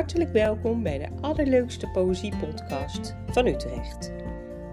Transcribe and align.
Hartelijk 0.00 0.32
welkom 0.32 0.82
bij 0.82 0.98
de 0.98 1.08
allerleukste 1.20 1.86
poëziepodcast 1.86 3.16
van 3.26 3.46
Utrecht. 3.46 4.12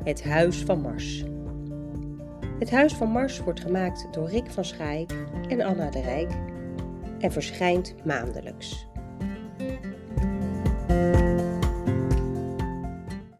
Het 0.04 0.24
Huis 0.24 0.58
van 0.58 0.82
Mars. 0.82 1.24
Het 2.60 2.72
Huis 2.72 2.94
van 2.94 3.10
Mars 3.10 3.40
wordt 3.40 3.60
gemaakt 3.60 4.14
door 4.14 4.30
Rick 4.30 4.52
van 4.52 4.66
Schaik 4.66 5.12
en 5.48 5.62
Anna 5.62 5.90
de 5.90 6.02
Rijk 6.02 6.32
en 7.20 7.32
verschijnt 7.32 8.06
maandelijks. 8.06 8.88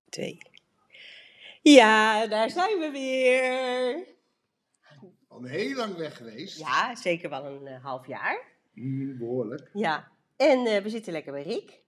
2. 0.10 0.38
Ja, 1.62 2.28
daar 2.28 2.50
zijn 2.50 2.80
we 2.80 2.90
weer. 2.92 4.06
Al 5.28 5.44
heel 5.44 5.76
lang 5.76 5.96
weg 5.96 6.18
geweest. 6.18 6.60
Ja, 6.60 6.96
zeker 6.96 7.30
wel 7.30 7.46
een 7.46 7.68
eh, 7.68 7.84
half 7.84 8.08
jaar. 8.08 8.44
Mm, 8.74 9.18
behoorlijk. 9.18 9.70
Ja, 9.74 10.12
en 10.38 10.66
eh, 10.66 10.82
we 10.84 10.90
zitten 10.90 11.12
lekker 11.14 11.32
bij 11.32 11.44
Rick. 11.44 11.82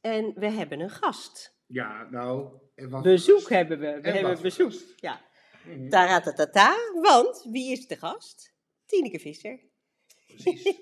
En 0.00 0.32
we 0.36 0.46
hebben 0.50 0.80
een 0.80 0.90
gast. 0.90 1.56
Ja, 1.66 2.08
nou. 2.10 2.48
en 2.74 2.90
wat 2.90 3.02
Bezoek 3.02 3.36
gast. 3.38 3.48
hebben 3.48 3.78
we. 3.78 3.86
We 3.86 4.08
En 4.08 4.12
hebben 4.14 4.42
bezoek. 4.42 4.70
gast. 4.72 4.84
Ja. 4.96 5.20
Mhm, 5.66 5.88
Taratatata, 5.88 6.76
want 7.02 7.46
wie 7.50 7.72
is 7.72 7.86
de 7.86 7.96
gast? 7.96 8.54
Tineke 8.86 9.18
Visser. 9.18 9.60
Precies. 10.26 10.62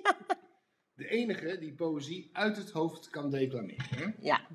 De 0.95 1.09
enige 1.09 1.59
die 1.59 1.75
poëzie 1.75 2.30
uit 2.33 2.56
het 2.56 2.70
hoofd 2.70 3.11
kan 3.11 3.30
declameren. 3.30 3.87
Hè? 3.97 4.06
Ja, 4.20 4.47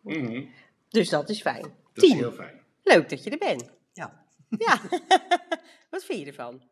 Mhm, 0.00 0.44
dus 0.88 1.08
dat 1.08 1.28
is 1.28 1.40
fijn. 1.40 1.74
Dat 1.92 2.04
is 2.04 2.12
heel 2.12 2.32
fijn. 2.32 2.60
leuk 2.82 3.08
dat 3.08 3.24
je 3.24 3.30
er 3.30 3.38
bent. 3.38 3.70
Ja. 3.92 4.26
Ja, 4.48 4.80
wat 5.90 6.04
vind 6.04 6.20
je 6.20 6.26
ervan? 6.26 6.62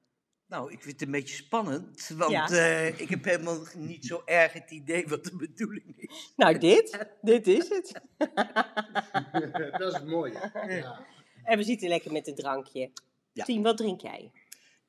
Nou, 0.53 0.73
ik 0.73 0.81
vind 0.83 0.93
het 0.93 1.03
een 1.03 1.11
beetje 1.11 1.35
spannend, 1.35 2.09
want 2.17 2.31
Ja. 2.33 2.49
eh, 2.51 3.01
ik 3.01 3.09
heb 3.09 3.25
helemaal 3.25 3.59
niet 3.77 4.05
zo 4.07 4.23
erg 4.25 4.53
het 4.53 4.71
idee 4.71 5.07
wat 5.09 5.25
de 5.25 5.37
bedoeling 5.37 5.95
is. 5.97 6.33
Nou, 6.37 6.59
dit, 6.59 7.07
dit 7.23 7.47
is 7.47 7.69
het. 7.69 8.01
dat 9.79 9.89
is 9.89 9.93
het 9.95 10.07
mooie. 10.07 10.51
Ja. 10.69 11.07
En 11.45 11.59
we 11.59 11.65
zitten 11.65 11.89
lekker 11.89 12.13
met 12.13 12.29
een 12.29 12.35
drankje. 12.35 12.91
Ja. 13.33 13.45
Tien, 13.45 13.63
wat 13.63 13.77
drink 13.77 14.01
jij? 14.01 14.31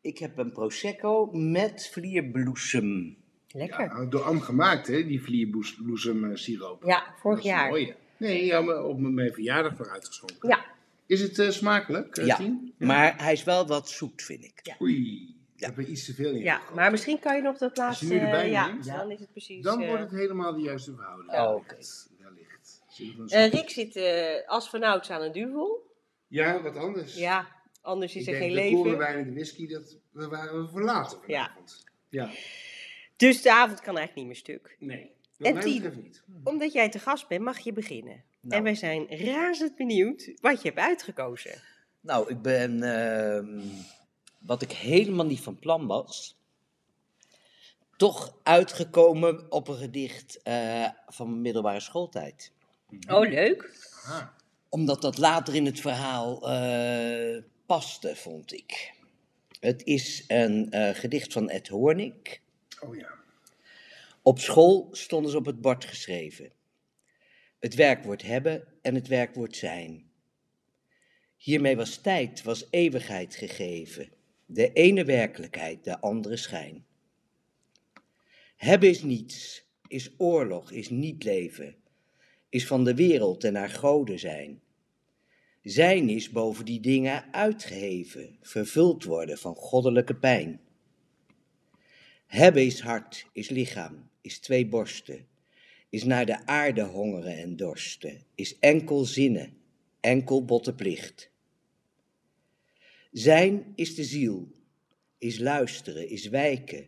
Ik 0.02 0.18
heb 0.18 0.38
een 0.38 0.52
prosecco 0.52 1.26
met 1.32 1.90
vlierbloesem. 1.92 3.18
Lekker. 3.48 3.80
Ja, 3.86 4.06
door 4.06 4.24
Am 4.24 4.42
gemaakt, 4.42 4.88
hè, 4.88 5.06
die 5.06 5.22
vlierbloesem 5.24 6.30
eh, 6.30 6.36
siroop. 6.36 6.84
Ja, 6.84 7.14
vorig 7.20 7.38
Dat 7.38 7.46
is 7.46 7.52
jaar. 7.52 7.70
mooi. 7.70 7.96
Nee, 8.18 8.46
ja, 8.46 8.84
op 8.84 9.00
mijn 9.00 9.34
verjaardag 9.34 9.76
voor 9.76 9.90
uitgeschonken. 9.90 10.50
Ja, 10.50 10.66
Is 11.06 11.22
het 11.22 11.40
eh, 11.40 11.50
smakelijk, 11.50 12.16
Ja, 12.26 12.36
Tien? 12.36 12.74
maar 12.78 13.24
hij 13.24 13.34
is 13.34 13.44
wel 13.44 13.68
wat 13.68 13.90
zoet, 13.90 14.22
vind 14.22 14.44
ik. 14.44 14.60
Ja. 14.64 14.76
Oei, 14.82 15.36
ik 15.70 15.76
heb 15.76 15.86
er 15.86 15.92
iets 15.92 16.06
te 16.06 16.14
veel 16.14 16.30
in 16.34 16.42
ja, 16.42 16.62
maar 16.74 16.92
misschien 16.92 17.20
kan 17.20 17.36
je 17.36 17.42
nog 17.42 17.58
dat 17.58 17.70
Als 17.70 17.78
je 17.78 17.82
laatste... 17.84 18.06
nu 18.06 18.20
erbij 18.20 18.50
ja, 18.50 18.68
neemt, 18.68 18.86
dan 18.86 19.12
is 19.12 19.20
het 19.20 19.32
precies... 19.32 19.64
Dan 19.64 19.82
eh, 19.82 19.88
wordt 19.88 20.02
het 20.04 20.12
helemaal 20.12 20.54
de 20.54 20.62
juiste 20.62 20.94
verhouding. 20.94 21.32
Ja. 21.32 21.54
Oké. 21.54 21.76
Wellicht. 22.18 22.82
Soort- 22.88 23.54
Rick 23.54 23.70
zit 23.70 23.96
eh, 23.96 24.48
als 24.50 24.70
vanouds 24.70 25.10
aan 25.10 25.22
een 25.22 25.32
duvel. 25.32 25.92
Ja, 26.28 26.62
wat 26.62 26.76
anders. 26.78 27.16
Ja, 27.16 27.48
anders 27.82 28.16
is 28.16 28.22
ik 28.22 28.34
er 28.34 28.40
denk 28.40 28.44
geen 28.46 28.54
de 28.56 28.62
leven. 28.62 28.78
korenwijn 28.82 29.18
en 29.18 29.24
de 29.24 29.34
whisky, 29.34 29.68
dat 29.68 29.98
we 30.12 30.28
waren 30.28 30.62
we 30.62 30.70
verlaten 30.72 31.18
Ja. 31.28 31.44
vanavond. 31.44 31.84
Ja. 32.10 32.30
Dus 33.16 33.42
de 33.42 33.52
avond 33.52 33.82
kan 33.82 33.98
eigenlijk 33.98 34.16
niet 34.16 34.26
meer 34.26 34.36
stuk. 34.36 34.76
Nee, 34.80 35.12
wat 35.38 35.48
En 35.48 35.54
betreft 35.54 35.96
niet. 35.96 36.24
Omdat 36.44 36.74
jij 36.74 36.90
te 36.90 37.00
gast 37.00 37.28
bent, 37.28 37.42
mag 37.42 37.60
je 37.60 37.74
beginnen. 37.74 38.24
Nou. 38.42 38.56
En 38.58 38.64
wij 38.64 38.76
zijn 38.76 39.08
razend 39.10 39.76
benieuwd 39.76 40.32
wat 40.42 40.62
je 40.62 40.68
hebt 40.68 40.80
uitgekozen. 40.82 41.62
Nou, 42.02 42.30
ik 42.30 42.42
ben, 42.42 42.84
ehm, 42.84 43.60
wat 44.46 44.62
ik 44.62 44.72
helemaal 44.72 45.26
niet 45.26 45.42
van 45.42 45.60
plan 45.60 45.88
was, 45.88 46.38
toch 47.98 48.38
uitgekomen 48.44 49.52
op 49.52 49.68
een 49.68 49.78
gedicht 49.78 50.42
eh, 50.42 50.88
van 51.08 51.30
mijn 51.30 51.42
middelbare 51.42 51.80
schooltijd. 51.80 52.52
Oh, 53.08 53.30
leuk. 53.30 53.90
Aha. 54.04 54.36
Omdat 54.70 55.02
dat 55.02 55.18
later 55.18 55.56
in 55.56 55.66
het 55.66 55.80
verhaal 55.80 56.50
eh, 56.50 57.44
paste, 57.66 58.16
vond 58.16 58.54
ik. 58.54 58.94
Het 59.60 59.84
is 59.84 60.24
een 60.28 60.72
eh, 60.72 60.96
gedicht 60.96 61.34
van 61.34 61.50
Ed 61.50 61.68
Hoornik. 61.68 62.42
Oh 62.80 62.96
ja. 62.96 63.12
Op 64.22 64.40
school 64.40 64.88
stonden 64.92 65.32
ze 65.32 65.38
op 65.38 65.46
het 65.46 65.62
bord 65.62 65.86
geschreven. 65.86 66.52
Het 67.60 67.76
werkwoord 67.76 68.22
hebben 68.22 68.68
en 68.82 68.96
het 68.96 69.08
werkwoord 69.08 69.56
zijn. 69.56 70.12
Hiermee 71.38 71.76
was 71.76 71.98
tijd, 71.98 72.44
was 72.44 72.68
eeuwigheid 72.70 73.36
gegeven. 73.36 74.10
De 74.46 74.74
ene 74.74 75.06
werkelijkheid, 75.06 75.84
de 75.84 76.00
andere 76.00 76.38
schijn. 76.38 76.86
Hebben 78.56 78.90
is 78.90 79.04
niets, 79.04 79.66
is 79.88 80.12
oorlog, 80.18 80.72
is 80.72 80.90
niet 80.90 81.24
leven, 81.24 81.76
is 82.50 82.68
van 82.68 82.84
de 82.84 82.96
wereld 82.96 83.44
en 83.44 83.56
haar 83.56 83.70
goden 83.70 84.20
zijn. 84.20 84.62
Zijn 85.62 86.10
is 86.10 86.30
boven 86.30 86.66
die 86.66 86.80
dingen 86.80 87.34
uitgeheven, 87.34 88.38
vervuld 88.42 89.04
worden 89.04 89.38
van 89.38 89.56
goddelijke 89.56 90.16
pijn. 90.16 90.62
Hebben 92.26 92.66
is 92.66 92.80
hart, 92.80 93.28
is 93.32 93.50
lichaam, 93.50 94.10
is 94.22 94.40
twee 94.40 94.68
borsten, 94.68 95.28
is 95.90 96.04
naar 96.04 96.26
de 96.26 96.46
aarde 96.46 96.84
hongeren 96.84 97.38
en 97.38 97.56
dorsten, 97.56 98.24
is 98.36 98.60
enkel 98.60 99.06
zinnen, 99.06 99.58
enkel 100.00 100.46
botte 100.46 100.74
plicht. 100.74 101.32
Zijn 103.14 103.74
is 103.76 103.96
de 103.96 104.04
ziel, 104.04 104.48
is 105.18 105.40
luisteren, 105.40 106.10
is 106.10 106.28
wijken, 106.30 106.88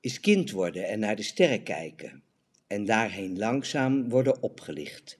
is 0.00 0.20
kind 0.20 0.50
worden 0.50 0.88
en 0.88 0.98
naar 0.98 1.16
de 1.16 1.22
sterren 1.22 1.62
kijken, 1.62 2.22
en 2.66 2.84
daarheen 2.84 3.38
langzaam 3.38 4.08
worden 4.08 4.42
opgelicht. 4.42 5.18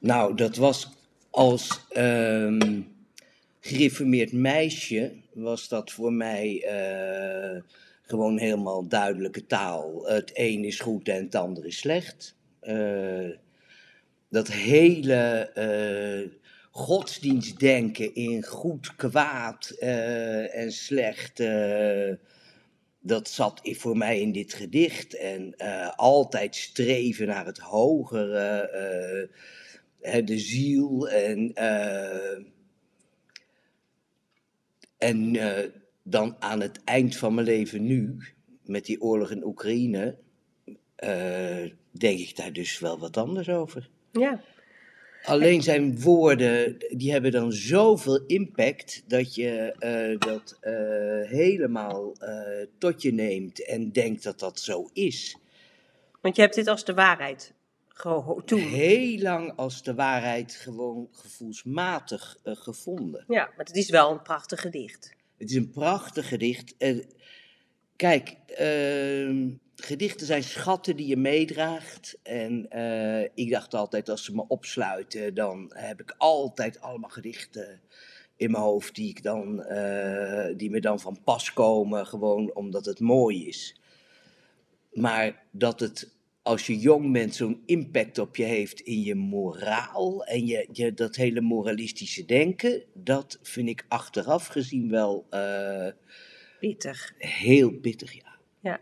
Nou, 0.00 0.34
dat 0.34 0.56
was 0.56 0.88
als 1.30 1.80
ehm, 1.88 2.80
gereformeerd 3.60 4.32
meisje, 4.32 5.12
was 5.32 5.68
dat 5.68 5.90
voor 5.90 6.12
mij 6.12 6.62
eh, 6.64 7.62
gewoon 8.02 8.38
helemaal 8.38 8.88
duidelijke 8.88 9.46
taal. 9.46 10.06
Het 10.06 10.30
een 10.34 10.64
is 10.64 10.80
goed 10.80 11.08
en 11.08 11.24
het 11.24 11.34
ander 11.34 11.66
is 11.66 11.78
slecht. 11.78 12.36
Eh, 12.60 13.28
dat 14.28 14.48
hele 14.48 15.50
eh, 15.54 16.39
godsdienstdenken 16.70 18.14
in 18.14 18.42
goed, 18.42 18.96
kwaad 18.96 19.70
eh, 19.78 20.56
en 20.56 20.72
slecht, 20.72 21.40
eh, 21.40 22.14
dat 23.00 23.28
zat 23.28 23.60
voor 23.62 23.96
mij 23.96 24.20
in 24.20 24.32
dit 24.32 24.52
gedicht. 24.52 25.16
En 25.16 25.54
eh, 25.56 25.90
altijd 25.96 26.56
streven 26.56 27.26
naar 27.26 27.46
het 27.46 27.58
hogere, 27.58 29.28
de 30.24 30.38
ziel 30.38 31.08
en... 31.08 31.54
en 34.98 35.38
dan 36.02 36.36
aan 36.38 36.60
het 36.60 36.84
eind 36.84 37.16
van 37.16 37.34
mijn 37.34 37.46
leven 37.46 37.84
nu, 37.84 38.18
met 38.64 38.86
die 38.86 39.00
oorlog 39.00 39.30
in 39.30 39.44
Oekraïne, 39.44 40.18
denk 41.90 42.18
ik 42.18 42.36
daar 42.36 42.52
dus 42.52 42.78
wel 42.78 42.98
wat 42.98 43.16
anders 43.16 43.48
over. 43.48 43.90
Ja. 44.12 44.40
Alleen 45.24 45.62
zijn 45.62 46.00
woorden, 46.00 46.76
die 46.88 47.12
hebben 47.12 47.30
dan 47.30 47.52
zoveel 47.52 48.24
impact 48.26 49.02
dat 49.06 49.34
je 49.34 49.74
eh, 49.78 50.18
dat 50.18 50.58
eh, 50.60 50.72
helemaal 51.30 52.14
eh, 52.18 52.66
tot 52.78 53.02
je 53.02 53.12
neemt 53.12 53.66
en 53.66 53.92
denkt 53.92 54.22
dat 54.22 54.38
dat 54.38 54.60
zo 54.60 54.90
is. 54.92 55.36
Want 56.20 56.36
je 56.36 56.42
hebt 56.42 56.54
dit 56.54 56.66
als 56.66 56.84
de 56.84 56.94
waarheid 56.94 57.52
geho- 57.88 58.42
toen. 58.44 58.60
Heel 58.60 59.18
lang 59.18 59.52
als 59.56 59.82
de 59.82 59.94
waarheid 59.94 60.54
gewoon 60.54 61.08
gevoelsmatig 61.12 62.36
gevonden. 62.44 63.24
Ja, 63.28 63.44
maar 63.56 63.66
het 63.66 63.76
is 63.76 63.90
wel 63.90 64.10
een 64.10 64.22
prachtig 64.22 64.60
gedicht. 64.60 65.14
Het 65.38 65.50
is 65.50 65.56
een 65.56 65.70
prachtig 65.70 66.28
gedicht. 66.28 66.74
Kijk, 67.96 68.36
ehm, 68.46 69.48
gedichten 69.84 70.26
zijn 70.26 70.42
schatten 70.42 70.96
die 70.96 71.06
je 71.06 71.16
meedraagt. 71.16 72.18
En 72.22 72.70
eh, 72.70 73.28
ik 73.34 73.50
dacht 73.50 73.74
altijd, 73.74 74.08
als 74.08 74.24
ze 74.24 74.34
me 74.34 74.44
opsluiten, 74.48 75.34
dan 75.34 75.70
heb 75.74 76.00
ik 76.00 76.14
altijd 76.18 76.80
allemaal 76.80 77.10
gedichten 77.10 77.80
in 78.36 78.50
mijn 78.50 78.62
hoofd 78.62 78.94
die, 78.94 79.08
ik 79.08 79.22
dan, 79.22 79.62
eh, 79.62 80.56
die 80.56 80.70
me 80.70 80.80
dan 80.80 81.00
van 81.00 81.18
pas 81.24 81.52
komen, 81.52 82.06
gewoon 82.06 82.54
omdat 82.54 82.84
het 82.84 83.00
mooi 83.00 83.46
is. 83.48 83.80
Maar 84.92 85.44
dat 85.50 85.80
het, 85.80 86.14
als 86.42 86.66
je 86.66 86.78
jong 86.78 87.12
bent, 87.12 87.34
zo'n 87.34 87.62
impact 87.66 88.18
op 88.18 88.36
je 88.36 88.44
heeft 88.44 88.80
in 88.80 89.02
je 89.02 89.14
moraal 89.14 90.24
en 90.24 90.46
je, 90.46 90.68
je, 90.72 90.94
dat 90.94 91.16
hele 91.16 91.40
moralistische 91.40 92.24
denken, 92.24 92.82
dat 92.94 93.38
vind 93.42 93.68
ik 93.68 93.84
achteraf 93.88 94.46
gezien 94.46 94.90
wel 94.90 95.26
eh, 95.30 95.88
Pittig. 96.60 97.14
heel 97.18 97.70
pittig, 97.70 98.12
ja. 98.12 98.38
Ja. 98.60 98.80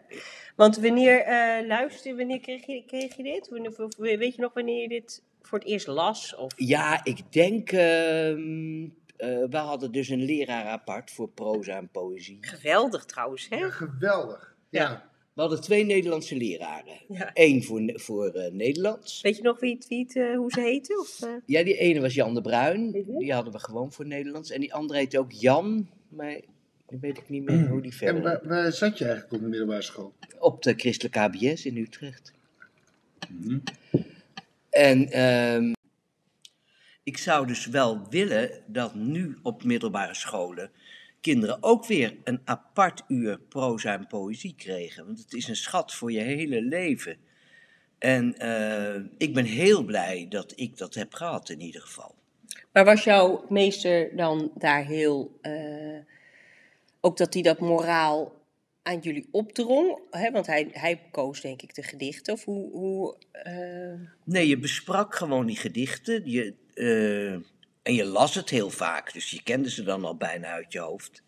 Want 0.58 0.76
wanneer 0.76 1.26
uh, 1.26 1.66
luister, 1.66 2.16
wanneer 2.16 2.40
kreeg 2.40 2.66
je, 2.66 2.84
kreeg 2.86 3.16
je 3.16 3.22
dit? 3.22 3.48
Wanneer, 3.48 4.18
weet 4.18 4.34
je 4.34 4.42
nog 4.42 4.54
wanneer 4.54 4.82
je 4.82 4.88
dit 4.88 5.22
voor 5.42 5.58
het 5.58 5.68
eerst 5.68 5.86
las? 5.86 6.34
Of? 6.34 6.52
Ja, 6.56 7.04
ik 7.04 7.32
denk, 7.32 7.72
ehm, 7.72 8.84
eh, 9.16 9.44
we 9.50 9.56
hadden 9.56 9.92
dus 9.92 10.08
een 10.08 10.24
leraar 10.24 10.64
apart 10.64 11.10
voor 11.10 11.28
proza 11.28 11.76
en 11.76 11.88
poëzie. 11.88 12.38
Geweldig 12.40 13.04
trouwens, 13.04 13.46
hè? 13.48 13.56
Ja, 13.56 13.70
geweldig. 13.70 14.56
Ja. 14.70 15.10
We 15.34 15.40
hadden 15.40 15.60
twee 15.60 15.84
Nederlandse 15.84 16.36
leraren. 16.36 17.00
Ja. 17.08 17.30
Eén 17.34 17.64
voor, 17.64 17.92
voor 17.94 18.28
eh, 18.28 18.52
Nederlands. 18.52 19.20
Weet 19.20 19.36
je 19.36 19.42
nog 19.42 19.60
wie 19.60 19.74
het, 19.74 19.88
wie 19.88 20.06
het, 20.08 20.36
hoe 20.36 20.50
ze 20.50 20.60
heten? 20.60 21.00
Of, 21.00 21.22
eh? 21.22 21.30
Ja, 21.46 21.62
die 21.62 21.76
ene 21.76 22.00
was 22.00 22.14
Jan 22.14 22.34
de 22.34 22.40
Bruin. 22.40 23.04
Die 23.18 23.32
hadden 23.32 23.52
we 23.52 23.58
gewoon 23.58 23.92
voor 23.92 24.06
Nederlands. 24.06 24.50
En 24.50 24.60
die 24.60 24.74
andere 24.74 24.98
heette 24.98 25.18
ook 25.18 25.32
Jan. 25.32 25.88
Maar 26.08 26.40
nu 26.90 26.98
weet 27.00 27.18
ik 27.18 27.28
niet 27.28 27.44
meer 27.44 27.68
hoe 27.68 27.80
die 27.80 27.90
En 27.90 27.96
verder... 27.96 28.22
waar, 28.22 28.40
waar 28.42 28.72
zat 28.72 28.98
je 28.98 29.04
eigenlijk 29.04 29.34
op 29.34 29.40
de 29.40 29.48
middelbare 29.48 29.82
school? 29.82 30.14
Op 30.38 30.62
de 30.62 30.74
christelijke 30.76 31.18
HBS 31.18 31.66
in 31.66 31.76
Utrecht. 31.76 32.32
En 34.70 35.10
ehm, 35.10 35.72
ik 37.02 37.18
zou 37.18 37.46
dus 37.46 37.66
wel 37.66 38.08
willen 38.08 38.62
dat 38.66 38.94
nu 38.94 39.38
op 39.42 39.64
middelbare 39.64 40.14
scholen 40.14 40.70
kinderen 41.20 41.62
ook 41.62 41.86
weer 41.86 42.16
een 42.24 42.40
apart 42.44 43.04
uur 43.08 43.38
proza 43.38 43.94
en 43.94 44.06
poëzie 44.06 44.54
kregen. 44.56 45.06
Want 45.06 45.18
het 45.18 45.32
is 45.32 45.48
een 45.48 45.56
schat 45.56 45.94
voor 45.94 46.12
je 46.12 46.20
hele 46.20 46.62
leven. 46.62 47.16
En 47.98 48.38
eh, 48.38 49.04
ik 49.18 49.34
ben 49.34 49.44
heel 49.44 49.84
blij 49.84 50.26
dat 50.28 50.52
ik 50.56 50.76
dat 50.76 50.94
heb 50.94 51.14
gehad 51.14 51.48
in 51.48 51.60
ieder 51.60 51.80
geval. 51.80 52.14
Maar 52.72 52.84
was 52.84 53.04
jouw 53.04 53.44
meester 53.48 54.16
dan 54.16 54.50
daar 54.54 54.84
heel... 54.84 55.38
eh, 55.40 55.87
ook 57.00 57.16
dat 57.16 57.34
hij 57.34 57.42
dat 57.42 57.58
moraal 57.58 58.32
aan 58.82 58.98
jullie 58.98 59.28
opdrong? 59.30 60.00
Hè? 60.10 60.30
Want 60.30 60.46
hij, 60.46 60.68
hij 60.72 61.00
koos 61.10 61.40
denk 61.40 61.62
ik 61.62 61.74
de 61.74 61.82
gedichten. 61.82 62.32
Of 62.32 62.44
hoe... 62.44 62.70
hoe 62.70 63.16
eh, 63.32 64.10
Nee, 64.24 64.48
je 64.48 64.58
besprak 64.58 65.14
gewoon 65.14 65.46
die 65.46 65.56
gedichten. 65.56 66.30
Je, 66.30 66.54
eh, 66.74 67.32
en 67.82 67.94
je 67.94 68.04
las 68.04 68.34
het 68.34 68.50
heel 68.50 68.70
vaak, 68.70 69.12
dus 69.12 69.30
je 69.30 69.42
kende 69.42 69.70
ze 69.70 69.82
dan 69.82 70.04
al 70.04 70.16
bijna 70.16 70.48
uit 70.48 70.72
je 70.72 70.78
hoofd. 70.78 71.22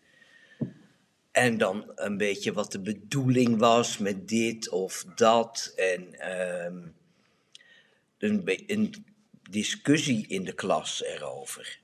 En 1.31 1.57
dan 1.57 1.91
een 1.95 2.17
beetje 2.17 2.53
wat 2.53 2.71
de 2.71 2.79
bedoeling 2.79 3.59
was 3.59 3.97
met 3.97 4.27
dit 4.27 4.69
of 4.69 5.05
dat. 5.15 5.73
En 5.75 6.19
ehm, 6.19 6.87
een, 8.17 8.41
een 8.67 9.05
discussie 9.49 10.27
in 10.27 10.43
de 10.43 10.53
klas 10.53 11.03
erover. 11.03 11.79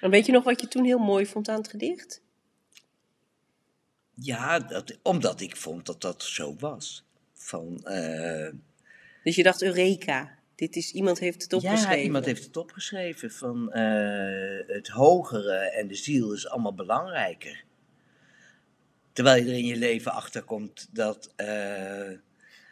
En 0.00 0.10
weet 0.10 0.26
je 0.26 0.32
nog 0.32 0.44
wat 0.44 0.60
je 0.60 0.68
toen 0.68 0.84
heel 0.84 0.98
mooi 0.98 1.26
vond 1.26 1.48
aan 1.48 1.58
het 1.58 1.68
gedicht? 1.68 2.22
Ja, 4.20 4.58
dat, 4.58 4.98
omdat 5.02 5.40
ik 5.40 5.56
vond 5.56 5.86
dat 5.86 6.00
dat 6.00 6.22
zo 6.22 6.56
was. 6.58 7.04
Van, 7.32 7.84
eh, 7.84 8.52
Dus 9.22 9.36
je 9.36 9.42
dacht, 9.42 9.62
Eureka, 9.62 10.38
dit 10.54 10.76
is, 10.76 10.92
iemand 10.92 11.18
heeft 11.18 11.42
het 11.42 11.52
opgeschreven. 11.52 11.96
Ja, 11.96 12.02
iemand 12.02 12.24
heeft 12.24 12.44
het 12.44 12.56
opgeschreven 12.56 13.30
van 13.30 13.72
eh, 13.72 14.66
het 14.66 14.88
hogere 14.88 15.56
en 15.56 15.88
de 15.88 15.94
ziel 15.94 16.32
is 16.32 16.48
allemaal 16.48 16.74
belangrijker. 16.74 17.64
Terwijl 19.12 19.44
je 19.44 19.50
er 19.50 19.58
in 19.58 19.66
je 19.66 19.76
leven 19.76 20.12
achterkomt 20.12 20.88
dat 20.92 21.32
eh, 21.36 22.10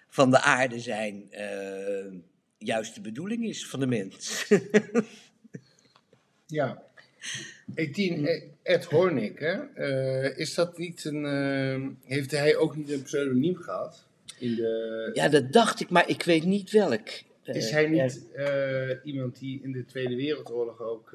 van 0.09 0.31
de 0.31 0.41
aarde 0.41 0.81
zijn 0.81 1.33
eh, 1.33 2.13
juist 2.59 2.95
de 2.95 3.01
bedoeling 3.01 3.45
is 3.45 3.67
van 3.67 3.81
de 3.81 3.87
mens. 3.87 4.47
Ja. 6.47 6.83
Etienne, 7.75 8.31
eh, 8.31 8.49
Ed 8.67 8.85
Hornick, 8.85 9.39
hè? 9.39 9.53
eh, 9.75 10.39
is 10.39 10.55
dat 10.55 10.79
niet 10.79 11.05
een. 11.05 11.25
eh, 11.25 12.09
heeft 12.11 12.31
hij 12.31 12.57
ook 12.57 12.77
niet 12.77 12.91
een 12.91 13.03
pseudoniem 13.03 13.57
gehad? 13.57 14.07
In 14.39 14.55
de, 14.55 15.11
ja, 15.13 15.29
dat 15.29 15.53
dacht 15.53 15.81
ik, 15.81 15.91
maar 15.91 16.09
ik 16.09 16.23
weet 16.23 16.45
niet 16.45 16.71
welk. 16.71 17.09
Eh, 17.43 17.55
is 17.55 17.71
hij 17.71 17.85
er- 17.85 17.91
niet 17.91 18.33
eh, 18.33 18.91
iemand 19.13 19.39
die 19.39 19.61
in 19.63 19.73
de 19.73 19.85
Tweede 19.85 20.17
Wereldoorlog 20.17 20.81
ook. 20.81 21.15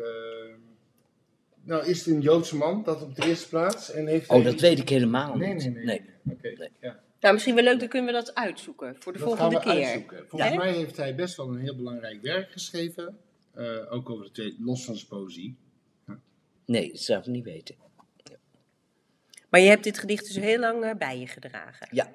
nou, 1.63 1.85
is 1.87 1.97
het 2.05 2.07
een 2.15 2.21
Joodse 2.21 2.55
man, 2.55 2.83
dat 2.83 3.01
op 3.01 3.15
de 3.15 3.25
eerste 3.27 3.49
plaats? 3.49 3.91
En 3.91 4.07
heeft 4.07 4.29
Oh, 4.29 4.35
hij 4.35 4.51
dat 4.51 4.59
weet 4.59 4.79
ik 4.79 4.89
helemaal 4.89 5.35
Nee, 5.35 5.53
niet. 5.53 5.73
nee, 5.73 5.83
nee. 5.85 6.01
Oké, 6.29 6.47
Nee. 6.57 6.69
ja. 6.81 6.99
Nou, 7.19 7.33
misschien 7.33 7.55
wel 7.55 7.63
leuk, 7.63 7.79
dan 7.79 7.87
kunnen 7.87 8.13
we 8.13 8.19
dat 8.19 8.35
uitzoeken 8.35 8.95
voor 8.99 9.13
de 9.13 9.19
Dat 9.19 9.27
volgende 9.27 9.55
gaan 9.59 9.63
we 9.67 9.71
keer. 9.79 9.85
uitzoeken. 9.87 10.17
Volgens 10.27 10.51
Ja. 10.51 10.57
mij 10.57 10.73
heeft 10.73 10.97
hij 10.97 11.15
best 11.15 11.37
wel 11.37 11.47
een 11.49 11.59
heel 11.59 11.75
belangrijk 11.75 12.21
werk 12.21 12.51
geschreven. 12.51 13.17
eh, 13.53 13.93
ook 13.93 14.09
over 14.09 14.25
de 14.25 14.31
tweede, 14.31 14.55
los 14.59 14.85
van 14.85 14.95
zijn 14.95 15.07
poëzie. 15.07 15.55
Nee, 16.65 16.91
dat 16.91 17.01
zou 17.01 17.19
ik 17.19 17.25
niet 17.25 17.43
weten. 17.43 17.75
Maar 19.49 19.59
je 19.59 19.67
hebt 19.69 19.83
dit 19.83 19.97
gedicht 19.99 20.25
dus 20.25 20.35
heel 20.35 20.59
lang 20.59 20.83
eh, 20.83 20.95
bij 20.95 21.19
je 21.19 21.27
gedragen. 21.27 21.87
Ja, 21.91 22.11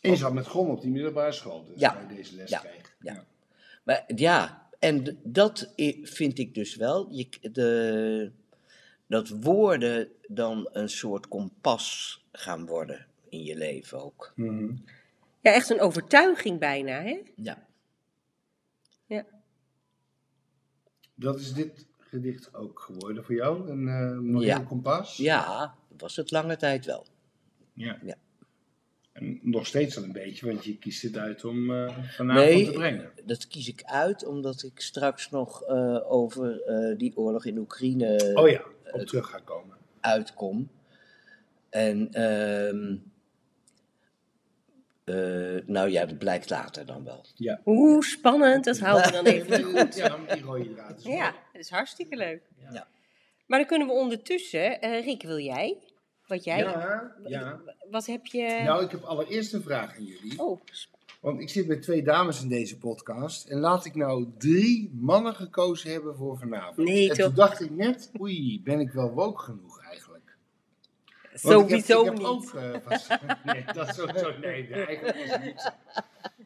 En 0.00 0.10
je 0.10 0.16
zat 0.16 0.32
met 0.32 0.46
Gon 0.46 0.70
op 0.70 0.80
die 0.80 0.90
middelbare 0.90 1.32
school, 1.32 1.64
dus 1.64 1.80
Ja. 1.80 2.04
deze 2.08 2.34
les 2.34 2.50
Ja. 2.50 2.58
kreeg. 2.58 2.96
Ja. 3.00 3.24
Maar 3.82 4.04
ja, 4.14 4.68
en 4.78 5.04
d- 5.04 5.14
dat 5.22 5.72
i- 5.76 6.06
vind 6.06 6.38
ik 6.38 6.54
dus 6.54 6.76
wel. 6.76 7.10
Je, 7.10 7.28
k- 7.28 7.54
de, 7.54 8.32
dat 9.06 9.28
woorden 9.28 10.08
dan 10.28 10.68
een 10.72 10.88
soort 10.88 11.28
kompas 11.28 12.20
gaan 12.32 12.66
worden 12.66 13.06
in 13.28 13.42
je 13.44 13.56
leven 13.56 14.02
ook. 14.04 14.32
Mhm. 14.36 14.74
Ja, 15.40 15.52
echt 15.52 15.70
een 15.70 15.80
overtuiging 15.80 16.58
bijna, 16.58 17.02
hè? 17.02 17.22
Ja. 17.36 17.66
Ja. 19.06 19.24
Dat 21.14 21.40
is 21.40 21.52
dit 21.52 21.86
gedicht 22.08 22.54
ook 22.54 22.80
geworden 22.80 23.24
voor 23.24 23.34
jou, 23.34 23.70
een 23.70 24.24
moreel 24.24 24.46
Ja. 24.46 24.58
kompas? 24.60 25.16
Ja, 25.16 25.74
dat 25.88 26.00
was 26.00 26.16
het 26.16 26.30
lange 26.30 26.56
tijd 26.56 26.84
wel. 26.86 27.06
ja. 27.72 27.98
Ja. 28.02 28.14
En 29.12 29.38
nog 29.42 29.66
steeds 29.66 29.94
wel 29.94 30.04
een 30.04 30.12
beetje, 30.12 30.46
want 30.46 30.64
je 30.64 30.78
kiest 30.78 31.02
dit 31.02 31.16
uit 31.16 31.44
om 31.44 31.74
eh 31.74 31.98
vanavond 32.08 32.50
Nee, 32.54 32.64
te 32.64 32.70
brengen. 32.72 33.10
Dat 33.24 33.46
kies 33.48 33.68
ik 33.68 33.82
uit 33.82 34.26
omdat 34.26 34.62
ik 34.62 34.80
straks 34.80 35.30
nog 35.30 35.62
eh, 35.62 36.10
over 36.12 36.60
die 36.96 37.16
oorlog 37.16 37.44
in 37.44 37.58
Oekraïne 37.58 38.30
Oh 38.34 38.48
ja, 38.48 38.62
op 38.92 39.00
terug 39.00 39.26
gaan 39.30 39.44
komen. 39.44 39.76
uitkom. 40.00 40.68
En 41.70 42.08
eh, 45.08 45.66
nou 45.66 45.90
ja, 45.90 46.06
dat 46.06 46.18
blijkt 46.18 46.50
later 46.50 46.86
dan 46.86 47.04
wel. 47.04 47.24
Ja. 47.34 47.60
Hoe 47.64 48.04
spannend, 48.04 48.64
dat 48.64 48.78
houden 48.78 49.06
we 49.06 49.12
dan 49.12 49.24
even 49.34 49.62
goed. 49.62 49.96
Ja, 49.96 50.16
maar 50.16 50.34
die 50.34 50.44
rode 50.44 50.74
draad. 50.74 51.02
Ja, 51.02 51.34
dat 51.52 51.62
is 51.62 51.70
hartstikke 51.70 52.16
leuk. 52.16 52.42
Ja. 52.72 52.86
Maar 53.46 53.58
dan 53.58 53.68
kunnen 53.68 53.86
we 53.86 53.92
ondertussen, 53.92 54.80
eh 54.80 55.04
Rick, 55.04 55.22
wil 55.22 55.38
jij? 55.38 55.78
Wat 56.26 56.44
jij? 56.44 56.58
Ja, 56.58 57.12
ja. 57.26 57.60
Wat 57.90 58.06
heb 58.06 58.26
je? 58.26 58.60
Nou, 58.64 58.84
ik 58.84 58.90
heb 58.90 59.02
allereerst 59.02 59.52
een 59.52 59.62
vraag 59.62 59.96
aan 59.96 60.04
jullie. 60.04 60.38
Oh, 60.38 60.60
Want 61.20 61.40
ik 61.40 61.48
zit 61.48 61.66
met 61.66 61.82
twee 61.82 62.02
dames 62.02 62.42
in 62.42 62.48
deze 62.48 62.78
podcast. 62.78 63.48
En 63.48 63.58
laat 63.58 63.84
ik 63.84 63.94
nou 63.94 64.26
drie 64.38 64.90
mannen 64.94 65.34
gekozen 65.34 65.90
hebben 65.90 66.16
voor 66.16 66.38
vanavond. 66.38 66.88
Nee, 66.88 67.10
en 67.10 67.16
toch? 67.16 67.26
toen 67.26 67.34
dacht 67.34 67.60
ik 67.60 67.70
net, 67.70 68.10
oei, 68.20 68.62
ben 68.62 68.80
ik 68.80 68.90
wel 68.90 69.10
woke 69.10 69.42
genoeg 69.42 69.77
sowieso 71.38 72.00
ik 72.00 72.04
heb, 72.06 72.14
ik 72.14 72.18
heb 72.18 72.18
niet. 72.18 72.26
Ook, 72.26 72.54
eh, 72.54 73.34
nee, 73.52 73.64
dat 73.72 73.94
sowieso 73.94 74.38
nee, 74.38 74.68
nee, 74.68 74.84
eigenlijk 74.84 75.18
het 75.18 75.44
niet. 75.44 75.72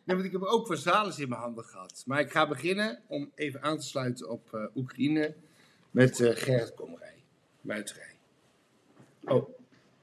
Nee, 0.04 0.16
want 0.16 0.24
ik 0.24 0.32
heb 0.32 0.42
ook 0.42 0.66
Vazalis 0.66 1.18
in 1.18 1.28
mijn 1.28 1.40
handen 1.40 1.64
gehad. 1.64 2.02
Maar 2.06 2.20
ik 2.20 2.30
ga 2.30 2.48
beginnen 2.48 3.00
om 3.06 3.30
even 3.34 3.62
aan 3.62 3.78
te 3.78 3.86
sluiten 3.86 4.30
op 4.30 4.54
eh, 4.54 4.64
Oekraïne 4.74 5.34
met 5.90 6.20
eh 6.20 6.30
Gerrit 6.34 6.74
Komrij, 6.74 7.14
Muiterij. 7.60 8.14
Oh, 9.24 9.48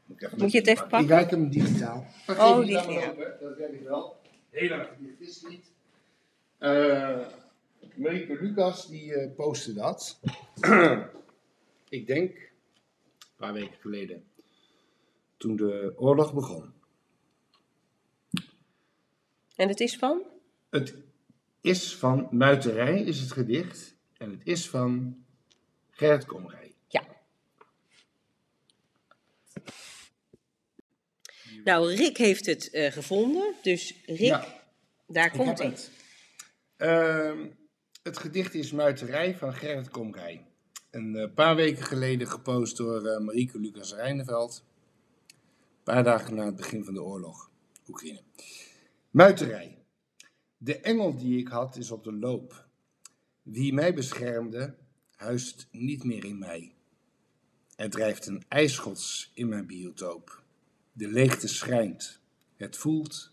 moet, 0.06 0.22
ik 0.22 0.50
je 0.50 0.58
het 0.58 0.68
even 0.68 0.84
Ik 0.84 0.90
pakken? 0.90 1.08
kijk 1.08 1.30
hem 1.30 1.50
digitaal. 1.50 2.06
Oh, 2.28 2.66
digitaal. 2.66 3.16
Dat 3.16 3.58
weet 3.58 3.74
ik 3.74 3.84
wel. 3.84 4.20
Heel 4.50 4.70
erg 4.70 4.90
is 5.20 5.46
niet. 5.50 5.72
Eh 6.58 7.20
Marieke 8.00 8.38
Lucas 8.42 8.88
die 8.88 9.14
eh, 9.14 9.36
postte 9.36 9.74
dat. 9.74 10.20
ik 11.90 12.08
denk 12.08 12.36
een 12.36 13.36
paar 13.36 13.54
weken 13.54 13.78
geleden. 13.80 14.24
Toen 15.40 15.56
de 15.56 15.94
oorlog 15.96 16.34
begon. 16.34 16.74
En 19.56 19.68
het 19.68 19.80
is 19.80 19.98
van? 19.98 20.22
Het 20.70 20.96
is 21.62 21.96
van 21.96 22.28
Muiterij, 22.32 23.02
is 23.02 23.20
het 23.20 23.32
gedicht. 23.32 23.96
En 24.18 24.32
het 24.32 24.42
is 24.44 24.70
van 24.70 25.24
Gerrit 25.90 26.26
Komrij. 26.26 26.74
Ja. 26.88 27.04
Nou, 31.64 31.96
Rick 31.96 32.18
heeft 32.18 32.46
het 32.46 32.70
eh, 32.70 32.92
gevonden. 32.92 33.54
Dus 33.62 33.96
Rick, 34.06 34.20
Ja, 34.20 34.62
daar 35.08 35.32
komt 35.32 35.60
hij. 35.60 35.68
het. 35.68 35.92
Ehm, 36.78 37.48
het 38.04 38.18
gedicht 38.18 38.54
is 38.54 38.72
Muiterij 38.72 39.38
van 39.38 39.54
Gerrit 39.54 39.90
Komrij. 39.90 40.46
Een 40.92 41.16
eh, 41.16 41.34
paar 41.34 41.56
weken 41.56 41.84
geleden 41.84 42.28
gepost 42.28 42.78
door 42.78 43.06
eh, 43.08 43.20
Marieke 43.20 43.60
Lucas 43.60 43.94
Rijneveld. 43.94 44.64
Paar 45.90 46.04
dagen 46.04 46.36
na 46.36 46.46
het 46.46 46.56
begin 46.56 46.84
van 46.84 46.94
de 46.94 47.04
oorlog. 47.04 47.52
Oekraïne. 47.88 48.22
Muiterij. 49.10 49.78
De 50.58 50.80
engel 50.80 51.16
die 51.16 51.38
ik 51.38 51.48
had 51.48 51.76
is 51.76 51.92
op 51.92 52.04
de 52.04 52.14
loop. 52.14 52.68
Wie 53.42 53.74
mij 53.74 53.94
beschermde, 53.94 54.76
huist 55.16 55.68
niet 55.72 56.04
meer 56.04 56.26
in 56.26 56.40
mij. 56.40 56.76
Er 57.76 57.90
drijft 57.90 58.26
een 58.26 58.44
ijsschots 58.48 59.32
in 59.34 59.48
mijn 59.48 59.66
biotoop. 59.66 60.44
De 60.92 61.08
leegte 61.08 61.48
schrijnt. 61.48 62.22
Het 62.56 62.78
voelt 62.78 63.32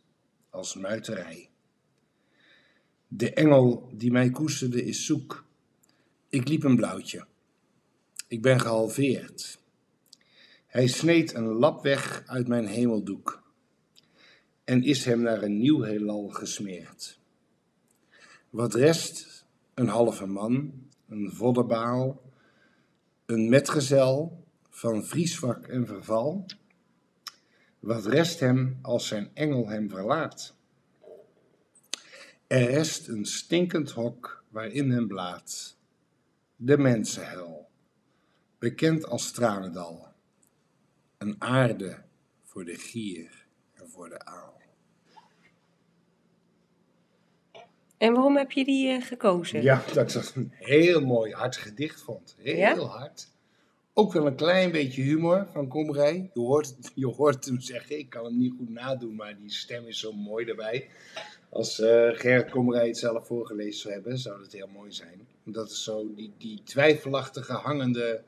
als 0.51 0.75
muiterij. 0.75 1.51
De 3.09 3.33
engel 3.33 3.91
die 3.93 4.11
mij 4.11 4.31
koesterde 4.31 4.85
is 4.85 5.07
zoek. 5.07 5.45
Ik 6.29 6.49
liep 6.49 6.65
een 6.65 6.77
blauwtje. 6.77 7.27
Ik 8.29 8.43
ben 8.43 8.61
gehalveerd. 8.61 9.65
Hij 10.76 10.87
sneed 10.87 11.35
een 11.35 11.47
lap 11.47 11.83
weg 11.83 12.23
uit 12.26 12.49
mijn 12.49 12.66
hemeldoek. 12.66 13.42
en 14.64 14.83
is 14.83 15.04
hem 15.04 15.21
naar 15.21 15.42
een 15.42 15.59
nieuw 15.59 15.83
heelal 15.83 16.28
gesmeerd. 16.28 17.18
Wat 18.50 18.75
rest, 18.75 19.45
een 19.75 19.88
halve 19.88 20.26
man, 20.26 20.73
een 21.09 21.30
voddenbaal, 21.33 22.23
een 23.26 23.49
metgezel 23.49 24.45
van 24.71 25.04
vriesvak 25.04 25.66
en 25.66 25.87
verval. 25.87 26.47
Wat 27.78 28.06
rest 28.06 28.40
hem 28.40 28.78
als 28.83 29.06
zijn 29.06 29.30
engel 29.35 29.68
hem 29.68 29.90
verlaat? 29.90 30.54
Er 32.47 32.71
rest 32.71 33.09
een 33.09 33.25
stinkend 33.25 33.90
hok 33.90 34.45
waarin 34.49 34.90
hem 34.90 35.06
blaat. 35.06 35.76
De 36.56 36.78
mensenhel, 36.78 37.68
bekend 38.59 39.06
als 39.06 39.30
Tranendal. 39.30 40.06
Een 41.18 41.35
aarde 41.38 41.96
voor 42.42 42.64
de 42.64 42.75
gier 42.75 43.46
en 43.75 43.88
voor 43.88 44.08
de 44.08 44.25
aal. 44.25 44.54
En 47.99 48.12
waarom 48.12 48.37
heb 48.37 48.52
je 48.52 48.64
die 48.64 48.88
eh, 48.88 49.02
gekozen? 49.02 49.62
Ja, 49.62 49.82
dat 49.94 50.08
ik 50.08 50.12
dat 50.12 50.32
een 50.35 50.52
heel 50.54 51.00
mooi 51.00 51.32
hard 51.32 51.56
gedicht 51.56 52.00
vond. 52.00 52.37
Heel 52.38 52.56
Ja? 52.56 52.75
hard. 52.78 53.28
Ook 53.92 54.12
wel 54.12 54.26
een 54.26 54.35
klein 54.37 54.70
beetje 54.73 55.02
humor 55.02 55.46
van 55.52 55.68
Komrij. 55.68 56.30
Je 56.35 56.40
hoort, 56.40 56.75
je 56.94 57.06
hoort 57.06 57.44
hem 57.44 57.61
zeggen, 57.61 57.99
ik 57.99 58.11
kan 58.11 58.25
hem 58.25 58.38
niet 58.38 58.54
goed 58.58 58.68
nadoen, 58.70 59.14
maar 59.14 59.37
die 59.38 59.52
stem 59.52 59.87
is 59.87 59.99
zo 59.99 60.12
mooi 60.12 60.44
daarbij. 60.44 60.88
Als 61.49 61.80
eh 61.80 62.08
Gerrit 62.12 62.50
Komrij 62.50 62.87
het 62.87 62.99
zelf 62.99 63.26
voorgelezen 63.26 63.80
zou 63.80 63.94
hebben, 63.94 64.18
zou 64.18 64.38
dat 64.38 64.52
heel 64.52 64.68
mooi 64.73 64.92
zijn. 64.92 65.26
Dat 65.44 65.70
is 65.70 65.85
zo, 65.85 66.14
die, 66.14 66.32
die 66.38 66.62
twijfelachtige, 66.64 67.52
hangende 67.52 68.23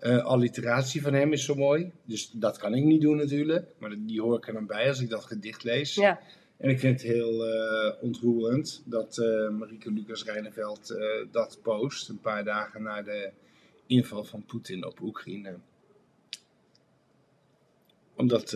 eh, 0.00 0.24
alliteratie 0.24 1.02
van 1.02 1.12
hem 1.12 1.32
is 1.32 1.44
zo 1.44 1.54
mooi. 1.54 1.92
Dus 2.04 2.30
dat 2.30 2.58
kan 2.58 2.74
ik 2.74 2.84
niet 2.84 3.00
doen 3.00 3.16
natuurlijk, 3.16 3.66
maar 3.78 3.94
die 3.98 4.20
hoor 4.20 4.36
ik 4.36 4.46
er 4.46 4.52
dan 4.52 4.66
bij 4.66 4.88
als 4.88 5.00
ik 5.00 5.08
dat 5.08 5.24
gedicht 5.24 5.64
lees. 5.64 5.94
Ja, 5.94 6.20
En 6.56 6.70
ik 6.70 6.78
vind 6.78 7.02
het 7.02 7.10
heel 7.12 7.46
eh, 7.46 8.02
ontroerend 8.02 8.82
dat 8.84 9.18
eh 9.18 9.48
Marieke 9.48 9.92
Lucas 9.92 10.24
Reineveld 10.24 10.90
eh, 10.90 11.26
dat 11.30 11.58
post, 11.62 12.08
een 12.08 12.20
paar 12.20 12.44
dagen 12.44 12.82
na 12.82 13.02
de 13.02 13.30
inval 13.86 14.24
van 14.24 14.44
Poetin 14.44 14.84
op 14.84 15.00
Oekraïne. 15.00 15.56
Omdat 18.16 18.52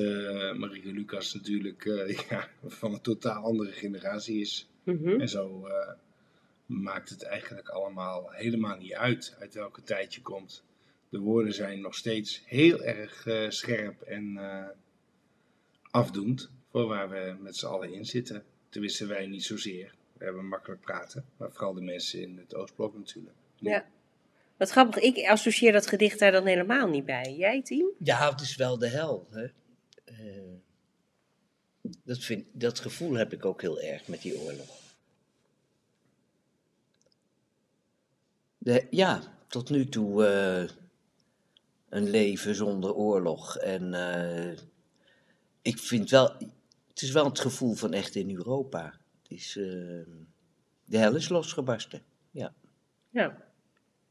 Marieke 0.57 0.93
Lucas 0.93 1.35
natuurlijk 1.35 1.85
ja, 2.31 2.49
van 2.67 2.93
een 2.93 3.01
totaal 3.01 3.45
andere 3.45 3.73
generatie 3.73 4.41
is. 4.41 4.69
mhm. 4.85 5.21
En 5.21 5.29
zo 5.29 5.69
maakt 6.67 7.11
het 7.11 7.23
eigenlijk 7.23 7.69
allemaal 7.69 8.31
helemaal 8.31 8.77
niet 8.77 8.95
uit 8.95 9.37
uit 9.39 9.55
welke 9.55 9.83
tijd 9.83 10.15
je 10.15 10.23
komt. 10.23 10.65
De 11.15 11.21
woorden 11.21 11.55
zijn 11.55 11.81
nog 11.81 11.95
steeds 11.95 12.43
heel 12.45 12.83
erg 12.83 13.27
eh, 13.27 13.51
scherp 13.51 14.03
en 14.03 14.37
eh, 14.37 14.69
afdoend 15.91 16.51
voor 16.71 16.87
waar 16.87 17.11
we 17.11 17.37
met 17.41 17.57
z'n 17.57 17.67
allen 17.67 17.93
in 17.93 18.07
zitten. 18.07 18.45
Tenminste, 18.69 19.07
wij 19.07 19.27
niet 19.27 19.45
zozeer. 19.45 19.95
We 20.13 20.25
hebben 20.25 20.47
makkelijk 20.47 20.81
praten, 20.81 21.25
maar 21.37 21.51
vooral 21.51 21.75
de 21.75 21.81
mensen 21.81 22.23
in 22.23 22.39
het 22.39 22.55
Oostblok 22.55 22.97
natuurlijk. 22.97 23.37
ja. 23.59 23.87
Wat 24.57 24.71
grappig, 24.71 25.03
ik 25.03 25.27
associeer 25.27 25.73
dat 25.73 25.87
gedicht 25.87 26.19
daar 26.19 26.33
dan 26.33 26.47
helemaal 26.47 26.89
niet 26.89 27.05
bij. 27.05 27.35
Jij, 27.39 27.63
Tien? 27.63 27.93
Ja, 27.99 28.31
het 28.31 28.41
is 28.41 28.57
wel 28.57 28.79
de 28.79 28.89
hel. 28.89 29.27
Hè? 29.31 29.45
Eh, 30.05 30.55
dat, 32.03 32.19
vind, 32.19 32.47
dat 32.53 32.81
gevoel 32.81 33.13
heb 33.13 33.33
ik 33.33 33.45
ook 33.45 33.61
heel 33.61 33.81
erg 33.81 34.09
met 34.09 34.23
die 34.23 34.39
oorlog. 34.39 34.81
De, 38.59 38.87
ja, 38.91 39.23
tot 39.49 39.71
nu 39.71 39.89
toe 39.89 40.27
eh, 40.27 40.84
een 41.95 42.11
leven 42.11 42.55
zonder 42.55 42.95
oorlog. 42.95 43.57
En 43.57 43.95
eh, 43.95 44.59
ik 45.63 45.79
vind 45.79 46.11
wel, 46.11 46.33
het 46.89 47.03
is 47.03 47.11
wel 47.13 47.25
het 47.25 47.41
gevoel 47.41 47.75
van 47.75 47.93
echt 47.93 48.15
in 48.15 48.31
Europa. 48.37 48.85
Het 49.23 49.31
is, 49.31 49.57
eh, 49.57 49.65
de 50.85 50.99
hel 50.99 51.15
is 51.15 51.29
losgebarsten. 51.29 52.03
Ja, 52.31 52.55
Ja. 53.11 53.43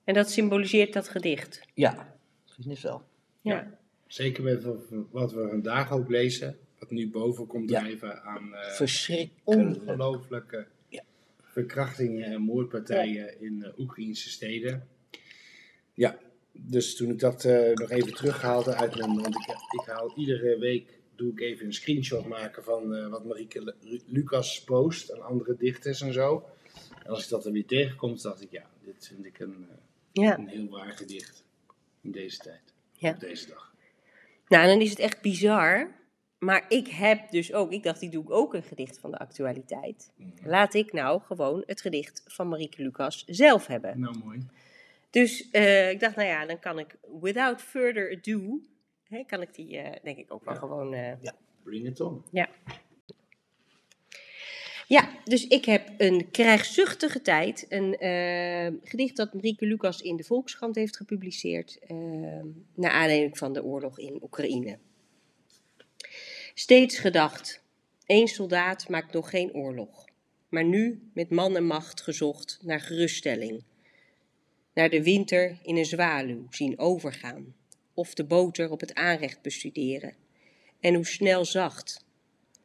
En 0.04 0.14
dat 0.14 0.30
symboliseert 0.32 0.94
dat 0.94 1.10
gedicht. 1.10 1.62
ja, 1.74 2.16
ik 2.46 2.54
vind 2.54 2.68
het 2.70 2.82
wel. 2.82 3.04
Ja. 3.42 3.78
Zeker 4.08 4.44
met 4.44 4.64
wat 5.12 5.34
we- 5.34 5.48
vandaag 5.50 5.92
ook 5.92 6.10
lezen, 6.10 6.58
wat 6.80 6.92
nu 6.92 7.10
boven 7.10 7.48
komt 7.48 7.70
Ja. 7.70 7.80
drijven 7.80 8.24
aan 8.24 8.56
eh, 8.56 8.70
Verschrikkelijk. 8.72 9.42
ongelooflijke 9.44 10.68
Ja. 10.88 11.04
verkrachtingen 11.42 12.24
en 12.24 12.42
moordpartijen 12.42 13.42
in 13.42 13.74
Oekraïnse 13.78 14.30
steden. 14.30 14.88
Ja, 15.94 16.18
dus 16.54 16.96
toen 16.96 17.10
ik 17.10 17.20
dat 17.20 17.46
eh, 17.46 17.72
nog 17.74 17.90
even 17.90 18.14
terughaalde 18.14 18.76
uit 18.76 18.98
mijn... 18.98 19.22
Want 19.22 19.36
ik, 19.36 19.48
ik 19.82 19.86
haal 19.86 20.14
iedere 20.16 20.58
week, 20.58 21.00
doe 21.16 21.32
ik 21.32 21.40
even 21.40 21.66
een 21.66 21.74
screenshot 21.74 22.26
maken 22.28 22.64
van 22.64 22.96
eh, 22.96 23.08
wat 23.08 23.26
Marieke 23.26 23.76
Lu- 23.82 24.02
Lucas 24.08 24.64
post 24.64 25.10
en 25.10 25.22
andere 25.22 25.56
dichters 25.56 26.02
en 26.02 26.14
zo. 26.14 26.46
En 27.04 27.10
als 27.10 27.24
ik 27.24 27.30
dat 27.30 27.46
er 27.46 27.52
weer 27.52 27.66
tegenkom, 27.66 28.18
dacht 28.22 28.42
ik, 28.42 28.52
ja, 28.52 28.70
dit 28.84 29.08
vind 29.08 29.26
ik 29.26 29.40
een, 29.40 29.68
eh, 29.70 29.76
ja. 30.12 30.38
een 30.38 30.48
heel 30.48 30.70
waar 30.70 30.92
gedicht 30.92 31.44
in 32.02 32.12
deze 32.12 32.38
tijd, 32.38 32.74
Ja. 32.94 33.10
op 33.10 33.20
deze 33.20 33.48
dag. 33.48 33.74
Nou, 34.48 34.68
dan 34.68 34.82
is 34.82 34.90
het 34.90 35.00
echt 35.00 35.22
bizar. 35.22 36.02
Maar 36.40 36.66
ik 36.70 36.88
heb 36.88 37.32
dus 37.32 37.54
ook, 37.54 37.72
ik 37.72 37.84
dacht, 37.84 38.00
die 38.00 38.10
doe 38.10 38.24
ik 38.24 38.32
ook 38.32 38.54
een 38.54 38.64
gedicht 38.64 39.00
van 39.00 39.12
de 39.12 39.18
actualiteit. 39.18 40.12
Laat 40.44 40.74
ik 40.74 40.94
nou 40.94 41.22
gewoon 41.22 41.64
het 41.66 41.82
gedicht 41.82 42.22
van 42.26 42.48
Marieke 42.50 42.82
Lucas 42.84 43.24
zelf 43.28 43.68
hebben. 43.68 44.00
Nou, 44.00 44.18
mooi. 44.18 44.46
Dus 45.14 45.50
eh, 45.52 45.90
ik 45.90 46.00
dacht, 46.00 46.16
nou 46.16 46.28
ja, 46.28 46.46
dan 46.46 46.60
kan 46.60 46.80
ik, 46.80 46.96
without 47.22 47.62
further 47.62 48.18
ado, 48.18 48.60
hè, 49.04 49.24
kan 49.24 49.42
ik 49.42 49.54
die 49.56 49.78
eh, 49.78 49.96
denk 50.04 50.18
ik 50.18 50.34
ook 50.34 50.44
wel 50.46 50.54
Ja. 50.54 50.60
gewoon... 50.60 50.94
eh, 50.94 51.12
Bring 51.64 51.88
it 51.88 52.00
on. 52.00 52.24
ja. 52.32 52.50
Ja, 54.88 55.10
dus 55.24 55.48
ik 55.48 55.66
heb 55.66 55.90
een 55.98 56.32
krijgszuchtige 56.32 57.22
tijd. 57.22 57.66
Een 57.70 57.96
gedicht 58.84 59.16
dat 59.16 59.34
Marieke 59.34 59.66
Lucas 59.66 60.02
in 60.02 60.16
de 60.16 60.24
Volkskrant 60.24 60.76
heeft 60.76 60.98
gepubliceerd. 60.98 61.80
eh, 61.88 61.96
naar 62.74 62.92
aanleiding 62.92 63.38
van 63.38 63.54
de 63.54 63.64
oorlog 63.64 64.00
in 64.00 64.20
Oekraïne. 64.24 64.78
Steeds 66.54 66.98
gedacht, 67.00 67.64
één 68.06 68.28
soldaat 68.28 68.90
maakt 68.90 69.14
nog 69.14 69.30
geen 69.30 69.54
oorlog. 69.54 70.06
Maar 70.50 70.64
nu 70.66 71.10
met 71.14 71.30
man 71.30 71.56
en 71.56 71.66
macht 71.66 72.02
gezocht 72.02 72.60
naar 72.62 72.80
geruststelling. 72.80 73.64
Naar 74.74 74.90
de 74.90 75.04
winter 75.04 75.58
in 75.64 75.78
een 75.78 75.86
zwaluw 75.86 76.48
zien 76.50 76.80
overgaan. 76.80 77.56
Of 77.94 78.14
de 78.14 78.24
boter 78.24 78.72
op 78.72 78.80
het 78.80 78.94
aanrecht 78.94 79.42
bestuderen. 79.42 80.16
En 80.80 80.94
hoe 80.94 81.06
snel 81.06 81.46
zacht, 81.46 82.06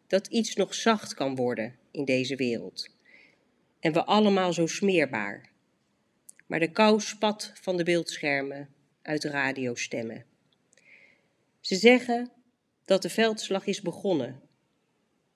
dat 0.06 0.26
iets 0.26 0.54
nog 0.54 0.74
zacht 0.74 1.14
kan 1.14 1.34
worden 1.34 1.76
in 1.90 2.04
deze 2.04 2.36
wereld. 2.36 2.88
En 3.80 3.92
we 3.92 4.04
allemaal 4.04 4.52
zo 4.52 4.66
smeerbaar. 4.66 5.50
Maar 6.46 6.60
de 6.60 6.72
kou 6.72 7.00
spat 7.00 7.52
van 7.54 7.76
de 7.76 7.84
beeldschermen 7.84 8.68
uit 9.02 9.24
radiostemmen. 9.24 10.24
Ze 11.60 11.76
zeggen 11.76 12.30
dat 12.84 13.02
de 13.02 13.10
veldslag 13.10 13.66
is 13.66 13.80
begonnen. 13.80 14.40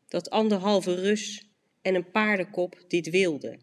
Dat 0.09 0.31
anderhalve 0.31 0.95
Rus 0.95 1.49
en 1.83 1.95
een 1.95 2.11
paardenkop 2.11 2.85
dit 2.89 3.11
wilden. 3.11 3.61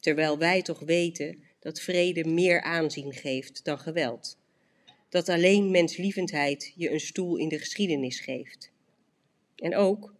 Terwijl 0.00 0.38
wij 0.38 0.62
toch 0.62 0.80
weten 0.80 1.43
dat 1.64 1.80
vrede 1.80 2.24
meer 2.24 2.62
aanzien 2.62 3.12
geeft 3.12 3.64
dan 3.64 3.78
geweld. 3.78 4.38
Dat 5.08 5.28
alleen 5.28 5.70
menslievendheid 5.70 6.72
je 6.76 6.90
een 6.90 7.00
stoel 7.00 7.36
in 7.36 7.48
de 7.48 7.58
geschiedenis 7.58 8.20
geeft. 8.20 8.70
En 9.56 9.76
ook 9.76 10.14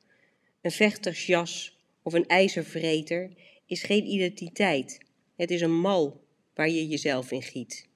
een 0.60 0.70
vechtersjas 0.70 1.78
of 2.02 2.12
een 2.12 2.26
ijzervreter 2.26 3.30
is 3.66 3.82
geen 3.82 4.06
identiteit. 4.06 4.98
Het 5.36 5.50
is 5.50 5.60
een 5.60 5.80
mal 5.80 6.24
waar 6.54 6.68
je 6.68 6.88
jezelf 6.88 7.30
in 7.30 7.42
giet. 7.42 7.86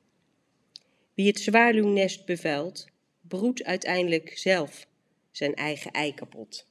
Wie 1.15 1.27
het 1.27 1.41
zwaluwnest 1.41 2.25
bevuilt, 2.25 2.87
broedt 3.21 3.65
uiteindelijk 3.65 4.39
zelf 4.39 4.87
zijn 5.31 5.55
eigen 5.55 5.91
ei 5.91 6.15
kapot. 6.15 6.67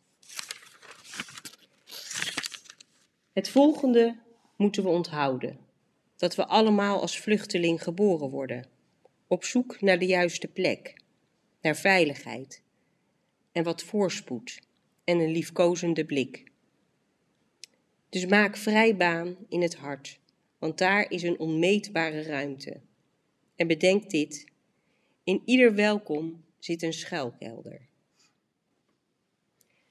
Het 3.33 3.49
volgende 3.49 4.19
moeten 4.55 4.83
we 4.83 4.89
onthouden: 4.89 5.66
dat 6.17 6.35
we 6.35 6.45
allemaal 6.45 7.01
als 7.01 7.19
vluchteling 7.19 7.83
geboren 7.83 8.29
worden, 8.29 8.65
op 9.27 9.43
zoek 9.43 9.81
naar 9.81 9.99
de 9.99 10.05
juiste 10.05 10.47
plek, 10.47 10.95
naar 11.61 11.75
veiligheid 11.75 12.63
en 13.51 13.63
wat 13.63 13.83
voorspoed 13.83 14.59
en 15.03 15.19
een 15.19 15.31
liefkozende 15.31 16.05
blik. 16.05 16.51
Dus 18.09 18.25
maak 18.25 18.57
vrij 18.57 18.95
baan 18.95 19.35
in 19.49 19.61
het 19.61 19.75
hart, 19.75 20.19
want 20.57 20.77
daar 20.77 21.11
is 21.11 21.23
een 21.23 21.39
onmeetbare 21.39 22.21
ruimte. 22.21 22.81
En 23.55 23.67
bedenk 23.67 24.09
dit: 24.09 24.45
in 25.23 25.41
ieder 25.45 25.75
welkom 25.75 26.43
zit 26.59 26.81
een 26.81 26.93
schuilkelder. 26.93 27.87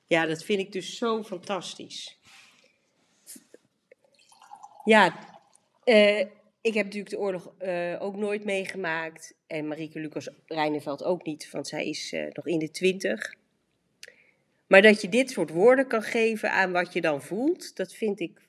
Ja, 0.04 0.26
dat 0.26 0.44
vind 0.44 0.60
ik 0.60 0.72
dus 0.72 0.96
zo 0.96 1.22
fantastisch. 1.22 2.18
Ja, 4.84 5.35
eh, 5.86 6.20
ik 6.60 6.74
heb 6.74 6.84
natuurlijk 6.84 7.10
de 7.10 7.18
oorlog 7.18 7.52
eh, 7.58 7.96
ook 7.98 8.16
nooit 8.16 8.44
meegemaakt. 8.44 9.34
En 9.46 9.68
Marieke 9.68 10.00
Lucas 10.00 10.28
Reineveld 10.46 11.04
ook 11.04 11.24
niet, 11.24 11.50
want 11.50 11.68
zij 11.68 11.88
is 11.88 12.12
eh, 12.12 12.26
nog 12.32 12.46
in 12.46 12.58
de 12.58 12.70
twintig. 12.70 13.34
Maar 14.66 14.82
dat 14.82 15.00
je 15.00 15.08
dit 15.08 15.30
soort 15.30 15.50
woorden 15.50 15.86
kan 15.86 16.02
geven 16.02 16.50
aan 16.50 16.72
wat 16.72 16.92
je 16.92 17.00
dan 17.00 17.22
voelt, 17.22 17.76
dat 17.76 17.94
vind 17.94 18.20
ik 18.20 18.48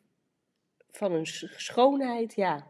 van 0.92 1.12
een 1.12 1.26
schoonheid, 1.56 2.36
ja. 2.36 2.68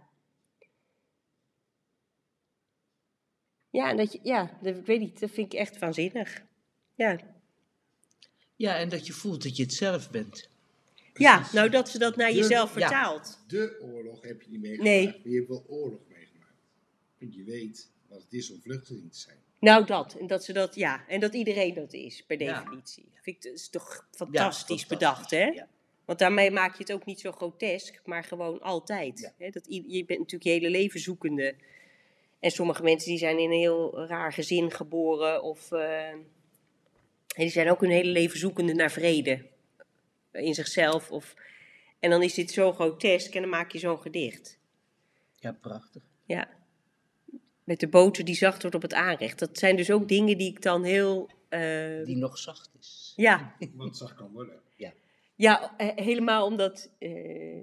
Ja, 3.69 3.93
dat 3.93 4.11
je, 4.11 4.19
ja, 4.23 4.57
dat, 4.61 4.75
ik 4.75 4.85
weet 4.85 4.99
niet, 4.99 5.19
dat 5.19 5.31
vind 5.31 5.53
ik 5.53 5.59
echt 5.59 5.79
waanzinnig. 5.79 6.43
Ja. 6.95 7.19
Ja, 8.55 8.77
en 8.77 8.89
dat 8.89 9.07
je 9.07 9.13
voelt 9.13 9.43
dat 9.43 9.57
je 9.57 9.63
het 9.63 9.73
zelf 9.73 10.09
bent. 10.09 10.49
Ja, 11.17 11.47
nou 11.53 11.69
dat 11.69 11.89
ze 11.89 11.97
dat 11.99 12.15
naar 12.15 12.29
De- 12.29 12.35
jezelf 12.35 12.75
ja. 12.75 12.79
vertaalt. 12.81 13.39
De 13.47 13.79
oorlog 13.81 14.21
heb 14.21 14.41
je 14.41 14.49
niet 14.49 14.61
meegemaakt. 14.61 14.89
Nee. 14.89 15.05
Maar 15.05 15.19
je 15.23 15.35
hebt 15.35 15.47
wel 15.47 15.65
oorlog 15.67 15.99
meegemaakt. 16.07 16.53
Want 17.19 17.35
je 17.35 17.43
weet 17.43 17.91
wat 18.09 18.21
het 18.21 18.33
is 18.33 18.51
om 18.51 18.61
vluchteling 18.61 19.11
te 19.11 19.19
zijn. 19.19 19.37
Nou, 19.59 19.85
dat. 19.85 20.13
En 20.19 20.27
dat 20.27 20.43
ze 20.43 20.53
dat, 20.53 20.75
ja. 20.75 21.07
En 21.07 21.19
dat 21.19 21.33
iedereen 21.33 21.73
dat 21.73 21.93
is, 21.93 22.23
per 22.27 22.41
Ja. 22.41 22.59
definitie. 22.63 23.09
Vind 23.21 23.35
ik, 23.35 23.41
dat 23.43 23.53
is 23.53 23.69
toch 23.69 23.93
Ja, 24.11 24.17
fantastisch 24.17 24.85
bedacht, 24.85 25.31
hè? 25.31 25.45
ja. 25.45 25.67
Want 26.05 26.19
daarmee 26.19 26.51
maak 26.51 26.71
je 26.71 26.77
het 26.83 26.91
ook 26.93 27.05
niet 27.05 27.19
zo 27.19 27.31
grotesk, 27.31 28.01
maar 28.05 28.23
gewoon 28.23 28.61
altijd. 28.61 29.19
Ja. 29.19 29.33
Hè? 29.45 29.49
Dat, 29.49 29.65
je 29.67 30.05
bent 30.05 30.19
natuurlijk 30.19 30.43
je 30.43 30.49
hele 30.49 30.69
leven 30.69 30.99
zoekende. 30.99 31.55
En 32.39 32.51
sommige 32.51 32.83
mensen 32.83 33.09
die 33.09 33.17
zijn 33.17 33.39
in 33.39 33.51
een 33.51 33.57
heel 33.57 34.05
raar 34.07 34.33
gezin 34.33 34.71
geboren. 34.71 35.43
Of 35.43 35.71
eh, 35.71 36.09
en 36.09 36.25
die 37.35 37.49
zijn 37.49 37.69
ook 37.71 37.81
hun 37.81 37.89
hele 37.89 38.11
leven 38.11 38.39
zoekende 38.39 38.73
naar 38.73 38.91
vrede. 38.91 39.45
In 40.37 40.53
zichzelf. 40.53 41.11
Of, 41.11 41.33
en 41.99 42.09
dan 42.09 42.23
is 42.23 42.33
dit 42.33 42.51
zo 42.51 42.73
grotesk 42.73 43.35
en 43.35 43.41
dan 43.41 43.49
maak 43.49 43.71
je 43.71 43.79
zo'n 43.79 43.99
gedicht. 44.01 44.59
Ja, 45.35 45.51
prachtig. 45.51 46.01
Ja. 46.25 46.49
Met 47.63 47.79
de 47.79 47.87
boter 47.87 48.25
die 48.25 48.35
zacht 48.35 48.61
wordt 48.61 48.75
op 48.75 48.81
het 48.81 48.93
aanrecht. 48.93 49.39
Dat 49.39 49.57
zijn 49.57 49.75
dus 49.75 49.91
ook 49.91 50.07
dingen 50.07 50.37
die 50.37 50.49
ik 50.49 50.61
dan 50.61 50.83
heel... 50.83 51.29
eh, 51.49 52.05
Die 52.05 52.15
nog 52.17 52.37
zacht 52.37 52.69
is. 52.79 53.13
ja, 53.15 53.55
Wat 53.75 53.87
het 53.87 53.97
zacht 53.97 54.15
kan 54.15 54.31
worden. 54.31 54.61
Ja, 55.39 55.73
eh, 55.77 55.89
helemaal 56.05 56.45
omdat. 56.45 56.89
eh, 56.99 57.61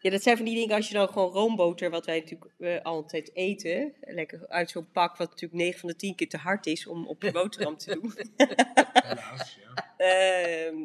ja, 0.00 0.10
dat 0.10 0.22
zijn 0.22 0.36
van 0.36 0.44
die 0.46 0.54
dingen 0.54 0.76
als 0.76 0.88
je 0.88 0.94
dan 0.94 1.08
gewoon 1.08 1.32
roomboter, 1.32 1.90
wat 1.90 2.06
wij 2.06 2.18
natuurlijk 2.18 2.50
eh, 2.58 2.82
altijd 2.82 3.30
eten, 3.34 3.92
lekker 4.00 4.48
uit 4.48 4.70
zo'n 4.70 4.90
pak, 4.90 5.16
wat 5.16 5.28
natuurlijk 5.30 5.60
9 5.60 5.80
van 5.80 5.88
de 5.88 5.96
10 5.96 6.14
keer 6.14 6.28
te 6.28 6.36
hard 6.36 6.66
is 6.66 6.86
om 6.86 7.06
op 7.06 7.22
je 7.22 7.32
boterham 7.32 7.76
te 7.76 7.94
doen. 8.00 8.12
Helaas, 9.06 9.58
ja. 9.60 9.94
Ehm, 9.96 10.76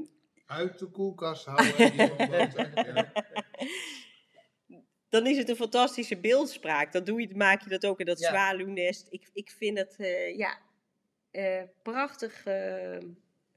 Uit 0.52 0.80
de 0.80 0.86
koelkast 0.86 1.46
houden. 1.46 1.96
ja. 1.96 3.12
dan 5.10 5.28
is 5.28 5.38
het 5.38 5.50
een 5.50 5.56
fantastische 5.56 6.18
beeldspraak. 6.18 6.92
Dan 6.92 7.04
doe 7.04 7.22
je, 7.22 7.36
maak 7.36 7.62
je 7.64 7.70
dat 7.70 7.86
ook 7.86 8.00
in 8.00 8.06
dat 8.06 8.20
Ja. 8.20 8.28
zwaluwnest. 8.30 9.08
Ik, 9.10 9.30
ik 9.34 9.50
vind 9.52 9.78
het 9.78 9.96
eh, 9.98 10.38
ja, 10.38 10.58
eh, 11.32 11.62
prachtig, 11.82 12.46
eh, 12.46 12.98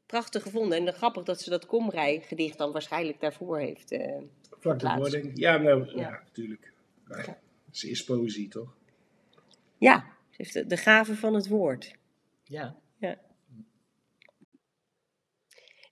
prachtig 0.06 0.42
gevonden. 0.42 0.86
En 0.86 0.92
grappig 0.94 1.22
dat 1.22 1.40
ze 1.40 1.50
dat 1.50 1.66
Komrij 1.66 2.20
gedicht 2.20 2.58
dan 2.58 2.72
waarschijnlijk 2.72 3.20
daarvoor 3.20 3.58
heeft. 3.58 3.92
eh. 3.92 4.22
Vlak 4.58 4.78
de 4.78 4.94
wording. 4.96 5.30
Ja, 5.34 5.56
nou, 5.56 5.86
ja. 5.86 6.00
Ja. 6.00 6.10
natuurlijk. 6.10 6.72
Maar 7.04 7.38
Ze 7.70 7.90
is 7.90 8.04
poëzie, 8.04 8.48
toch? 8.48 8.74
ja, 9.78 10.04
ze 10.30 10.34
heeft 10.36 10.52
de, 10.52 10.66
de 10.66 10.76
gave 10.76 11.16
van 11.16 11.34
het 11.34 11.48
woord. 11.48 11.94
Ja. 12.44 12.76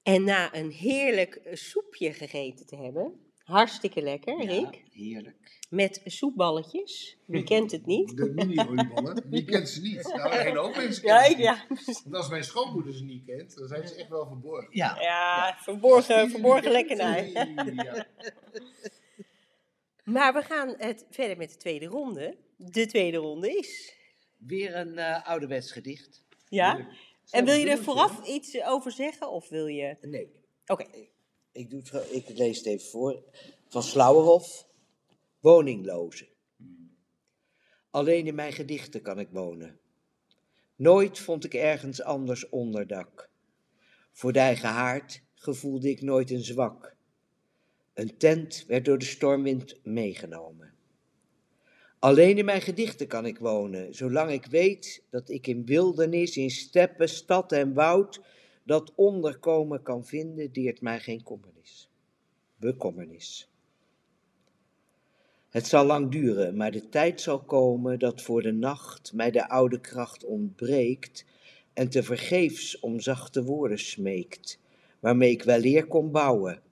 En 0.02 0.24
na 0.24 0.54
een 0.54 0.70
heerlijk 0.70 1.34
eh, 1.34 1.54
soepje 1.54 2.12
gegeten 2.12 2.66
te 2.66 2.76
hebben, 2.76 3.20
hartstikke 3.42 4.02
lekker, 4.02 4.44
Rick, 4.46 4.82
heerlijk. 4.90 5.58
met 5.70 6.00
soepballetjes. 6.04 7.18
Wie 7.26 7.42
kent 7.42 7.70
het 7.70 7.86
niet? 7.86 8.16
De 8.16 8.30
mini-oliebollen. 8.30 9.24
Wie 9.30 9.44
kent 9.44 9.68
ze 9.68 9.80
niet? 9.80 10.02
Nou, 10.02 10.32
een 10.34 10.40
hele 10.40 10.58
hoop 10.58 10.76
mensen 10.76 11.06
Ja, 11.06 11.24
ik, 11.24 11.36
ja. 11.36 11.66
Want 12.04 12.14
als 12.14 12.28
mijn 12.28 12.44
schoonmoeder 12.44 12.94
ze 12.94 13.04
niet 13.04 13.24
kent, 13.24 13.56
dan 13.56 13.68
zijn 13.68 13.88
ze 13.88 13.94
echt 13.94 14.08
wel 14.08 14.26
verborgen. 14.26 14.68
Ja. 14.70 15.00
ja, 15.00 15.56
verborgen, 15.60 16.30
verborgen 16.30 16.86
kent, 16.86 17.00
Ja. 17.84 18.06
Maar 20.04 20.32
we 20.32 20.42
gaan 20.42 20.74
het 20.78 21.06
verder 21.10 21.36
met 21.36 21.50
de 21.50 21.56
tweede 21.56 21.86
ronde. 21.86 22.36
De 22.56 22.86
tweede 22.86 23.16
ronde 23.16 23.56
is. 23.56 23.96
Weer 24.36 24.76
een 24.76 24.98
eh 24.98 25.26
ouderwets 25.26 25.72
gedicht. 25.72 26.22
Ja? 26.48 26.88
En 27.32 27.44
wil 27.44 27.54
je 27.54 27.70
er 27.70 27.82
vooraf 27.82 28.26
iets 28.26 28.62
over 28.62 28.92
zeggen? 28.92 29.30
Of 29.30 29.48
wil 29.48 29.66
je. 29.66 29.96
Nee. 30.00 30.30
Oké. 30.66 30.86
Ik, 31.52 31.70
doe 31.70 31.80
het, 31.80 31.90
wel- 31.90 32.04
ik 32.10 32.28
lees 32.28 32.56
het 32.56 32.66
even 32.66 32.88
voor. 32.88 33.24
Van 33.68 33.82
Slauerhof. 33.82 34.66
Woninglozen. 35.40 36.28
Alleen 37.90 38.26
in 38.26 38.34
mijn 38.34 38.52
gedichten 38.52 39.02
kan 39.02 39.18
ik 39.18 39.28
wonen. 39.30 39.80
Nooit 40.76 41.18
vond 41.18 41.44
ik 41.44 41.54
ergens 41.54 42.02
anders 42.02 42.48
onderdak. 42.48 43.30
Voor 44.12 44.32
de 44.32 44.38
eigen 44.38 44.68
haard 44.68 45.22
gevoelde 45.34 45.90
ik 45.90 46.02
nooit 46.02 46.30
een 46.30 46.44
zwak. 46.44 46.96
Een 47.94 48.16
tent 48.16 48.64
werd 48.66 48.84
door 48.84 48.98
de 48.98 49.04
stormwind 49.04 49.78
meegenomen. 49.84 50.71
Alleen 52.02 52.38
in 52.38 52.44
mijn 52.44 52.60
gedichten 52.60 53.06
kan 53.06 53.26
ik 53.26 53.38
wonen, 53.38 53.94
zolang 53.94 54.30
ik 54.30 54.46
weet 54.46 55.02
dat 55.10 55.28
ik 55.28 55.46
in 55.46 55.64
wildernis, 55.64 56.36
in 56.36 56.50
steppen, 56.50 57.08
stad 57.08 57.52
en 57.52 57.74
woud 57.74 58.20
dat 58.64 58.92
onderkomen 58.94 59.82
kan 59.82 60.04
vinden, 60.04 60.52
deert 60.52 60.80
mij 60.80 61.00
geen 61.00 61.22
kommernis. 61.22 61.90
Bekommernis. 62.56 63.50
Het 65.48 65.66
zal 65.66 65.84
lang 65.84 66.10
duren, 66.10 66.56
maar 66.56 66.70
de 66.70 66.88
tijd 66.88 67.20
zal 67.20 67.40
komen 67.40 67.98
dat 67.98 68.22
voor 68.22 68.42
de 68.42 68.52
nacht 68.52 69.12
mij 69.12 69.30
de 69.30 69.48
oude 69.48 69.80
kracht 69.80 70.24
ontbreekt 70.24 71.24
en 71.72 71.88
te 71.88 72.02
vergeefs 72.02 72.80
om 72.80 73.00
zachte 73.00 73.44
woorden 73.44 73.78
smeekt, 73.78 74.58
waarmee 75.00 75.30
ik 75.30 75.42
weleer 75.42 75.86
kon 75.86 76.10
bouwen. 76.10 76.62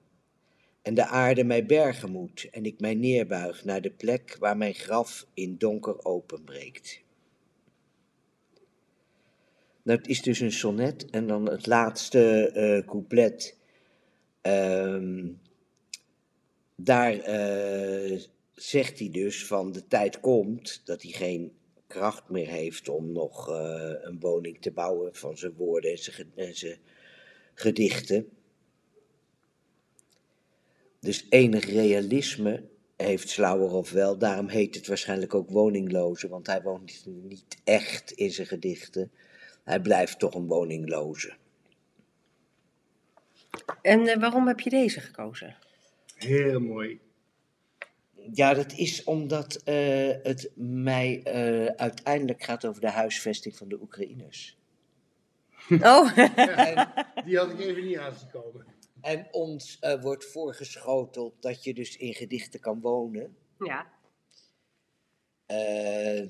En 0.81 0.93
de 0.93 1.05
aarde 1.05 1.43
mij 1.43 1.65
bergen 1.65 2.11
moet 2.11 2.47
en 2.51 2.65
ik 2.65 2.79
mij 2.79 2.95
neerbuig 2.95 3.63
naar 3.63 3.81
de 3.81 3.91
plek 3.91 4.35
waar 4.39 4.57
mijn 4.57 4.73
graf 4.73 5.27
in 5.33 5.57
donker 5.57 6.05
openbreekt. 6.05 7.01
Dat 9.83 10.07
is 10.07 10.21
dus 10.21 10.39
een 10.39 10.51
sonnet 10.51 11.09
en 11.09 11.27
dan 11.27 11.49
het 11.49 11.65
laatste 11.67 12.51
eh, 12.51 12.87
couplet. 12.87 13.57
Ehm, 14.41 15.27
daar 16.75 17.19
eh, 17.19 18.21
zegt 18.51 18.99
hij 18.99 19.09
dus 19.11 19.45
van 19.45 19.71
de 19.71 19.87
tijd 19.87 20.19
komt 20.19 20.81
dat 20.85 21.01
hij 21.01 21.11
geen 21.11 21.51
kracht 21.87 22.29
meer 22.29 22.47
heeft 22.47 22.89
om 22.89 23.11
nog 23.11 23.49
eh, 23.49 23.93
een 24.01 24.19
woning 24.19 24.61
te 24.61 24.71
bouwen 24.71 25.15
van 25.15 25.37
zijn 25.37 25.53
woorden 25.53 25.91
en 25.91 26.31
en 26.35 26.55
zijn 26.55 26.77
gedichten. 27.53 28.29
Dus 31.01 31.25
enig 31.29 31.65
realisme 31.65 32.63
heeft 32.95 33.29
Slauerhoff 33.29 33.91
wel, 33.91 34.17
daarom 34.17 34.47
heet 34.47 34.75
het 34.75 34.87
waarschijnlijk 34.87 35.33
ook 35.33 35.49
woningloze, 35.49 36.27
want 36.27 36.47
hij 36.47 36.61
woont 36.61 37.05
niet 37.05 37.61
echt 37.63 38.11
in 38.11 38.31
zijn 38.31 38.47
gedichten. 38.47 39.11
Hij 39.63 39.81
blijft 39.81 40.19
toch 40.19 40.33
een 40.33 40.47
woningloze. 40.47 41.33
En 43.81 44.07
eh, 44.07 44.19
waarom 44.19 44.47
heb 44.47 44.59
je 44.59 44.69
deze 44.69 44.99
gekozen? 44.99 45.55
Heel 46.15 46.59
mooi. 46.59 46.99
Ja, 48.33 48.53
dat 48.53 48.73
is 48.73 49.03
omdat 49.03 49.55
eh, 49.55 50.09
het 50.23 50.51
mij 50.55 51.21
eh, 51.23 51.65
uiteindelijk 51.65 52.43
gaat 52.43 52.65
over 52.65 52.81
de 52.81 52.89
huisvesting 52.89 53.55
van 53.55 53.67
de 53.67 53.81
Oekraïners. 53.81 54.57
Oh, 55.69 56.15
Die 57.25 57.37
had 57.37 57.51
ik 57.51 57.59
even 57.59 57.85
niet 57.85 57.97
aangekomen. 57.97 58.65
En 59.01 59.27
ons 59.31 59.77
eh, 59.79 60.01
wordt 60.01 60.25
voorgeschoteld 60.25 61.33
dat 61.41 61.63
je 61.63 61.73
dus 61.73 61.97
in 61.97 62.13
gedichten 62.13 62.59
kan 62.59 62.81
wonen. 62.81 63.35
ja. 63.59 63.87
Eh, 65.45 66.29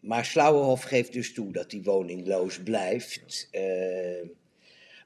maar 0.00 0.24
Slauerhoff 0.24 0.82
geeft 0.84 1.12
dus 1.12 1.32
toe 1.34 1.52
dat 1.52 1.72
hij 1.72 1.82
woningloos 1.82 2.62
blijft. 2.62 3.48
Eh, 3.50 4.26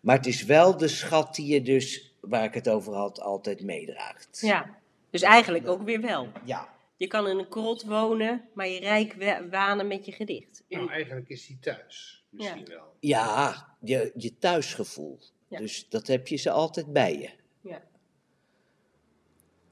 maar 0.01 0.17
het 0.17 0.27
is 0.27 0.45
wel 0.45 0.77
de 0.77 0.89
schat 0.89 1.35
die 1.35 1.47
je 1.55 1.63
dus, 1.63 2.15
waar 2.21 2.45
ik 2.45 2.55
het 2.55 2.69
over 2.69 2.95
had, 2.95 3.21
altijd 3.21 3.63
meedraagt. 3.63 4.39
ja. 4.41 4.77
Dus 5.11 5.23
eigenlijk 5.23 5.69
ook 5.69 5.83
weer 5.83 6.01
wel. 6.01 6.29
Ja, 6.45 6.75
Je 6.97 7.07
kan 7.07 7.29
in 7.29 7.39
een 7.39 7.49
krot 7.49 7.83
wonen, 7.85 8.49
maar 8.55 8.69
je 8.69 8.81
rijk 8.81 9.13
wa- 9.15 9.49
wanen 9.49 9.87
met 9.87 10.07
je 10.07 10.13
gedicht. 10.13 10.65
Nou, 10.69 10.91
eigenlijk 10.91 11.29
is 11.29 11.47
hij 11.47 11.57
thuis. 11.61 12.25
Misschien 12.31 12.65
wel. 12.65 12.95
ja 13.01 13.77
je, 13.81 14.13
je 14.17 14.39
thuisgevoel. 14.39 15.19
Ja. 15.49 15.59
Dus 15.59 15.89
dat 15.89 16.07
heb 16.07 16.29
je 16.29 16.37
ze 16.37 16.51
altijd 16.51 16.93
bij 16.93 17.19
je. 17.19 17.31
Ja. 17.61 17.83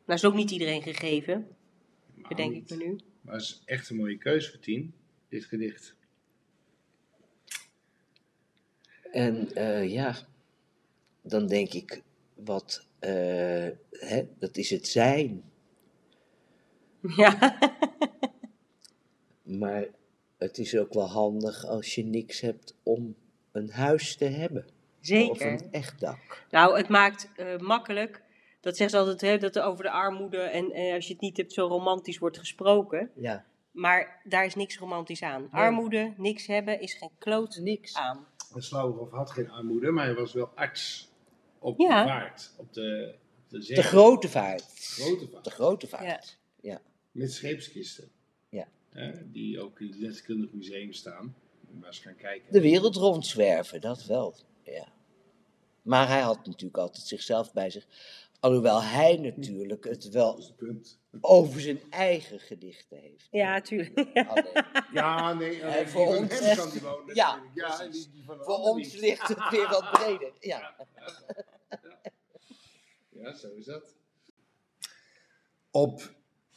Nou 0.04 0.18
is 0.18 0.24
ook 0.24 0.34
niet 0.34 0.50
iedereen 0.50 0.82
gegeven, 0.82 1.48
Maar 2.14 2.28
bedenk 2.28 2.54
ik 2.54 2.70
me 2.70 2.76
nu. 2.76 2.98
Maar 3.20 3.34
het 3.34 3.42
is 3.42 3.62
echt 3.64 3.90
een 3.90 3.96
mooie 3.96 4.18
keuze 4.18 4.50
voor 4.50 4.60
tien, 4.60 4.94
dit 5.28 5.44
gedicht. 5.44 5.96
En 9.12 9.54
eh, 9.54 9.90
ja, 9.90 10.16
dan 11.22 11.46
denk 11.46 11.72
ik, 11.72 12.02
wat, 12.34 12.86
eh, 12.98 13.68
hè, 13.90 14.28
dat 14.38 14.56
is 14.56 14.70
het 14.70 14.86
zijn. 14.86 15.42
Ja. 17.16 17.58
Maar 19.42 19.88
het 20.38 20.58
is 20.58 20.76
ook 20.76 20.92
wel 20.92 21.08
handig 21.08 21.64
als 21.64 21.94
je 21.94 22.04
niks 22.04 22.40
hebt 22.40 22.76
om 22.82 23.16
een 23.52 23.70
huis 23.70 24.16
te 24.16 24.24
hebben. 24.24 24.66
Zeker. 25.06 25.52
een 25.52 25.68
echt 25.72 26.00
dak. 26.00 26.44
Nou, 26.50 26.76
het 26.76 26.88
maakt 26.88 27.28
eh, 27.36 27.56
makkelijk. 27.58 28.22
Dat 28.60 28.76
zeggen 28.76 28.98
ze 28.98 29.04
altijd, 29.04 29.20
hè, 29.32 29.38
dat 29.38 29.56
er 29.56 29.62
over 29.62 29.84
de 29.84 29.90
armoede 29.90 30.38
en 30.38 30.72
eh, 30.72 30.94
als 30.94 31.06
je 31.06 31.12
het 31.12 31.22
niet 31.22 31.36
hebt, 31.36 31.52
zo 31.52 31.66
romantisch 31.66 32.18
wordt 32.18 32.38
gesproken. 32.38 33.10
Ja, 33.14 33.44
Maar 33.70 34.20
daar 34.24 34.44
is 34.44 34.54
niks 34.54 34.78
romantisch 34.78 35.22
aan. 35.22 35.48
Armoede, 35.50 36.12
niks 36.16 36.46
hebben, 36.46 36.80
is 36.80 36.94
geen 36.94 37.10
kloot 37.18 37.56
niks. 37.62 37.94
aan. 37.94 38.26
En 38.54 38.62
Slauwerhoff 38.62 39.10
had 39.12 39.30
geen 39.30 39.50
armoede, 39.50 39.90
maar 39.90 40.04
hij 40.04 40.14
was 40.14 40.32
wel 40.32 40.50
arts 40.54 41.08
op 41.58 41.78
Ja. 41.80 42.02
de 42.02 42.08
vaart, 42.08 42.54
op 42.58 42.72
de, 42.72 43.14
op 43.44 43.50
de 43.50 43.62
zee. 43.62 43.76
De 43.76 43.82
grote 43.82 44.28
vaart. 44.28 44.64
Grote 44.78 45.28
vaart. 45.28 45.44
De 45.44 45.50
grote 45.50 45.86
vaart. 45.88 46.38
Met 47.12 47.32
scheepskisten. 47.32 48.08
Ja. 48.48 48.66
Hè, 48.90 49.30
die 49.30 49.60
ook 49.60 49.80
in 49.80 49.86
het 49.86 49.98
Letterkundig 49.98 50.52
Museum 50.52 50.92
staan. 50.92 51.34
Maar 51.70 51.86
eens 51.88 51.98
gaan 51.98 52.16
kijken. 52.16 52.52
De 52.52 52.60
wereld 52.60 52.96
rondzwerven, 52.96 53.80
dat 53.80 54.04
wel. 54.04 54.34
Ja. 54.62 54.86
Maar 55.86 56.08
hij 56.08 56.20
had 56.20 56.46
natuurlijk 56.46 56.76
altijd 56.78 57.06
zichzelf 57.06 57.52
bij 57.52 57.70
zich. 57.70 57.86
Alhoewel 58.40 58.82
hij 58.82 59.16
natuurlijk 59.16 59.84
het 59.84 60.08
wel 60.08 60.54
over 61.20 61.60
zijn 61.60 61.80
eigen 61.90 62.40
gedichten 62.40 62.98
heeft. 62.98 63.28
Ja, 63.30 63.60
tuurlijk. 63.60 63.98
Alleen, 64.28 64.64
Ja, 64.92 65.32
nee. 65.32 65.60
En 65.60 65.72
alleen 65.72 65.88
voor 65.88 66.06
die 66.06 66.14
van 66.14 66.22
ons- 66.22 66.38
hem 66.40 66.56
kan 66.56 66.70
die 66.70 66.80
wonen 66.80 67.14
Ja, 67.14 67.42
ja 67.54 67.80
en 67.80 67.86
precies. 67.88 68.04
die, 68.04 68.12
die 68.12 68.24
van 68.24 68.38
de 68.38 68.44
voor 68.44 68.58
ons 68.58 68.92
niet. 68.92 69.00
ligt 69.00 69.28
het 69.28 69.48
weer 69.50 69.68
wat 69.68 69.90
breder. 69.90 70.32
Ja. 70.50 70.74
Ja, 73.10 73.34
zo 73.34 73.48
is 73.54 73.64
dat. 73.64 73.94
Op 75.70 76.14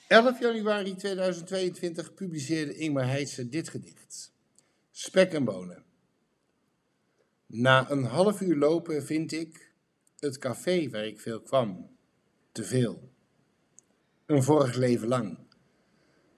11 0.07 0.39
januari 0.39 0.95
2022 0.95 2.13
publiceerde 2.13 2.75
Ingmar 2.75 3.07
Heitse 3.07 3.49
dit 3.49 3.69
gedicht. 3.69 4.31
Spek 4.91 5.33
en 5.33 5.43
bonen. 5.43 5.83
Na 7.51 7.91
een 7.91 8.03
half 8.03 8.41
uur 8.41 8.55
lopen 8.55 9.03
vind 9.03 9.31
ik 9.31 9.73
het 10.19 10.37
café 10.37 10.89
waar 10.89 11.05
ik 11.05 11.19
veel 11.19 11.41
kwam 11.41 11.89
te 12.51 12.63
veel. 12.63 13.11
Een 14.25 14.43
vorig 14.43 14.75
leven 14.75 15.07
lang. 15.07 15.37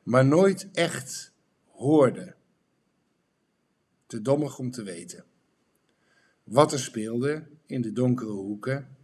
Maar 0.03 0.25
nooit 0.25 0.71
echt 0.71 1.33
hoorde. 1.65 2.35
Te 4.05 4.21
dommig 4.21 4.59
om 4.59 4.71
te 4.71 4.83
weten. 4.83 5.25
Wat 6.43 6.71
er 6.71 6.79
speelde 6.79 7.47
in 7.65 7.81
de 7.81 7.91
donkere 7.91 8.31
hoeken 8.31 8.97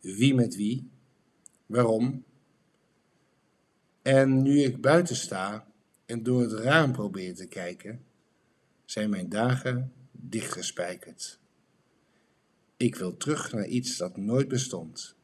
wie 0.00 0.34
met 0.34 0.56
wie, 0.56 0.90
waarom. 1.66 2.24
En 4.02 4.42
nu 4.42 4.60
ik 4.62 4.80
buiten 4.80 5.16
sta 5.16 5.72
en 6.06 6.22
door 6.22 6.40
het 6.40 6.52
raam 6.52 6.92
probeer 6.92 7.34
te 7.34 7.46
kijken, 7.46 8.04
zijn 8.84 9.10
mijn 9.10 9.28
dagen 9.28 9.92
dichtgespijkerd. 10.20 11.38
Ik 12.76 12.94
wil 12.94 13.16
terug 13.16 13.52
naar 13.52 13.66
iets 13.66 13.96
dat 13.96 14.16
nooit 14.16 14.48
bestond. 14.48 15.16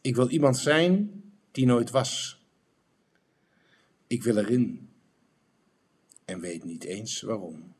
Ik 0.00 0.14
wil 0.16 0.28
iemand 0.28 0.58
zijn 0.58 1.22
die 1.50 1.66
nooit 1.66 1.90
was. 1.90 2.40
Ik 4.06 4.22
wil 4.22 4.36
erin 4.36 4.88
en 6.24 6.40
weet 6.40 6.64
niet 6.64 6.84
eens 6.84 7.20
waarom. 7.20 7.74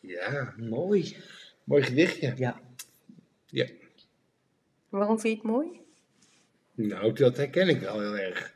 Ja, 0.00 0.54
Mooi. 0.56 1.16
mooi 1.64 1.82
gedichtje. 1.82 2.32
Ja. 2.36 2.60
Ja. 3.46 3.66
Waarom 4.88 5.20
vind 5.20 5.32
je 5.36 5.40
het 5.42 5.50
mooi? 5.52 5.80
Nou, 6.74 7.12
dat 7.12 7.36
herken 7.36 7.68
ik 7.68 7.80
wel 7.80 8.00
heel 8.00 8.16
erg. 8.18 8.54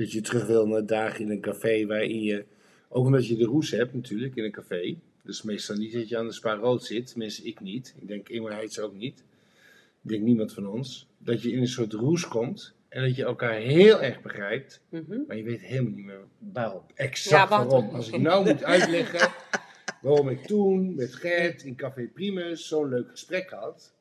Dat 0.00 0.12
je 0.12 0.20
terug 0.20 0.46
wil 0.46 0.66
naar 0.66 0.86
dagen 0.86 1.20
in 1.24 1.30
een 1.30 1.40
café 1.40 1.86
waarin 1.86 2.22
je, 2.22 2.44
ook 2.88 3.04
omdat 3.06 3.26
je 3.26 3.36
de 3.36 3.44
roes 3.44 3.70
hebt 3.70 3.94
natuurlijk 3.94 4.36
in 4.36 4.44
een 4.44 4.50
café. 4.52 4.96
Dus 5.22 5.42
meestal 5.42 5.76
niet 5.76 5.92
dat 5.92 6.08
je 6.08 6.18
aan 6.18 6.26
de 6.26 6.32
spa 6.32 6.54
rood 6.54 6.84
zit, 6.84 7.06
tenminste 7.06 7.42
ik 7.42 7.60
niet. 7.60 7.94
Ik 8.00 8.08
denk 8.08 8.28
Ingmar 8.28 8.52
Heitz 8.52 8.78
ook 8.78 8.94
niet. 8.94 9.18
Ik 10.02 10.10
denk 10.10 10.22
niemand 10.22 10.52
van 10.52 10.66
ons. 10.68 11.06
Dat 11.18 11.42
je 11.42 11.52
in 11.52 11.58
een 11.60 11.68
soort 11.68 11.92
roes 11.92 12.28
komt 12.28 12.74
en 12.88 13.02
dat 13.02 13.16
je 13.16 13.24
elkaar 13.24 13.54
heel 13.54 14.02
erg 14.02 14.22
begrijpt, 14.22 14.80
Mhm. 14.88 15.18
maar 15.26 15.36
je 15.36 15.42
weet 15.42 15.60
helemaal 15.60 15.92
niet 15.92 16.04
meer 16.04 16.20
Waarom? 16.52 16.82
exact 16.94 17.50
Ja, 17.50 17.56
waarom. 17.56 17.88
Als 17.94 18.08
ik 18.10 18.20
nou 18.20 18.44
moet 18.44 18.64
uitleggen 18.64 19.30
waarom 20.02 20.28
ik 20.28 20.46
toen 20.46 20.94
met 20.94 21.14
Gert 21.14 21.62
in 21.64 21.76
Café 21.76 22.06
Primus 22.14 22.68
zo'n 22.68 22.88
leuk 22.88 23.10
gesprek 23.10 23.50
had, 23.50 23.92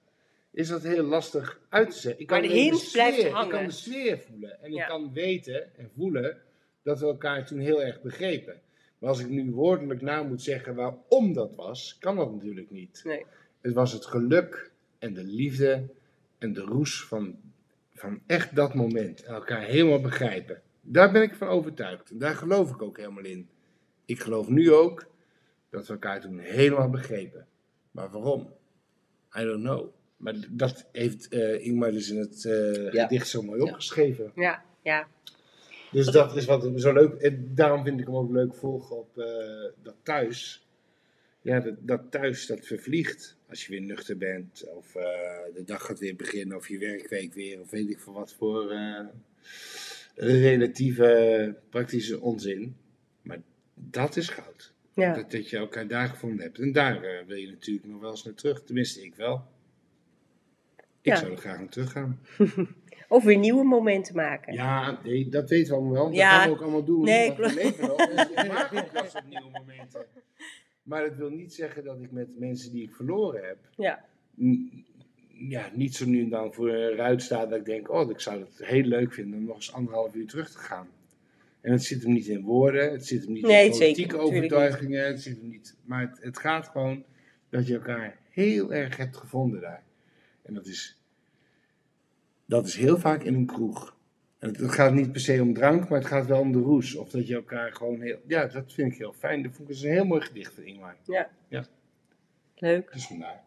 is 0.52 0.68
dat 0.68 0.84
heel 0.84 1.04
lastig 1.04 1.60
uit 1.70 1.90
te 1.92 1.98
zetten. 1.98 2.22
Ik 2.22 2.30
Maar 2.30 2.42
de 2.42 2.48
hint 2.48 2.78
sfeer, 2.80 3.30
hangen. 3.32 3.46
Ik 3.46 3.52
kan 3.52 3.66
de 3.66 3.72
sfeer 3.72 4.20
voelen 4.20 4.62
en 4.64 4.72
Ja. 4.72 4.82
ik 4.82 4.88
kan 4.90 5.14
weten 5.14 5.78
en 5.78 5.90
voelen 5.96 6.38
dat 6.84 7.00
we 7.00 7.06
elkaar 7.06 7.46
toen 7.46 7.60
heel 7.60 7.84
erg 7.84 8.02
begrepen. 8.02 8.62
Maar 8.98 9.10
als 9.10 9.20
ik 9.20 9.30
nu 9.30 9.52
woordelijk 9.52 10.02
na 10.02 10.24
moet 10.24 10.42
zeggen 10.42 10.76
waarom 10.76 11.34
dat 11.34 11.56
was, 11.56 11.98
kan 12.00 12.16
dat 12.16 12.32
natuurlijk 12.32 12.72
niet. 12.72 13.02
Nee. 13.04 13.26
Het 13.62 13.74
was 13.74 13.92
het 13.92 14.06
geluk 14.06 14.72
en 15.00 15.14
de 15.14 15.24
liefde 15.24 15.90
en 16.38 16.54
de 16.54 16.62
roes 16.62 17.06
van, 17.06 17.40
van 17.94 18.22
echt 18.26 18.56
dat 18.56 18.74
moment. 18.74 19.24
Elkaar 19.24 19.62
helemaal 19.62 20.02
begrijpen. 20.02 20.62
Daar 20.82 21.12
ben 21.12 21.22
ik 21.22 21.34
van 21.34 21.48
overtuigd. 21.48 22.10
En 22.10 22.18
daar 22.18 22.36
geloof 22.36 22.72
ik 22.72 22.82
ook 22.82 22.98
helemaal 22.98 23.24
in. 23.24 23.50
Ik 24.06 24.20
geloof 24.20 24.48
nu 24.48 24.72
ook 24.72 25.08
dat 25.70 25.88
we 25.88 25.94
elkaar 25.94 26.22
toen 26.22 26.40
helemaal 26.40 26.90
begrepen. 26.90 27.48
Maar 27.92 28.10
waarom? 28.10 28.54
I 29.38 29.44
don't 29.44 29.64
know. 29.64 29.90
Maar 30.20 30.36
dat 30.50 30.86
heeft 30.92 31.28
eh, 31.28 31.66
Ingmar 31.66 31.92
dus 31.92 32.10
in 32.10 32.18
het 32.18 32.46
eh, 32.46 32.92
Ja. 32.92 33.04
gedicht 33.04 33.28
zo 33.28 33.42
mooi 33.42 33.64
Ja. 33.64 33.70
opgeschreven. 33.72 34.32
Ja, 34.36 34.64
ja. 34.84 35.08
Dus 35.92 36.06
dat 36.06 36.36
is 36.36 36.46
wat 36.46 36.72
zo 36.76 36.94
leuk. 36.94 37.14
En 37.22 37.52
daarom 37.56 37.84
vind 37.84 38.00
ik 38.00 38.06
hem 38.06 38.16
ook 38.16 38.32
leuk 38.32 38.54
volgen 38.56 38.98
op 38.98 39.18
eh, 39.18 39.26
dat 39.84 39.96
thuis. 40.04 40.68
Ja, 41.42 41.60
dat, 41.60 41.76
dat 41.80 42.02
thuis 42.12 42.46
dat 42.46 42.66
vervliegt. 42.66 43.38
Als 43.50 43.66
je 43.66 43.72
weer 43.72 43.82
nuchter 43.82 44.18
bent, 44.18 44.64
of 44.76 44.96
eh, 44.96 45.04
de 45.56 45.64
dag 45.66 45.86
gaat 45.86 46.00
weer 46.00 46.16
beginnen, 46.16 46.58
of 46.58 46.68
je 46.68 46.78
werkweek 46.78 47.34
weer, 47.34 47.60
of 47.62 47.70
weet 47.70 47.90
ik 47.90 48.00
veel 48.00 48.14
wat 48.14 48.34
voor 48.34 48.72
eh, 48.72 49.06
relatieve 50.16 51.56
praktische 51.70 52.20
onzin. 52.22 52.76
Maar 53.22 53.42
dat 53.74 54.16
is 54.16 54.30
goud. 54.30 54.74
ja. 54.94 55.14
Dat, 55.16 55.32
dat 55.32 55.50
je 55.50 55.58
elkaar 55.58 55.88
daar 55.88 56.08
gevonden 56.08 56.40
hebt. 56.46 56.60
En 56.60 56.72
daar 56.72 57.24
wil 57.28 57.38
je 57.38 57.48
natuurlijk 57.48 57.88
nog 57.88 58.02
wel 58.02 58.12
eens 58.12 58.24
naar 58.24 58.34
terug. 58.34 58.64
Tenminste, 58.64 59.04
ik 59.06 59.16
wel. 59.16 59.46
Ik 61.12 61.18
zou 61.18 61.32
er 61.32 61.38
graag 61.38 61.58
naar 61.58 61.70
terug 61.70 61.92
gaan. 61.92 62.20
Of 63.08 63.24
weer 63.24 63.38
nieuwe 63.38 63.64
momenten 63.64 64.16
maken. 64.16 64.54
Ja, 64.54 65.00
nee, 65.04 65.30
dat 65.30 65.50
weten 65.50 65.70
we 65.70 65.80
allemaal 65.80 65.94
wel. 65.94 66.12
Dat 66.12 66.20
gaan 66.20 66.48
we 66.50 66.56
ook 66.56 66.62
allemaal 66.62 66.84
doen. 66.84 67.04
Nee, 67.04 67.30
we 67.30 67.36
klopt. 67.36 67.56
leven 67.56 67.92
ook 67.92 67.98
wel 68.92 69.04
eens 69.04 69.16
op 69.16 69.24
nieuwe 69.30 69.50
momenten. 69.52 70.06
Maar 70.84 71.04
dat 71.04 71.16
wil 71.16 71.30
niet 71.30 71.54
zeggen 71.54 71.84
dat 71.84 72.02
ik 72.02 72.12
met 72.12 72.40
mensen 72.40 72.72
die 72.72 72.84
ik 72.84 72.96
verloren 72.96 73.48
heb... 73.48 73.58
Ja. 73.76 74.06
Ja, 75.34 75.70
niet 75.74 75.96
zo 75.96 76.06
nu 76.06 76.24
en 76.24 76.30
dan 76.30 76.54
voor 76.54 76.70
een 76.70 76.96
ruit 76.96 77.22
sta 77.22 77.46
dat 77.46 77.60
ik 77.60 77.66
denk... 77.66 77.92
Oh, 77.92 78.10
ik 78.10 78.20
zou 78.20 78.40
het 78.40 78.68
heel 78.68 78.84
leuk 78.84 79.14
vinden 79.14 79.40
om 79.40 79.46
nog 79.46 79.56
eens 79.56 79.74
anderhalf 79.74 80.14
uur 80.14 80.28
terug 80.28 80.52
te 80.52 80.58
gaan. 80.58 80.88
En 81.62 81.72
het 81.72 81.84
zit 81.84 82.04
hem 82.04 82.14
niet 82.14 82.28
in 82.28 82.42
woorden. 82.42 82.92
Het 82.92 83.06
zit 83.06 83.24
hem 83.24 83.34
niet 83.34 83.46
Nee, 83.46 83.66
in 83.66 83.72
politieke 83.72 84.18
overtuigingen. 84.18 85.06
Het 85.06 85.22
zit 85.22 85.38
hem 85.38 85.50
niet... 85.50 85.76
Maar 85.84 86.02
het, 86.02 86.20
het 86.22 86.40
gaat 86.40 86.68
gewoon 86.68 87.04
dat 87.50 87.68
je 87.68 87.74
elkaar 87.74 88.18
heel 88.30 88.74
erg 88.74 88.98
hebt 88.98 89.18
gevonden 89.18 89.62
daar. 89.62 89.84
En 90.42 90.54
dat 90.54 90.66
is... 90.66 90.99
Dat 92.50 92.66
is 92.68 92.76
heel 92.76 92.98
vaak 92.98 93.24
in 93.24 93.34
een 93.34 93.46
kroeg. 93.46 93.98
En 94.40 94.50
het, 94.50 94.72
gaat 94.72 94.94
niet 94.94 95.12
per 95.12 95.22
se 95.22 95.42
om 95.42 95.54
drank, 95.54 95.90
maar 95.90 96.00
het 96.00 96.08
gaat 96.08 96.26
wel 96.26 96.40
om 96.40 96.52
de 96.52 96.60
roes. 96.60 96.96
Of 96.96 97.10
dat 97.10 97.28
je 97.28 97.36
elkaar 97.36 97.72
gewoon 97.74 98.02
heel... 98.02 98.18
Ja, 98.28 98.46
dat 98.46 98.74
vind 98.74 98.92
ik 98.92 98.98
heel 98.98 99.14
fijn. 99.14 99.44
Dat 99.44 99.52
vond 99.56 99.70
ik 99.70 99.76
dus 99.76 99.84
een 99.84 99.92
heel 99.92 100.06
mooi 100.06 100.22
gedicht 100.22 100.54
van 100.54 100.64
Ingmar. 100.64 100.96
Leuk. 102.56 102.92
Dus 102.94 103.08
vandaar. 103.08 103.44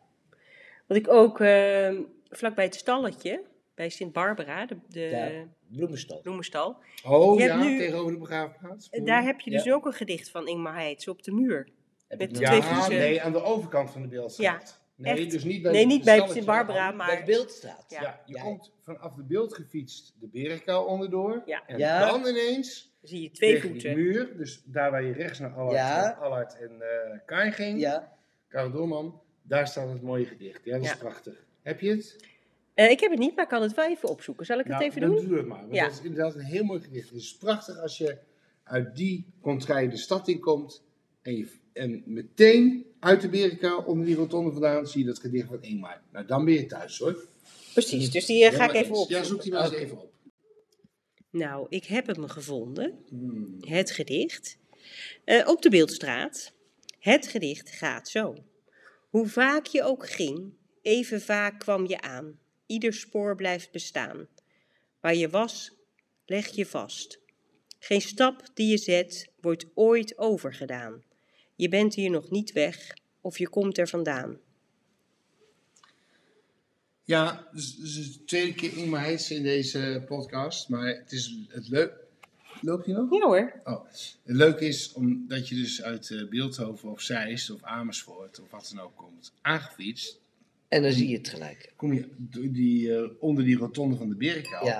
Wat 0.86 0.96
ik 0.96 1.08
ook 1.08 1.40
eh, 1.40 1.98
vlakbij 2.28 2.64
het 2.64 2.74
stalletje, 2.74 3.42
bij 3.74 3.88
Sint 3.88 4.12
Barbara, 4.12 4.66
de, 4.66 4.76
de 4.88 5.00
Ja. 5.00 5.30
Bloemenstal. 5.76 6.20
bloemenstal, 6.20 6.76
Oh 7.06 7.38
Je 7.38 7.44
ja, 7.44 7.56
hebt 7.58 7.68
nu- 7.68 7.78
tegenover 7.78 8.12
de 8.12 8.18
begraafplaats. 8.18 8.90
daar 8.90 9.24
heb 9.24 9.40
je 9.40 9.50
dus 9.50 9.64
Ja. 9.64 9.72
ook 9.74 9.86
een 9.86 9.92
gedicht 9.92 10.30
van 10.30 10.48
Ingmar 10.48 10.74
Heitz 10.74 11.06
op 11.06 11.22
de 11.22 11.32
muur. 11.32 11.68
Heb 12.08 12.18
Met 12.18 12.34
twee 12.34 12.60
Ja, 12.60 12.88
nee, 12.88 13.22
aan 13.22 13.32
de 13.32 13.42
overkant 13.42 13.90
van 13.90 14.02
de 14.02 14.08
Beeldstraat. 14.08 14.80
Nee, 15.02 15.18
echt. 15.20 15.30
dus 15.30 15.44
niet 15.44 15.62
bij 15.62 15.72
Nee, 15.72 15.86
niet 15.86 16.04
bij 16.04 16.28
Sint 16.28 16.44
Barbara, 16.46 16.86
maar- 16.86 16.96
maar... 16.96 17.06
Bij 17.06 17.16
de 17.18 17.24
Beeldstraat. 17.24 17.84
Ja. 17.88 18.02
Ja, 18.02 18.20
je 18.26 18.34
Ja. 18.34 18.42
komt 18.42 18.72
vanaf 18.80 19.14
de 19.14 19.22
beeld 19.22 19.54
gefietst 19.54 20.14
de 20.20 20.26
Berenkuil 20.26 20.84
onderdoor. 20.84 21.42
Ja. 21.46 21.62
En 21.66 21.78
Ja. 21.78 22.06
dan 22.10 22.26
ineens 22.26 22.90
Dan 23.00 23.08
zie 23.10 23.22
je 23.22 23.30
twee 23.30 23.60
voeten. 23.60 23.94
muur, 23.94 24.36
dus 24.36 24.62
daar 24.64 24.90
waar 24.90 25.02
je 25.04 25.12
rechts 25.12 25.38
naar 25.38 25.54
Allard, 25.54 25.76
Ja. 25.76 26.18
Allard 26.20 26.58
en 26.58 26.70
eh 26.80 27.18
Kain 27.26 27.52
ging, 27.52 27.80
Ja. 27.80 28.12
Karel 28.48 28.70
Doorman, 28.70 29.20
daar 29.42 29.66
staat 29.68 29.88
het 29.88 30.02
mooie 30.02 30.24
gedicht. 30.24 30.64
Ja, 30.64 30.76
dat 30.76 30.84
is 30.84 30.96
prachtig. 30.96 31.44
Heb 31.62 31.80
je 31.80 31.90
het? 31.90 32.16
Eh, 32.74 32.90
ik 32.90 33.00
heb 33.00 33.10
het 33.10 33.18
niet, 33.20 33.34
maar 33.34 33.44
ik 33.44 33.50
kan 33.50 33.62
het 33.62 33.74
wel 33.74 33.88
even 33.88 34.08
opzoeken. 34.08 34.46
Zal 34.46 34.58
ik 34.58 34.64
het 34.64 34.72
Nou, 34.72 34.84
even 34.84 35.00
dan 35.00 35.10
doen? 35.10 35.26
doe 35.28 35.36
het 35.36 35.46
maar. 35.46 35.60
Want 35.60 35.74
Ja. 35.74 35.84
dat 35.84 35.92
is 35.92 36.00
inderdaad 36.02 36.34
een 36.34 36.40
heel 36.44 36.64
mooi 36.64 36.80
gedicht. 36.80 37.08
Het 37.08 37.18
is 37.18 37.36
prachtig 37.36 37.78
als 37.78 37.98
je 37.98 38.16
uit 38.62 38.96
die 38.96 39.26
contraille 39.40 39.88
de 39.88 39.96
stad 39.96 40.28
in 40.28 40.40
komt 40.40 40.84
en, 41.22 41.36
je, 41.36 41.52
en 41.72 42.02
meteen 42.06 42.86
uit 43.02 43.30
Berenkuil 43.30 43.78
onder 43.78 44.06
die 44.06 44.14
rotonde 44.14 44.52
vandaan 44.52 44.86
zie 44.86 45.00
je 45.00 45.06
dat 45.06 45.18
gedicht 45.18 45.46
van 45.46 45.62
Ingmar. 45.62 46.02
Nou, 46.12 46.26
dan 46.26 46.44
ben 46.44 46.54
je 46.54 46.66
thuis 46.66 46.98
hoor. 46.98 47.24
Precies, 47.72 48.10
dus 48.10 48.26
die 48.26 48.44
eh, 48.44 48.54
ga 48.54 48.64
ik 48.64 48.72
even 48.72 48.90
opzoeken. 48.90 49.16
Ja, 49.16 49.24
zoek 49.24 49.42
die 49.42 49.52
maar 49.52 49.64
eens 49.64 49.72
even 49.72 50.00
op. 50.00 50.12
Nou, 51.30 51.66
ik 51.68 51.84
heb 51.84 52.06
hem 52.06 52.28
gevonden. 52.28 52.98
Hmm. 53.08 53.56
Het 53.60 53.90
gedicht. 53.90 54.58
Eh, 55.24 55.48
op 55.48 55.62
de 55.62 55.70
Beeldstraat. 55.70 56.52
Het 56.98 57.26
gedicht 57.26 57.70
gaat 57.70 58.08
zo. 58.08 58.34
Hoe 59.08 59.26
vaak 59.26 59.66
je 59.66 59.82
ook 59.82 60.08
ging, 60.08 60.52
even 60.82 61.20
vaak 61.20 61.58
kwam 61.58 61.86
je 61.86 62.00
aan. 62.00 62.38
Ieder 62.66 62.92
spoor 62.92 63.36
blijft 63.36 63.70
bestaan. 63.70 64.28
Waar 65.00 65.14
je 65.14 65.28
was, 65.28 65.72
leg 66.26 66.48
je 66.48 66.66
vast. 66.66 67.20
Geen 67.78 68.00
stap 68.00 68.42
die 68.54 68.70
je 68.70 68.78
zet, 68.78 69.32
wordt 69.40 69.66
ooit 69.74 70.18
overgedaan. 70.18 71.02
Je 71.62 71.68
bent 71.68 71.94
hier 71.94 72.10
nog 72.10 72.30
niet 72.30 72.52
weg, 72.52 72.96
of 73.20 73.38
je 73.38 73.48
komt 73.48 73.78
er 73.78 73.88
vandaan. 73.88 74.38
Ja, 77.04 77.48
dus, 77.52 77.76
dus 77.76 78.12
de 78.12 78.24
tweede 78.24 78.54
keer 78.54 78.76
Ingmar 78.76 79.30
in 79.30 79.42
deze 79.42 80.04
podcast. 80.06 80.68
Maar 80.68 80.86
het 80.86 81.12
is 81.12 81.34
het 81.48 81.68
leuk. 81.68 81.92
Loop 82.60 82.86
je 82.86 82.92
nog? 82.92 83.10
Ja 83.12 83.26
hoor. 83.26 83.60
Oh. 83.64 83.84
Het 84.22 84.36
leuke 84.36 84.66
is 84.66 84.92
omdat 84.92 85.48
je 85.48 85.54
dus 85.54 85.82
uit 85.82 86.10
eh, 86.10 86.28
Beeldhoven 86.28 86.90
of 86.90 87.00
Zeist 87.00 87.50
of 87.50 87.62
Amersfoort 87.62 88.40
of 88.40 88.50
wat 88.50 88.72
dan 88.74 88.84
ook 88.84 88.96
komt, 88.96 89.32
aangefietst. 89.40 90.20
En 90.68 90.82
dan 90.82 90.92
zie 90.92 91.08
je 91.08 91.16
het 91.16 91.28
gelijk. 91.28 91.72
Kom 91.76 91.92
je 91.92 92.08
die, 92.50 92.96
eh, 92.96 93.10
onder 93.18 93.44
die 93.44 93.56
rotonde 93.56 93.96
van 93.96 94.08
de 94.08 94.16
Berkel 94.16 94.66
Ja. 94.66 94.78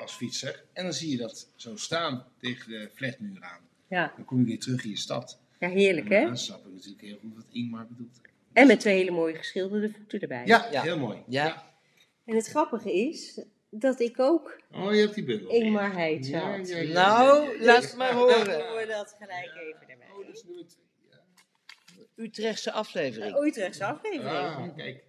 als 0.00 0.12
fietser. 0.12 0.64
En 0.72 0.84
dan 0.84 0.92
zie 0.92 1.10
je 1.10 1.16
dat 1.16 1.48
zo 1.56 1.76
staan 1.76 2.24
tegen 2.38 2.70
de 2.70 2.90
vlechtmuur 2.94 3.42
aan. 3.42 3.60
Ja, 3.88 4.12
Dan 4.16 4.24
kom 4.24 4.38
je 4.38 4.44
weer 4.44 4.58
terug 4.58 4.84
in 4.84 4.90
je 4.90 4.96
stad. 4.96 5.39
Ja 5.60 5.68
heerlijk 5.68 6.08
hè? 6.08 6.24
dan 6.24 6.38
snap 6.38 6.66
ik 6.66 6.72
natuurlijk 6.72 7.00
heel 7.02 7.18
goed 7.20 7.34
wat 7.34 7.46
Ingmar 7.52 7.86
bedoelt. 7.86 8.20
En 8.52 8.66
met 8.66 8.80
twee 8.80 8.96
hele 8.96 9.10
mooie 9.10 9.34
geschilderde 9.34 9.90
voeten 9.92 10.20
erbij. 10.20 10.42
Ja, 10.46 10.68
Ja. 10.70 10.82
heel 10.82 10.98
mooi. 10.98 11.22
Ja. 11.26 11.64
En 12.24 12.34
het 12.36 12.46
grappige 12.46 12.92
is 12.92 13.44
dat 13.70 14.00
ik 14.00 14.18
ook 14.18 14.60
Oh, 14.72 14.94
je 14.94 15.00
hebt 15.00 15.14
die 15.14 15.24
bundel. 15.24 15.50
Ingmar 15.50 15.98
Ja, 15.98 16.54
ja, 16.54 16.82
Nou, 16.82 17.62
laat 17.64 17.82
het 17.82 17.96
maar 17.96 18.12
Dan 18.12 18.18
horen. 18.18 18.76
we 18.76 18.84
dat 18.88 19.16
gelijk 19.18 19.52
even 19.56 19.88
erbij. 19.88 20.06
Oh, 20.12 20.26
dat 20.26 20.36
is 20.36 20.44
nummer 20.44 20.66
twee. 20.66 20.84
Ja. 21.10 21.18
Utrechtse 22.16 22.72
aflevering. 22.72 23.34
De 23.34 23.46
Utrechtse 23.46 23.84
aflevering. 23.84 24.30
Ah, 24.36 24.76
kijk. 24.76 25.04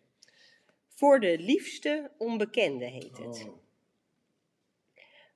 Voor 0.87 1.19
de 1.19 1.37
liefste 1.39 2.11
onbekende 2.17 2.85
heet 2.85 3.17
het. 3.17 3.45
Oh. 3.47 3.59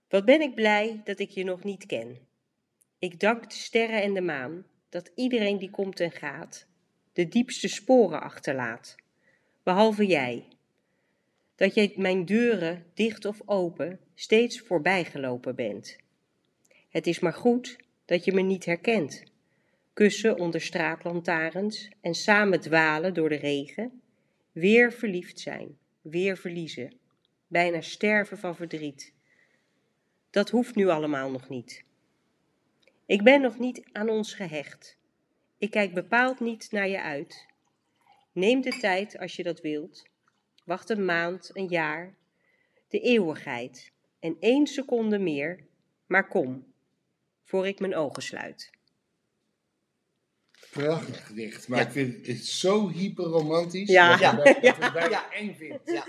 Wat 0.10 0.26
ben 0.26 0.42
ik 0.42 0.56
blij 0.56 1.02
dat 1.04 1.20
ik 1.20 1.30
je 1.30 1.44
nog 1.44 1.64
niet 1.64 1.86
ken. 1.86 2.28
Ik 3.00 3.20
dank 3.20 3.50
de 3.50 3.56
sterren 3.56 4.02
en 4.02 4.14
de 4.14 4.22
maan 4.22 4.66
dat 4.96 5.12
iedereen 5.16 5.58
die 5.58 5.70
komt 5.70 6.00
en 6.00 6.12
gaat 6.12 6.68
de 7.14 7.28
diepste 7.28 7.68
sporen 7.68 8.22
achterlaat. 8.22 8.96
Behalve 9.64 10.06
jij. 10.06 10.48
Dat 11.56 11.74
jij 11.74 11.94
mijn 11.96 12.26
deuren, 12.26 12.86
dicht 12.94 13.26
of 13.26 13.42
open, 13.46 14.00
steeds 14.14 14.60
voorbijgelopen 14.60 15.56
bent. 15.56 15.98
Het 16.90 17.08
is 17.08 17.20
maar 17.20 17.34
goed 17.34 17.78
dat 18.06 18.26
je 18.26 18.32
me 18.34 18.42
niet 18.42 18.66
herkent. 18.66 19.24
Kussen 19.94 20.40
onder 20.40 20.62
straatlantaarns 20.62 21.90
en 22.02 22.14
samen 22.14 22.60
dwalen 22.60 23.14
door 23.14 23.30
de 23.30 23.36
regen. 23.36 24.02
Weer 24.52 24.94
verliefd 24.94 25.40
zijn, 25.40 25.78
weer 26.02 26.38
verliezen. 26.38 26.94
Bijna 27.48 27.82
sterven 27.82 28.38
van 28.38 28.56
verdriet. 28.56 29.14
Dat 30.30 30.50
hoeft 30.50 30.76
nu 30.76 30.88
allemaal 30.88 31.32
nog 31.32 31.50
niet. 31.50 31.85
Ik 33.06 33.24
ben 33.24 33.42
nog 33.42 33.60
niet 33.60 33.84
aan 33.92 34.10
ons 34.10 34.34
gehecht. 34.34 34.98
Ik 35.58 35.72
kijk 35.72 35.94
bepaald 35.94 36.40
niet 36.40 36.72
naar 36.72 36.88
je 36.88 37.02
uit. 37.02 37.46
Neem 38.32 38.62
de 38.62 38.78
tijd 38.80 39.18
als 39.20 39.36
je 39.36 39.44
dat 39.44 39.62
wilt. 39.62 40.04
Wacht 40.66 40.90
een 40.90 41.06
maand, 41.06 41.50
een 41.54 41.68
jaar, 41.68 42.16
de 42.88 43.00
eeuwigheid 43.00 43.92
en 44.20 44.38
één 44.40 44.68
seconde 44.68 45.20
meer. 45.20 45.66
Maar 46.06 46.28
kom, 46.28 46.74
voor 47.44 47.68
ik 47.68 47.80
mijn 47.80 47.96
ogen 47.96 48.24
sluit. 48.24 48.70
Prachtig 50.72 51.28
gedicht. 51.28 51.68
Maar 51.68 51.80
Ja. 51.80 51.86
ik 51.86 51.92
vind 51.92 52.28
het 52.28 52.46
zo 52.46 52.90
hyperromantisch. 52.90 53.90
Ja. 53.90 54.10
Dat, 54.10 54.20
Ja. 54.20 54.44
ik 54.46 54.64
Ja. 54.64 54.76
het 54.80 54.94
bijna 54.94 55.32
eng 55.32 55.56
vind. 55.56 55.80
Ja. 55.86 56.06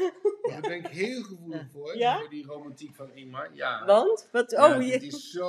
Daar 0.52 0.60
ben 0.60 0.72
ik 0.78 0.86
heel 0.86 1.22
gevoelig 1.22 1.66
voor. 1.72 1.96
Ja? 1.96 2.18
Voor 2.18 2.28
die 2.28 2.46
romantiek 2.46 2.94
van 2.94 3.10
Ingmar. 3.14 3.50
Ja. 3.54 3.84
Want? 3.84 4.28
Wat? 4.32 4.50
Ja, 4.50 4.66
Oh, 4.66 4.74
het 4.76 4.86
je... 5.02 5.06
is 5.06 5.30
zo 5.30 5.48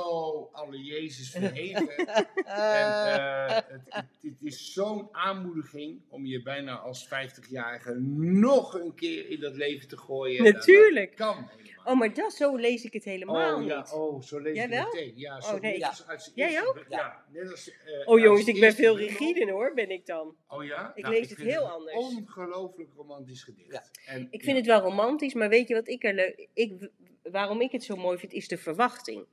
alle 0.52 0.78
Jezus 0.82 1.30
verheven. 1.30 1.88
en 2.06 2.26
eh, 2.44 3.54
het, 3.54 3.64
het, 3.88 4.04
het 4.22 4.42
is 4.42 4.72
zo'n 4.72 5.08
aanmoediging 5.12 6.00
om 6.08 6.26
je 6.26 6.42
bijna 6.42 6.78
als 6.78 7.06
50-jarige 7.06 7.94
nog 8.18 8.74
een 8.74 8.94
keer 8.94 9.28
in 9.30 9.40
dat 9.40 9.56
leven 9.56 9.88
te 9.88 9.96
gooien. 9.96 10.42
Natuurlijk. 10.44 11.16
Dat 11.16 11.26
kan 11.34 11.48
helemaal. 11.56 11.66
Oh, 11.84 11.98
maar 11.98 12.14
dat, 12.14 12.32
zo 12.32 12.56
lees 12.56 12.84
ik 12.84 12.92
het 12.92 13.04
helemaal 13.04 13.56
oh, 13.60 13.66
ja, 13.66 13.86
oh, 13.92 14.22
zo 14.22 14.38
lees 14.38 14.54
Jij 14.56 14.64
ik 14.64 14.70
wel? 14.70 14.84
het 14.84 14.94
meteen. 14.94 15.12
Ja, 15.16 15.40
zo 15.40 15.54
Oh, 15.54 15.60
nee. 15.60 15.78
zijn 15.78 16.18
Jij 16.34 16.66
ook? 16.66 16.84
Ja, 16.88 17.24
net 17.32 17.50
als... 17.50 17.70
eh, 17.70 18.08
Oh 18.08 18.18
jongens, 18.20 18.46
ik 18.46 18.60
ben 18.60 18.72
veel 18.72 18.96
rigide 18.98 19.50
hoor, 19.50 19.74
ben 19.74 19.90
ik 19.90 20.06
dan. 20.06 20.36
Oh 20.48 20.64
ja? 20.64 20.92
Ik 20.94 21.02
Nou, 21.02 21.14
lees 21.14 21.30
het 21.30 21.38
heel 21.38 21.64
een 21.64 21.70
anders. 21.70 21.96
Ongelooflijk 21.96 22.90
romantisch 22.96 23.42
gedicht. 23.42 23.72
Ja. 23.72 23.82
En, 24.12 24.26
Ik 24.30 24.42
vind 24.42 24.56
het 24.56 24.66
wel 24.66 24.80
romantisch, 24.88 25.34
maar 25.34 25.48
weet 25.48 25.68
je 25.68 25.74
wat 25.74 25.88
ik 25.88 26.04
er 26.04 26.14
leuk... 26.14 26.48
Ik, 26.54 26.88
waarom 27.22 27.60
ik 27.60 27.72
het 27.72 27.84
zo 27.84 27.96
mooi 27.96 28.18
vind, 28.18 28.32
is 28.32 28.48
de 28.48 28.58
verwachting. 28.58 29.24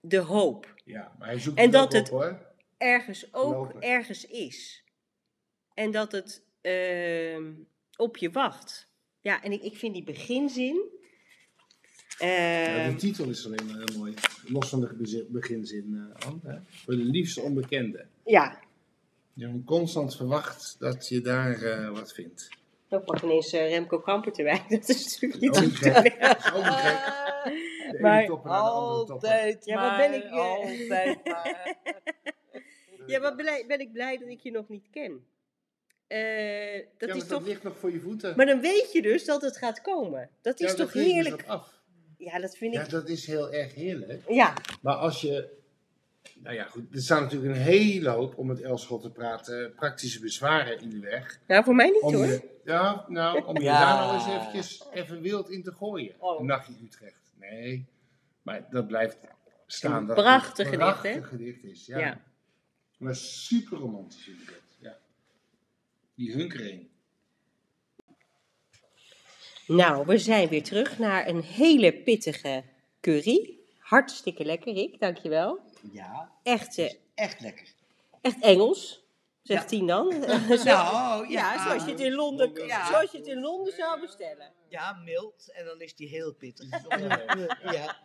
De 0.00 0.18
hoop. 0.18 0.74
Ja, 0.84 1.14
maar 1.18 1.28
hij 1.28 1.38
zoekt 1.38 1.58
En 1.58 1.70
dat 1.70 1.92
het- 1.92 2.10
op, 2.12 2.20
hoor. 2.20 2.54
Ergens 2.78 3.34
ook 3.34 3.72
ergens 3.80 4.26
is. 4.26 4.84
En 5.74 5.90
dat 5.90 6.12
het 6.12 6.42
ehm, 6.60 7.52
op 7.96 8.16
je 8.16 8.30
wacht. 8.30 8.88
Ja, 9.20 9.42
en 9.42 9.52
ik, 9.52 9.62
ik 9.62 9.76
vind 9.76 9.94
die 9.94 10.04
beginzin... 10.04 10.94
Ja, 12.18 12.26
ehm, 12.84 12.90
de 12.90 12.96
titel 12.96 13.28
is 13.28 13.46
alleen 13.46 13.66
maar 13.66 13.76
heel 13.86 13.98
mooi. 13.98 14.14
Los 14.46 14.68
van 14.68 14.80
de 14.80 15.26
beginzin, 15.30 16.12
hè? 16.44 16.58
Voor 16.66 16.96
de 16.96 17.02
liefste 17.04 17.40
onbekende. 17.40 18.06
ja, 18.24 18.60
Je 19.34 19.62
constant 19.64 20.16
verwacht 20.16 20.76
dat 20.78 21.08
je 21.08 21.20
daar 21.20 21.62
eh, 21.62 21.90
wat 21.90 22.12
vindt. 22.12 22.48
Dan 22.88 23.04
pak 23.04 23.22
ineens 23.22 23.52
eh, 23.52 23.68
Remco 23.68 23.98
Kampert 23.98 24.38
erbij. 24.38 24.64
Dat 24.78 24.88
is 24.88 25.12
natuurlijk 25.12 25.40
niet 25.40 25.50
Ook 25.50 25.56
zo 25.56 25.62
niet 25.62 25.76
gek. 25.76 26.20
Dat 26.20 26.52
ene 26.54 28.00
Maar 28.00 28.26
topper 28.26 28.50
naar 28.50 28.62
de 28.62 28.68
andere 28.68 29.06
topper. 29.06 29.28
Altijd 29.30 29.64
Ja, 29.64 29.74
wat 29.74 29.90
maar, 29.90 30.10
ben 30.10 30.14
ik, 30.14 30.24
eh, 30.24 30.32
altijd 30.32 30.88
maar. 30.88 31.76
Ja, 33.06 33.20
maar 33.20 33.34
blij, 33.34 33.64
ben 33.66 33.80
ik 33.80 33.92
blij 33.92 34.18
dat 34.18 34.28
ik 34.28 34.40
je 34.40 34.50
nog 34.50 34.68
niet 34.68 34.90
ken. 34.90 35.26
Eh, 36.06 36.86
dat 36.98 37.08
ja, 37.08 37.14
is 37.14 37.20
maar 37.20 37.28
toch... 37.28 37.38
dat 37.38 37.46
ligt 37.46 37.62
nog 37.62 37.76
voor 37.78 37.92
je 37.92 38.00
voeten. 38.00 38.36
Maar 38.36 38.46
dan 38.46 38.60
weet 38.60 38.92
je 38.92 39.02
dus 39.02 39.24
dat 39.24 39.42
het 39.42 39.56
gaat 39.56 39.80
komen. 39.80 40.30
Dat 40.40 40.60
is 40.60 40.70
ja, 40.70 40.76
toch 40.76 40.92
dat 40.92 40.92
je 40.92 40.98
dus 40.98 41.12
heerlijk? 41.12 41.46
af. 41.46 41.74
Ja, 42.16 42.38
dat 42.38 42.56
vind 42.56 42.74
Ja, 42.74 42.82
ik... 42.82 42.90
dat 42.90 43.08
is 43.08 43.26
heel 43.26 43.52
erg 43.52 43.74
heerlijk. 43.74 44.22
Ja, 44.28 44.54
Maar 44.82 44.94
als 44.94 45.20
je... 45.20 45.54
Nou 46.46 46.58
ja, 46.58 46.64
goed. 46.64 46.94
Er 46.94 47.00
staan 47.00 47.22
natuurlijk 47.22 47.54
een 47.54 47.60
hele 47.60 48.08
hoop, 48.08 48.38
om 48.38 48.46
met 48.46 48.60
Elschot 48.60 49.02
te 49.02 49.10
praten, 49.10 49.74
praktische 49.74 50.20
bezwaren 50.20 50.80
in 50.80 50.90
de 50.90 50.98
weg. 50.98 51.40
nou 51.46 51.64
voor 51.64 51.74
mij 51.74 51.90
niet 51.90 52.02
Om 52.02 52.14
hoor. 52.14 52.26
je, 52.26 52.48
ja, 52.64 53.04
nou, 53.08 53.44
om 53.46 53.56
je 53.56 53.62
Ja. 53.62 53.80
daar 53.80 54.06
nou 54.06 54.14
eens 54.14 54.26
eventjes 54.42 54.84
even 54.92 55.20
wild 55.20 55.50
in 55.50 55.62
te 55.62 55.72
gooien. 55.72 56.14
Oh. 56.18 56.40
Een 56.40 56.46
nachtje 56.46 56.72
Utrecht. 56.84 57.32
Nee, 57.40 57.86
maar 58.42 58.66
dat 58.70 58.86
blijft 58.86 59.18
staan. 59.66 59.92
Een 60.00 60.06
dat 60.06 60.16
het 60.16 60.24
prachtig 60.24 60.66
een 60.66 60.72
gedicht, 60.72 60.90
prachtig 61.00 61.14
hè? 61.14 61.22
gedicht 61.22 61.64
is, 61.64 61.86
ja. 61.86 61.98
Ja. 61.98 62.20
Maar 62.98 63.14
super 63.16 63.78
romantisch 63.78 64.28
inderdaad, 64.28 64.76
ja. 64.80 64.96
Die 66.14 66.32
hunkering. 66.32 66.88
Nou, 69.66 70.06
we 70.06 70.18
zijn 70.18 70.48
weer 70.48 70.62
terug 70.62 70.98
naar 70.98 71.28
een 71.28 71.42
hele 71.42 71.92
pittige 71.92 72.64
curry. 73.00 73.58
Hartstikke 73.78 74.44
lekker, 74.44 74.72
Rick. 74.74 75.00
Dankjewel. 75.00 75.60
Ja, 75.92 76.32
Echt, 76.42 76.78
eh, 76.78 76.92
echt 77.14 77.40
lekker. 77.40 77.66
echt 78.20 78.40
Engels, 78.40 79.04
zegt 79.42 79.62
Ja. 79.62 79.66
Tien 79.68 79.86
dan. 79.86 80.08
Nou, 80.64 81.28
ja, 81.28 81.54
ja. 81.54 81.62
zoals 81.64 81.84
je 81.84 81.90
het 81.90 82.00
in 82.00 82.12
Londen, 82.14 82.66
Ja. 82.66 82.86
zoals 82.86 83.10
je 83.12 83.18
het 83.18 83.26
in 83.26 83.40
Londen 83.40 83.72
zou 83.72 84.00
bestellen. 84.00 84.52
Ja, 84.68 84.92
mild. 84.92 85.50
En 85.52 85.64
dan 85.64 85.80
is 85.80 85.94
die 85.94 86.08
heel 86.08 86.34
pittig. 86.34 86.68
Ja. 86.88 87.22
ja. 87.62 87.96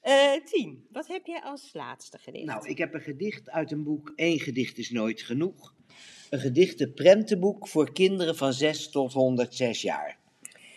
Eh 0.00 0.44
Tien, 0.44 0.86
wat 0.90 1.06
heb 1.06 1.26
jij 1.26 1.42
als 1.42 1.70
laatste 1.72 2.18
gedicht? 2.18 2.44
Nou, 2.44 2.68
ik 2.68 2.78
heb 2.78 2.94
een 2.94 3.00
gedicht 3.00 3.50
uit 3.50 3.72
een 3.72 3.84
boek 3.84 4.12
Eén 4.16 4.40
gedicht 4.40 4.78
is 4.78 4.90
nooit 4.90 5.22
genoeg. 5.22 5.74
Een 6.30 6.38
gedichte 6.40 6.88
prentenboek 6.90 7.68
voor 7.68 7.92
kinderen 7.92 8.36
van 8.36 8.52
6 8.52 8.90
tot 8.90 9.12
106 9.12 9.82
jaar. 9.82 10.18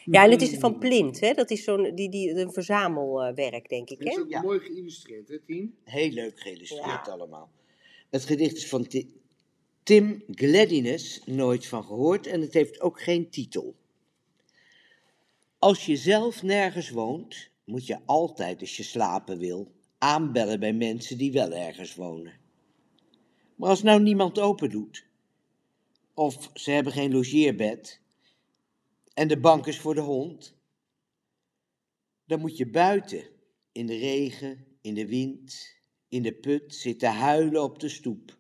Ja, 0.06 0.24
en 0.24 0.32
het 0.32 0.42
is 0.42 0.58
van 0.58 0.78
Plint, 0.80 1.20
hè? 1.20 1.34
Dat 1.34 1.52
is 1.52 1.64
zo'n 1.64 1.96
die, 1.96 2.10
die, 2.10 2.30
een 2.36 2.52
verzamelwerk, 2.52 3.70
denk 3.70 3.90
ik, 3.90 4.00
Het 4.00 4.08
is 4.08 4.16
hè? 4.16 4.22
ook 4.22 4.30
Ja. 4.30 4.42
mooi 4.42 4.60
geïllustreerd, 4.60 5.28
hè, 5.28 5.40
Tien? 5.40 5.76
Heel 5.84 6.10
leuk 6.10 6.40
geïllustreerd 6.40 7.06
Ja. 7.06 7.12
allemaal. 7.12 7.50
Het 8.10 8.26
gedicht 8.26 8.56
is 8.58 8.68
van 8.68 8.88
Ti- 8.88 9.14
Tim 9.84 10.24
Gladinus, 10.32 11.22
nooit 11.26 11.68
van 11.68 11.84
gehoord, 11.84 12.28
en 12.28 12.42
het 12.42 12.54
heeft 12.54 12.82
ook 12.82 13.02
geen 13.02 13.30
titel. 13.30 13.76
Als 15.60 15.86
je 15.86 15.96
zelf 15.96 16.44
nergens 16.44 16.90
woont, 16.90 17.50
moet 17.64 17.86
je 17.88 17.98
altijd, 18.06 18.60
als 18.60 18.78
je 18.78 18.84
slapen 18.84 19.38
wil, 19.38 19.72
aanbellen 19.98 20.60
bij 20.60 20.74
mensen 20.74 21.18
die 21.18 21.32
wel 21.32 21.52
ergens 21.54 21.96
wonen. 21.96 22.34
Maar 23.56 23.70
als 23.70 23.84
nou 23.84 24.02
niemand 24.02 24.40
open 24.40 24.70
doet, 24.70 25.06
of 26.14 26.50
ze 26.54 26.72
hebben 26.72 26.94
geen 26.94 27.12
logeerbed, 27.12 28.00
en 29.14 29.28
de 29.28 29.40
bank 29.40 29.68
is 29.68 29.80
voor 29.80 29.96
de 29.96 30.02
hond, 30.02 30.56
dan 32.26 32.40
moet 32.40 32.58
je 32.58 32.70
buiten, 32.70 33.26
in 33.72 33.86
de 33.86 33.98
regen, 33.98 34.66
in 34.82 34.94
de 34.94 35.08
wind, 35.08 35.76
in 36.08 36.22
de 36.22 36.34
put 36.34 36.76
zit 36.76 37.00
te 37.00 37.08
huilen 37.08 37.64
op 37.64 37.80
de 37.80 37.90
stoep. 37.90 38.38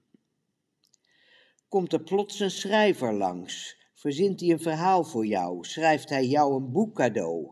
Komt 1.68 1.94
er 1.94 2.04
plots 2.04 2.40
een 2.40 2.52
schrijver 2.52 3.14
langs, 3.14 3.78
verzint 3.94 4.40
hij 4.40 4.50
een 4.50 4.60
verhaal 4.60 5.04
voor 5.04 5.26
jou, 5.26 5.66
schrijft 5.66 6.10
hij 6.10 6.26
jou 6.26 6.56
een 6.56 6.72
boek 6.72 6.96
cadeau, 6.96 7.52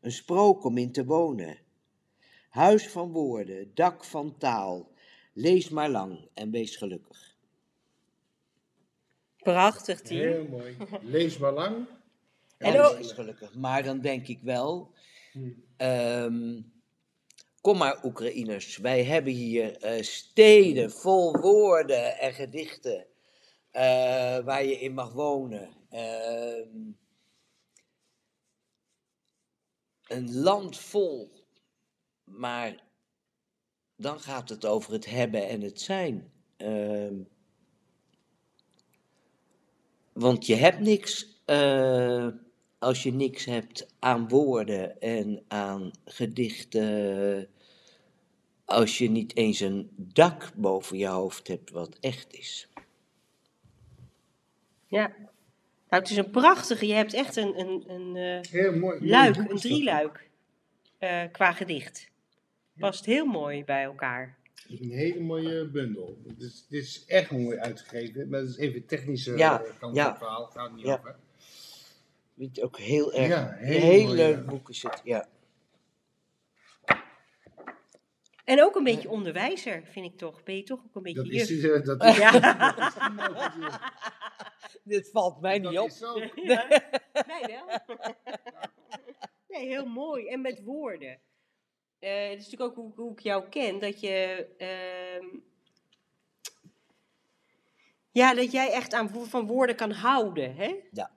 een 0.00 0.12
sprook 0.12 0.64
om 0.64 0.78
in 0.78 0.92
te 0.92 1.04
wonen. 1.04 1.58
Huis 2.48 2.88
van 2.88 3.12
woorden, 3.12 3.74
dak 3.74 4.04
van 4.04 4.38
taal, 4.38 4.92
lees 5.32 5.68
maar 5.68 5.90
lang 5.90 6.28
en 6.34 6.50
wees 6.50 6.76
gelukkig. 6.76 7.36
Prachtig, 9.36 10.00
team. 10.00 10.20
Heel 10.20 10.48
mooi. 10.48 10.76
Lees 11.02 11.38
maar 11.38 11.52
lang. 11.52 11.86
Ook- 12.60 12.96
wees 12.96 13.12
gelukkig. 13.12 13.54
Maar 13.54 13.82
dan 13.82 14.00
denk 14.00 14.28
ik 14.28 14.40
wel, 14.42 14.92
Hm. 15.32 15.50
ehm, 15.76 16.60
kom 17.60 17.78
maar 17.78 18.04
Oekraïners, 18.04 18.76
wij 18.76 19.04
hebben 19.04 19.32
hier 19.32 19.76
eh, 19.76 20.02
steden 20.02 20.90
vol 20.92 21.40
woorden 21.40 22.18
en 22.18 22.32
gedichten 22.32 23.06
eh, 23.70 24.38
waar 24.38 24.64
je 24.64 24.80
in 24.80 24.94
mag 24.94 25.12
wonen. 25.12 25.68
Ehm, 25.90 26.90
een 30.06 30.34
land 30.34 30.78
vol, 30.78 31.30
maar 32.24 32.84
dan 33.96 34.20
gaat 34.20 34.48
het 34.48 34.64
over 34.66 34.92
het 34.92 35.06
hebben 35.06 35.48
en 35.48 35.60
het 35.60 35.80
zijn. 35.80 36.32
Ehm, 36.56 37.14
want 40.12 40.46
je 40.46 40.54
hebt 40.54 40.80
niks 40.80 41.42
eh, 41.44 42.26
als 42.80 43.02
je 43.02 43.12
niks 43.12 43.44
hebt 43.44 43.86
aan 43.98 44.28
woorden 44.28 45.00
en 45.00 45.42
aan 45.48 45.90
gedichten. 46.04 47.48
Als 48.64 48.98
je 48.98 49.10
niet 49.10 49.36
eens 49.36 49.60
een 49.60 49.90
dak 49.96 50.52
boven 50.54 50.98
je 50.98 51.06
hoofd 51.06 51.48
hebt 51.48 51.70
wat 51.70 51.96
echt 52.00 52.32
is. 52.34 52.68
Ja. 54.86 55.06
Nou, 55.88 56.02
het 56.02 56.10
is 56.10 56.16
een 56.16 56.30
prachtige, 56.30 56.86
je 56.86 56.92
hebt 56.92 57.14
echt 57.14 57.36
een, 57.36 57.58
een, 57.60 57.84
een 57.90 58.16
eh, 58.16 58.50
Heel 58.50 58.76
mooi. 58.76 59.08
luik, 59.08 59.36
een 59.36 59.56
drieluik 59.56 60.30
eh, 60.98 61.22
qua 61.32 61.52
gedicht. 61.52 62.08
Past 62.78 63.04
heel 63.04 63.24
mooi 63.26 63.64
bij 63.64 63.82
elkaar. 63.82 64.36
Het 64.54 64.70
is 64.70 64.80
een 64.80 64.90
hele 64.90 65.20
mooie 65.20 65.66
bundel. 65.68 66.18
Het 66.28 66.40
is, 66.42 66.66
dit 66.68 66.82
is 66.82 67.04
echt 67.06 67.30
mooi 67.30 67.58
uitgegeven. 67.58 68.28
Maar 68.28 68.40
dat 68.40 68.48
is 68.48 68.56
even 68.56 68.86
technische 68.86 69.36
Ja, 69.36 69.56
kant 69.56 69.74
van 69.78 69.94
ja. 69.94 70.08
het 70.08 70.18
verhaal. 70.18 70.46
Gaat 70.46 70.66
het 70.66 70.76
niet 70.76 70.84
Ja. 70.86 70.92
over. 70.98 71.16
Je, 72.40 72.62
ook 72.62 72.78
heel 72.78 73.12
erg. 73.12 73.28
Ja, 73.28 73.48
een 73.58 73.64
heel 73.66 73.80
heel 73.80 74.02
mooi, 74.04 74.16
leuk 74.16 74.36
ja. 74.36 74.42
boek 74.42 74.68
is 74.68 74.82
het. 74.82 75.00
Ja. 75.04 75.28
En 78.44 78.62
ook 78.62 78.74
een 78.76 78.84
beetje 78.84 79.10
onderwijzer, 79.10 79.82
vind 79.86 80.06
ik 80.06 80.16
toch. 80.18 80.42
Ben 80.42 80.56
je 80.56 80.62
toch 80.62 80.78
ook 80.86 80.94
een 80.96 81.02
beetje 81.02 81.22
Dat 81.22 81.48
is, 81.48 81.62
eh, 81.64 81.84
dat 81.84 82.04
is, 82.04 82.16
Ja. 82.16 82.30
dat 82.66 83.54
is 83.56 83.78
Dit 84.84 85.10
valt 85.10 85.40
mij 85.40 85.58
niet 85.58 85.72
Dat 85.72 85.82
op. 85.82 85.88
is 85.88 85.98
zo. 85.98 86.18
Ja. 86.34 86.66
Mij 87.26 87.44
wel. 87.46 87.78
Nee, 89.48 89.66
heel 89.66 89.86
mooi. 89.86 90.28
En 90.28 90.40
met 90.40 90.62
woorden. 90.64 91.18
Eh, 91.98 92.28
het 92.28 92.38
is 92.38 92.44
natuurlijk 92.50 92.62
ook 92.62 92.74
hoe, 92.74 92.92
hoe 92.94 93.12
ik 93.12 93.20
jou 93.20 93.48
ken, 93.48 93.78
dat 93.78 94.00
je... 94.00 94.46
ehm, 94.56 95.26
ja, 98.10 98.34
dat 98.34 98.52
jij 98.52 98.72
echt 98.72 98.92
aan, 98.94 99.26
van 99.28 99.46
woorden 99.46 99.76
kan 99.76 99.90
houden, 99.90 100.54
hè? 100.54 100.74
Ja. 100.90 101.10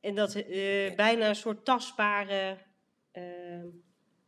En 0.00 0.14
dat 0.14 0.34
eh, 0.34 0.94
bijna 0.94 1.28
een 1.28 1.36
soort 1.36 1.64
tastbare... 1.64 2.58
ehm, 3.12 3.66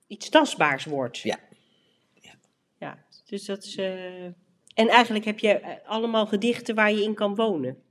iets 0.06 0.28
tastbaars 0.28 0.84
wordt. 0.84 1.18
Ja. 1.18 1.38
Ja. 2.14 2.32
Ja, 2.78 3.04
dus 3.26 3.44
dat 3.44 3.64
is... 3.64 3.76
eh, 3.76 4.24
en 4.74 4.88
eigenlijk 4.88 5.24
heb 5.24 5.38
je 5.38 5.52
eh, 5.52 5.88
allemaal 5.88 6.26
gedichten 6.26 6.74
waar 6.74 6.92
je 6.92 7.02
in 7.02 7.14
kan 7.14 7.34
wonen. 7.34 7.82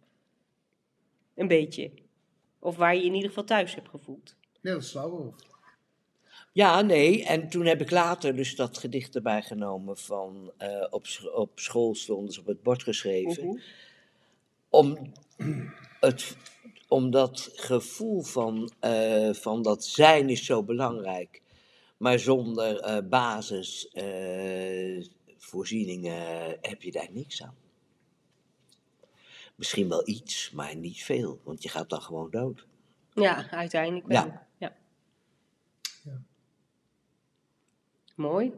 Een 1.36 1.48
beetje. 1.48 1.92
Of 2.60 2.76
waar 2.76 2.94
je 2.96 3.00
je 3.00 3.06
in 3.06 3.14
ieder 3.14 3.30
geval 3.30 3.44
thuis 3.44 3.76
hebt 3.76 3.90
gevoeld. 3.90 4.36
Net 4.62 4.76
als 4.76 4.90
Slauwerhof. 4.90 5.36
Ja, 6.52 6.82
nee. 6.82 7.26
En 7.26 7.50
toen 7.50 7.66
heb 7.66 7.82
ik 7.82 7.92
later 7.92 8.36
dus 8.36 8.56
dat 8.56 8.78
gedicht 8.78 9.16
erbij 9.16 9.42
genomen 9.42 9.98
van 9.98 10.52
eh, 10.58 10.86
op, 10.90 11.06
op 11.34 11.60
school 11.60 11.96
stonden 11.96 12.34
ze 12.34 12.40
op 12.40 12.46
het 12.46 12.64
bord 12.64 12.84
geschreven. 12.84 13.48
Mhm. 13.48 13.58
om, 14.70 15.14
het, 16.00 16.38
om 16.90 17.12
dat 17.12 17.50
gevoel 17.54 18.22
van, 18.22 18.72
eh, 18.80 19.34
van 19.34 19.62
dat 19.62 19.86
zijn 19.86 20.30
is 20.30 20.46
zo 20.46 20.64
belangrijk. 20.64 21.42
Maar 21.98 22.20
zonder 22.20 22.80
eh, 22.80 23.08
basis, 23.10 23.88
eh, 23.88 25.06
voorzieningen 25.38 26.58
heb 26.62 26.82
je 26.82 26.92
daar 26.92 27.10
niks 27.12 27.44
aan. 27.44 27.56
Misschien 29.56 29.90
wel 29.90 30.08
iets, 30.08 30.52
maar 30.52 30.76
niet 30.76 31.04
veel, 31.04 31.40
want 31.44 31.64
je 31.64 31.70
gaat 31.70 31.90
dan 31.90 32.02
gewoon 32.02 32.30
dood. 32.30 32.68
Ja, 33.14 33.50
uiteindelijk 33.52 34.08
wel. 34.08 34.26
Ja. 34.26 34.48
Ja. 34.58 34.76
Ja. 36.04 36.22
Mooi. 38.16 38.54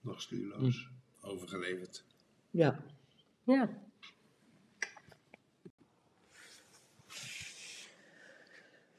Nog 0.00 0.20
stuurloos. 0.20 0.88
Overgeleverd. 1.20 2.04
Ja. 2.50 2.84
Ja. 3.44 3.87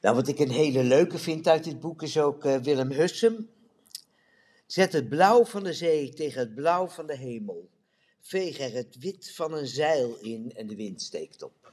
Nou, 0.00 0.14
wat 0.16 0.28
ik 0.28 0.38
een 0.38 0.50
hele 0.50 0.82
leuke 0.82 1.18
vind 1.18 1.48
uit 1.48 1.64
dit 1.64 1.80
boek 1.80 2.02
is 2.02 2.18
ook 2.18 2.44
eh, 2.44 2.56
Willem 2.56 2.90
Hussem. 2.90 3.50
Zet 4.66 4.92
het 4.92 5.08
blauw 5.08 5.44
van 5.44 5.62
de 5.62 5.72
zee 5.72 6.12
tegen 6.12 6.40
het 6.40 6.54
blauw 6.54 6.88
van 6.88 7.06
de 7.06 7.16
hemel. 7.16 7.68
Veeg 8.20 8.58
er 8.58 8.72
het 8.72 8.96
wit 8.98 9.32
van 9.34 9.52
een 9.54 9.66
zeil 9.66 10.16
in 10.20 10.52
en 10.56 10.66
de 10.66 10.76
wind 10.76 11.02
steekt 11.02 11.42
op. 11.42 11.72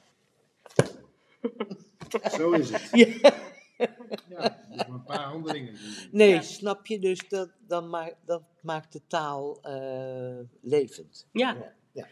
Zo 2.37 2.51
is 2.51 2.69
het. 2.69 2.89
Ja. 2.91 3.33
Ja, 4.29 4.57
dus 4.69 4.77
maar 4.77 4.89
een 4.89 5.03
paar 5.03 5.23
handelingen. 5.23 5.75
Nee, 6.11 6.29
Ja. 6.29 6.41
snap 6.41 6.85
je? 6.85 6.99
Dus 6.99 7.27
dat, 7.27 7.49
dan 7.67 7.89
maakt, 7.89 8.15
dat 8.25 8.41
maakt 8.61 8.93
de 8.93 9.01
taal 9.07 9.59
eh, 9.61 10.39
levend. 10.61 11.27
Ja. 11.31 11.53
Ja, 11.53 11.73
ja. 11.91 12.07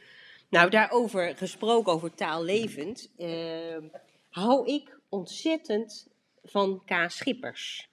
Nou, 0.50 0.70
daarover 0.70 1.36
gesproken, 1.38 1.94
over 1.94 2.14
taal 2.14 2.44
levend, 2.44 3.10
ehm, 3.18 3.84
hou 4.30 4.68
ik 4.68 4.95
ontzettend 5.10 6.08
van 6.44 6.82
K. 6.86 7.06
Schippers. 7.08 7.90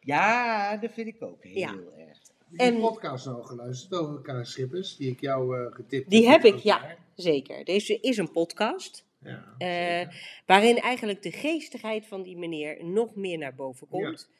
Ja, 0.00 0.76
dat 0.76 0.90
vind 0.92 1.06
ik 1.08 1.22
ook 1.22 1.42
heel 1.44 1.54
Ja. 1.58 1.74
erg. 1.98 2.18
Heb 2.50 2.60
En- 2.68 2.72
die 2.74 2.80
podcast 2.82 3.26
nou 3.26 3.44
geluisterd 3.44 4.00
over 4.00 4.14
elkaar 4.14 4.46
Schippers, 4.46 4.96
die 4.96 5.10
ik 5.10 5.20
jou 5.20 5.58
eh, 5.66 5.74
getipt 5.74 6.10
Die 6.10 6.28
heb 6.28 6.42
heb? 6.42 6.54
ik, 6.54 6.60
ja, 6.60 6.96
zeker. 7.14 7.64
Deze 7.64 8.00
is 8.00 8.16
een 8.16 8.30
podcast. 8.30 9.04
ja 9.18 9.54
eh, 9.58 10.08
waarin 10.46 10.76
eigenlijk 10.78 11.22
de 11.22 11.32
geestigheid 11.32 12.06
van 12.06 12.22
die 12.22 12.36
meneer 12.36 12.84
nog 12.84 13.14
meer 13.14 13.38
naar 13.38 13.54
boven 13.54 13.88
komt. 13.88 14.30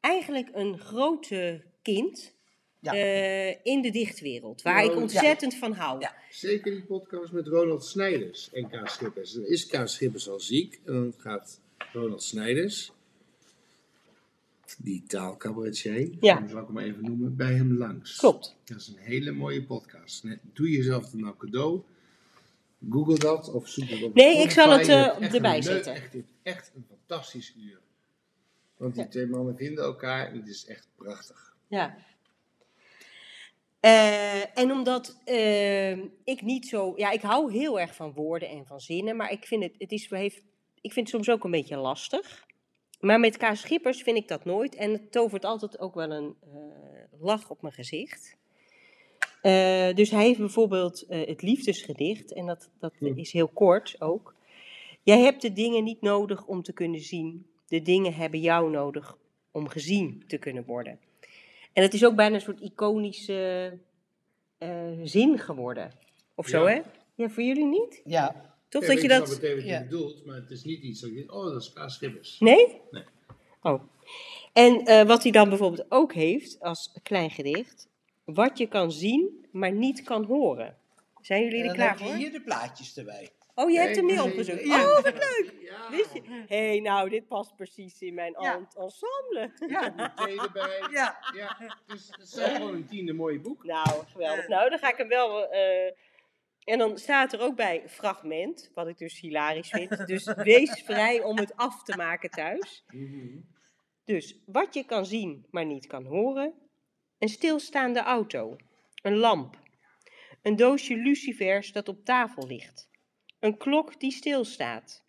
Eigenlijk 0.00 0.48
een 0.52 0.78
grote 0.78 1.62
kind 1.82 2.34
Ja. 2.82 2.92
eh, 2.92 3.56
in 3.62 3.82
de 3.82 3.90
dichtwereld, 3.90 4.62
waar 4.62 4.84
ik 4.84 4.90
Ja. 4.90 4.96
ontzettend 4.96 5.54
van 5.54 5.72
hou. 5.72 6.00
Ja. 6.00 6.14
Zeker 6.30 6.72
die 6.72 6.82
podcast 6.84 7.32
met 7.32 7.46
Ronald 7.46 7.84
Snijders 7.84 8.52
en 8.52 8.68
K. 8.68 8.88
Schippers. 8.88 9.32
Dan 9.32 9.44
is 9.46 9.66
K. 9.66 9.80
Schippers 9.88 10.28
al 10.28 10.40
ziek 10.40 10.80
en 10.84 10.92
dan 10.92 11.14
gaat 11.18 11.60
Ronald 11.92 12.22
Snijders, 12.22 12.92
die 14.78 15.02
taalcabaretier, 15.06 16.10
Ja. 16.20 16.48
zal 16.48 16.58
ik 16.58 16.64
hem 16.64 16.74
maar 16.74 16.84
even 16.84 17.04
noemen, 17.04 17.36
bij 17.36 17.52
hem 17.52 17.76
langs. 17.78 18.16
Klopt. 18.16 18.56
Dat 18.64 18.76
is 18.80 18.88
een 18.88 18.98
hele 18.98 19.32
mooie 19.32 19.62
podcast. 19.64 20.24
Doe 20.52 20.70
jezelf 20.70 21.10
dan 21.10 21.20
nou 21.20 21.34
cadeau. 21.38 21.80
Google 22.90 23.18
dat 23.18 23.52
of 23.52 23.68
zoek 23.68 23.88
het 23.88 24.02
op 24.02 24.14
Nee, 24.14 24.42
ik 24.42 24.50
zal 24.50 24.70
het, 24.78 24.88
eh, 24.88 25.34
erbij 25.34 25.56
een 25.56 25.62
zetten. 25.62 25.94
Echt, 25.94 26.14
echt 26.42 26.72
een 26.74 26.84
fantastisch 26.88 27.54
uur. 27.56 27.78
Want 28.76 28.94
die 28.94 29.08
twee 29.08 29.26
mannen 29.26 29.56
vinden 29.56 29.84
elkaar 29.84 30.26
en 30.28 30.36
het 30.36 30.48
is 30.48 30.64
echt 30.66 30.88
prachtig. 30.96 31.54
Ja. 31.68 31.96
Eh, 33.82 34.58
en 34.58 34.72
omdat 34.72 35.20
eh, 35.24 35.90
ik 36.24 36.42
niet 36.42 36.66
zo. 36.66 36.92
Ja, 36.96 37.10
ik 37.10 37.20
hou 37.20 37.52
heel 37.52 37.80
erg 37.80 37.94
van 37.94 38.12
woorden 38.12 38.48
en 38.48 38.66
van 38.66 38.80
zinnen, 38.80 39.16
maar 39.16 39.32
ik 39.32 39.44
vind 39.44 39.62
het, 39.62 39.74
het 39.78 39.92
is, 39.92 40.10
heeft, 40.10 40.42
ik 40.80 40.92
vind 40.92 41.06
het 41.06 41.08
soms 41.08 41.30
ook 41.30 41.44
een 41.44 41.50
beetje 41.50 41.76
lastig. 41.76 42.46
Maar 43.00 43.20
met 43.20 43.36
K. 43.36 43.50
Schippers 43.52 44.02
vind 44.02 44.16
ik 44.16 44.28
dat 44.28 44.44
nooit. 44.44 44.74
En 44.74 44.92
het 44.92 45.12
tovert 45.12 45.44
altijd 45.44 45.78
ook 45.78 45.94
wel 45.94 46.10
een 46.10 46.34
eh, 46.40 47.20
lach 47.20 47.50
op 47.50 47.62
mijn 47.62 47.74
gezicht. 47.74 48.36
Eh, 49.40 49.94
dus 49.94 50.10
hij 50.10 50.24
heeft 50.24 50.38
bijvoorbeeld 50.38 51.04
het 51.08 51.42
liefdesgedicht, 51.42 52.32
en 52.32 52.46
dat, 52.46 52.70
dat 52.78 52.92
Hm. 52.98 53.18
is 53.18 53.32
heel 53.32 53.48
kort 53.48 53.96
ook. 54.00 54.34
Jij 55.02 55.20
hebt 55.20 55.42
de 55.42 55.52
dingen 55.52 55.84
niet 55.84 56.00
nodig 56.00 56.46
om 56.46 56.62
te 56.62 56.72
kunnen 56.72 57.00
zien. 57.00 57.46
De 57.68 57.82
dingen 57.82 58.14
hebben 58.14 58.40
jou 58.40 58.70
nodig 58.70 59.16
om 59.50 59.68
gezien 59.68 60.24
te 60.26 60.38
kunnen 60.38 60.64
worden. 60.64 60.98
En 61.72 61.82
het 61.82 61.94
is 61.94 62.04
ook 62.04 62.14
bijna 62.16 62.34
een 62.34 62.40
soort 62.40 62.60
iconische 62.60 63.78
eh, 64.58 64.90
zin 65.02 65.38
geworden. 65.38 65.92
Of 66.34 66.46
zo, 66.46 66.68
Ja. 66.68 66.74
hè? 66.74 66.80
Ja, 67.14 67.28
voor 67.28 67.42
jullie 67.42 67.64
niet? 67.66 68.00
Ja, 68.04 68.50
Toch 68.68 68.82
Ja, 68.82 68.88
dat 68.88 68.96
ik 68.96 69.02
je 69.02 69.10
snap 69.12 69.26
dat... 69.26 69.34
meteen 69.34 69.54
wat 69.54 69.64
je 69.64 69.70
ja. 69.70 69.82
bedoelt, 69.82 70.24
maar 70.24 70.36
het 70.36 70.50
is 70.50 70.64
niet 70.64 70.82
iets 70.82 71.00
dat 71.00 71.10
je 71.10 71.32
oh, 71.32 71.44
dat 71.44 71.62
is 71.62 71.72
K. 71.72 71.90
Schippers. 71.90 72.36
Nee? 72.38 72.80
Nee. 72.90 73.04
Oh. 73.62 73.82
En 74.52 74.84
eh, 74.84 75.06
wat 75.06 75.22
hij 75.22 75.32
dan 75.32 75.48
bijvoorbeeld 75.48 75.86
ook 75.88 76.12
heeft 76.12 76.60
als 76.60 76.92
klein 77.02 77.30
gedicht, 77.30 77.88
Wat 78.24 78.58
je 78.58 78.66
kan 78.66 78.92
zien, 78.92 79.46
maar 79.50 79.72
niet 79.72 80.02
kan 80.02 80.24
horen. 80.24 80.76
Zijn 81.20 81.42
jullie 81.44 81.60
er 81.60 81.66
dan 81.66 81.74
klaar 81.74 81.88
heb 81.88 81.98
je 81.98 82.04
voor? 82.04 82.14
hier 82.14 82.32
de 82.32 82.40
plaatjes 82.42 82.96
erbij. 82.96 83.30
Oh, 83.54 83.70
je 83.70 83.78
hebt 83.78 83.96
hem 83.96 84.04
niet 84.06 84.14
Nee, 84.14 84.24
opgezocht. 84.24 84.64
nee, 84.64 84.78
Oh, 84.78 84.94
wat 85.02 85.12
leuk! 85.12 85.54
Ja. 85.60 85.90
Wist 85.90 86.12
je? 86.14 86.22
Hé, 86.46 86.66
hey, 86.68 86.80
nou, 86.80 87.08
dit 87.08 87.26
past 87.28 87.56
precies 87.56 88.00
in 88.00 88.14
mijn 88.14 88.36
Ja. 88.40 88.54
en- 88.54 88.68
ensemble. 88.74 89.52
Ja. 89.68 90.12
Thee 90.14 90.40
erbij. 90.40 90.86
Ja. 90.92 91.18
Ja, 91.34 91.76
dus 91.86 92.08
het 92.10 92.20
is 92.20 92.34
gewoon 92.56 92.74
een 92.74 92.86
tiende 92.86 93.12
mooie 93.12 93.40
boek. 93.40 93.64
Nou, 93.64 93.88
geweldig. 94.06 94.48
Nou, 94.48 94.70
dan 94.70 94.78
ga 94.78 94.90
ik 94.90 94.96
hem 94.96 95.08
wel... 95.08 95.50
eh, 95.50 95.92
en 96.64 96.78
dan 96.78 96.98
staat 96.98 97.32
er 97.32 97.40
ook 97.40 97.56
bij 97.56 97.82
fragment, 97.88 98.70
wat 98.74 98.88
ik 98.88 98.98
dus 98.98 99.20
hilarisch 99.20 99.70
vind. 99.70 100.06
Dus 100.06 100.24
wees 100.34 100.82
vrij 100.84 101.22
om 101.22 101.38
het 101.38 101.56
af 101.56 101.82
te 101.82 101.96
maken 101.96 102.30
thuis. 102.30 102.84
Dus 104.04 104.42
wat 104.46 104.74
je 104.74 104.84
kan 104.84 105.06
zien, 105.06 105.46
maar 105.50 105.64
niet 105.66 105.86
kan 105.86 106.04
horen. 106.04 106.54
Een 107.18 107.28
stilstaande 107.28 108.00
auto. 108.00 108.56
Een 109.02 109.16
lamp. 109.16 109.56
Een 110.42 110.56
doosje 110.56 110.96
lucifers 110.96 111.72
dat 111.72 111.88
op 111.88 112.04
tafel 112.04 112.46
ligt. 112.46 112.90
Een 113.42 113.56
klok 113.56 114.00
die 114.00 114.10
stilstaat. 114.10 115.04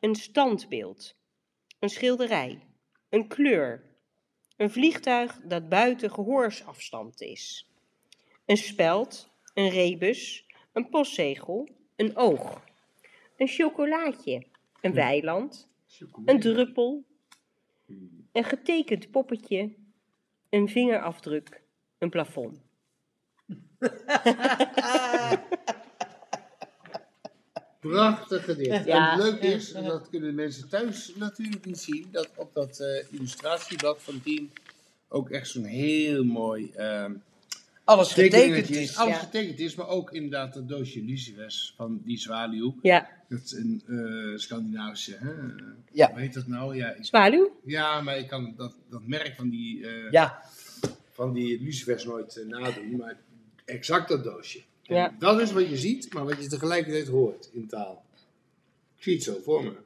Een 0.00 0.14
standbeeld. 0.14 1.16
Een 1.78 1.88
schilderij. 1.88 2.66
Een 3.08 3.28
kleur. 3.28 3.84
Een 4.56 4.70
vliegtuig 4.70 5.40
dat 5.44 5.68
buiten 5.68 6.10
gehoorsafstand 6.10 7.20
is. 7.20 7.70
Een 8.44 8.56
speld. 8.56 9.30
Een 9.54 9.68
rebus. 9.68 10.46
Een 10.72 10.88
postzegel. 10.88 11.68
Een 11.96 12.16
oog. 12.16 12.64
Een 13.36 13.48
chocolaatje. 13.48 14.46
Een 14.80 14.94
weiland. 14.94 15.68
Een 16.24 16.40
druppel. 16.40 17.04
Een 18.32 18.44
getekend 18.44 19.10
poppetje. 19.10 19.74
Een 20.48 20.68
vingerafdruk. 20.68 21.62
Een 21.98 22.10
plafond. 22.10 22.62
Prachtig 27.80 28.44
gedicht. 28.44 28.84
Ja. 28.84 29.12
En 29.12 29.16
het 29.16 29.30
leuke 29.30 29.46
is, 29.46 29.72
en 29.72 29.84
dat 29.84 30.08
kunnen 30.10 30.34
mensen 30.34 30.68
thuis 30.68 31.12
natuurlijk 31.16 31.64
niet 31.64 31.78
zien, 31.78 32.06
dat 32.10 32.28
op 32.36 32.54
dat 32.54 32.80
eh, 32.80 33.12
illustratieblad 33.12 34.02
van 34.02 34.22
Tien 34.22 34.50
ook 35.08 35.30
echt 35.30 35.48
zo'n 35.48 35.64
heel 35.64 36.24
mooi 36.24 36.70
ehm 36.76 37.12
Alles 37.84 38.12
getekend 38.12 38.70
is. 38.70 38.96
Alles 38.96 39.14
Ja. 39.14 39.18
getekend 39.20 39.58
is, 39.58 39.74
maar 39.74 39.88
ook 39.88 40.12
inderdaad 40.12 40.54
dat 40.54 40.68
doosje 40.68 41.02
lucifers 41.04 41.72
van 41.76 42.00
die 42.04 42.18
zwaluw. 42.18 42.74
Ja, 42.82 43.08
Dat 43.28 43.40
is 43.44 43.52
een 43.52 43.82
eh, 43.86 44.38
Scandinavische, 44.38 45.16
hè? 45.20 45.30
Ja. 45.92 46.10
Hoe 46.10 46.20
heet 46.20 46.34
dat 46.34 46.46
nou? 46.46 46.76
Ja, 46.76 46.90
ik- 46.94 47.04
zwaluw? 47.04 47.58
ja 47.64 48.00
maar 48.00 48.18
ik 48.18 48.28
kan 48.28 48.54
dat, 48.56 48.74
dat 48.90 49.06
merk 49.06 49.34
van 49.36 49.48
die, 49.48 49.86
eh, 49.86 50.10
Ja. 50.10 50.42
van 51.12 51.32
die 51.32 51.62
lucifers 51.62 52.04
nooit 52.04 52.44
nadoen, 52.46 52.96
maar 52.96 53.16
exact 53.64 54.08
dat 54.08 54.24
doosje. 54.24 54.62
Ja. 54.88 55.14
Dat 55.18 55.40
is 55.40 55.52
wat 55.52 55.68
je 55.68 55.76
ziet, 55.76 56.12
maar 56.14 56.24
wat 56.24 56.42
je 56.42 56.48
tegelijkertijd 56.48 57.08
hoort 57.08 57.50
in 57.52 57.66
taal. 57.68 58.04
Ik 58.96 59.02
zie 59.02 59.14
het 59.14 59.22
zo 59.22 59.38
voor 59.42 59.64
me. 59.64 59.76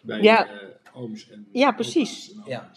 Bij 0.00 0.20
Ja. 0.20 0.48
eh, 0.60 0.68
ooms 0.94 1.28
en 1.30 1.48
Ja, 1.52 1.72
precies. 1.72 2.32
en 2.32 2.42
Ja. 2.46 2.72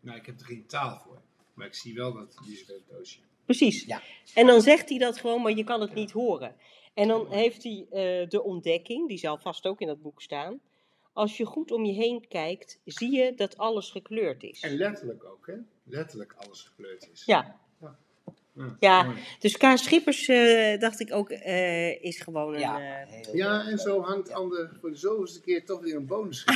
Nou, 0.00 0.18
ik 0.18 0.26
heb 0.26 0.40
er 0.40 0.46
geen 0.46 0.66
taal 0.66 0.98
voor, 1.04 1.20
maar 1.54 1.66
ik 1.66 1.74
zie 1.74 1.94
wel 1.94 2.12
dat 2.14 2.36
lucifer 2.46 2.74
doosje. 2.90 3.18
Precies. 3.44 3.84
Ja. 3.84 4.02
En 4.34 4.46
dan 4.46 4.60
zegt 4.60 4.88
hij 4.88 4.98
dat 4.98 5.18
gewoon, 5.18 5.42
maar 5.42 5.52
je 5.52 5.64
kan 5.64 5.80
het 5.80 5.94
niet 5.94 6.10
horen. 6.12 6.56
En 6.94 7.08
dan 7.08 7.26
heeft 7.32 7.62
hij 7.62 7.86
eh, 7.90 8.28
de 8.28 8.42
ontdekking, 8.42 9.08
die 9.08 9.18
zal 9.18 9.38
vast 9.38 9.66
ook 9.66 9.80
in 9.80 9.86
dat 9.86 10.02
boek 10.02 10.22
staan. 10.22 10.60
Als 11.12 11.36
je 11.36 11.44
goed 11.44 11.70
om 11.70 11.84
je 11.84 11.92
heen 11.92 12.28
kijkt, 12.28 12.80
zie 12.84 13.10
je 13.10 13.34
dat 13.34 13.56
alles 13.56 13.90
gekleurd 13.90 14.42
is. 14.42 14.60
En 14.60 14.76
letterlijk 14.76 15.24
ook, 15.24 15.46
hè? 15.46 15.54
Letterlijk 15.82 16.32
alles 16.36 16.62
gekleurd 16.62 17.08
is. 17.12 17.24
Ja, 17.24 17.60
Ja, 18.80 19.12
dus 19.38 19.56
K. 19.56 19.62
Schippers, 19.74 20.28
eh, 20.28 20.80
dacht 20.80 21.00
ik 21.00 21.12
ook, 21.12 21.30
eh, 21.30 22.02
is 22.02 22.20
gewoon 22.20 22.54
een... 22.54 22.60
Ja, 22.60 22.80
eh, 22.80 23.34
Ja, 23.34 23.66
en 23.66 23.78
zo 23.78 24.00
hangt 24.00 24.32
Ander 24.32 24.70
voor 24.80 24.90
de 24.90 24.96
zoveelste 24.96 25.40
keer 25.40 25.64
toch 25.64 25.80
weer 25.80 25.96
een 25.96 26.06
bonus. 26.06 26.44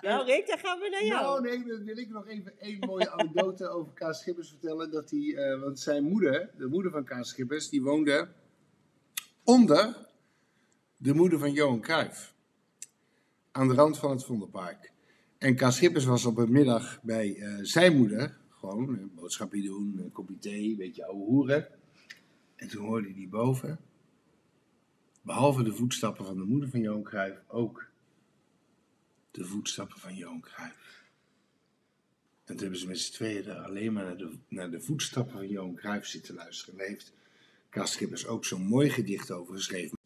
Nou 0.00 0.24
Rick, 0.24 0.46
dan 0.46 0.58
gaan 0.58 0.78
we 0.78 0.88
naar 0.88 1.04
jou. 1.04 1.22
Nou, 1.22 1.42
nee, 1.42 1.68
dan 1.68 1.84
wil 1.84 1.98
ik 1.98 2.08
nog 2.08 2.26
even 2.26 2.58
één 2.58 2.78
mooie 2.78 3.10
anekdote 3.18 3.68
over 3.68 3.92
Kaas 3.92 4.20
Schippers 4.20 4.48
vertellen. 4.48 4.90
Dat 4.90 5.10
hij, 5.10 5.34
eh, 5.36 5.60
want 5.60 5.80
zijn 5.80 6.04
moeder, 6.04 6.50
de 6.56 6.66
moeder 6.66 6.90
van 6.90 7.04
Kaas 7.04 7.28
Schippers, 7.28 7.68
die 7.68 7.82
woonde 7.82 8.28
onder 9.44 9.96
de 10.96 11.14
moeder 11.14 11.38
van 11.38 11.52
Johan 11.52 11.80
Cruijff. 11.80 12.34
Aan 13.52 13.68
de 13.68 13.74
rand 13.74 13.98
van 13.98 14.10
het 14.10 14.24
Vondelpark. 14.24 14.92
En 15.38 15.56
Kaas 15.56 15.76
Schippers 15.76 16.04
was 16.04 16.24
op 16.24 16.36
een 16.36 16.52
middag 16.52 17.02
bij 17.02 17.36
eh, 17.36 17.58
zijn 17.62 17.96
moeder. 17.96 18.37
Gewoon 18.58 18.88
een 18.88 19.14
boodschapje 19.14 19.62
doen, 19.62 19.98
een 19.98 20.12
kopje 20.12 20.38
thee, 20.38 20.70
een 20.70 20.76
beetje 20.76 21.06
ouwe 21.06 21.24
hoeren. 21.24 21.68
En 22.56 22.68
toen 22.68 22.86
hoorde 22.86 23.12
die 23.12 23.28
boven, 23.28 23.78
behalve 25.22 25.62
de 25.62 25.74
voetstappen 25.74 26.24
van 26.24 26.36
de 26.36 26.44
moeder 26.44 26.68
van 26.68 26.80
Johan 26.80 27.02
Cruijff, 27.02 27.42
ook 27.46 27.86
de 29.30 29.44
voetstappen 29.44 29.98
van 29.98 30.14
Johan 30.14 30.40
Cruijff. 30.40 31.04
En 32.44 32.54
toen 32.54 32.58
hebben 32.58 32.78
ze 32.78 32.86
met 32.86 32.98
z'n 32.98 33.12
tweeën 33.12 33.50
alleen 33.50 33.92
maar 33.92 34.04
naar 34.04 34.16
de, 34.16 34.38
naar 34.48 34.70
de 34.70 34.80
voetstappen 34.80 35.32
van 35.32 35.48
Johan 35.48 35.74
Cruijff 35.74 36.06
zitten 36.06 36.34
luisteren. 36.34 36.74
En 36.74 36.78
daar 36.78 37.96
heeft 37.98 38.26
ook 38.26 38.44
zo'n 38.44 38.66
mooi 38.66 38.90
gedicht 38.90 39.30
over 39.30 39.54
geschreven. 39.54 39.97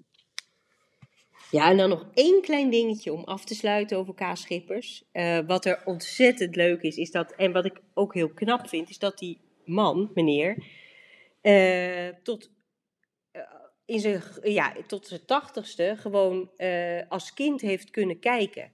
Ja, 1.53 1.71
en 1.71 1.77
dan 1.77 1.89
nog 1.89 2.07
één 2.15 2.43
klein 2.43 2.71
dingetje 2.71 3.13
om 3.13 3.25
af 3.25 3.45
te 3.45 3.55
sluiten 3.55 3.99
over 3.99 4.15
K. 4.15 4.37
Schippers. 4.37 5.05
Eh, 5.13 5.39
wat 5.47 5.65
er 5.65 5.83
ontzettend 5.85 6.57
leuk 6.57 6.83
is, 6.83 6.97
is 6.97 7.11
dat, 7.11 7.33
en 7.33 7.53
wat 7.53 7.65
ik 7.65 7.81
ook 7.95 8.15
heel 8.15 8.29
knap 8.29 8.69
vind, 8.69 8.89
is 8.89 8.99
dat 8.99 9.19
die 9.19 9.41
man, 9.65 10.11
meneer, 10.15 10.65
eh, 11.41 12.09
tot, 12.23 12.51
eh, 13.31 13.43
in 13.85 14.01
zijn, 14.01 14.23
ja, 14.43 14.77
tot 14.87 15.07
zijn 15.07 15.25
tachtigste 15.25 15.95
gewoon 15.99 16.51
als 17.09 17.35
kind 17.35 17.61
heeft 17.61 17.91
kunnen 17.91 18.19
kijken. 18.19 18.71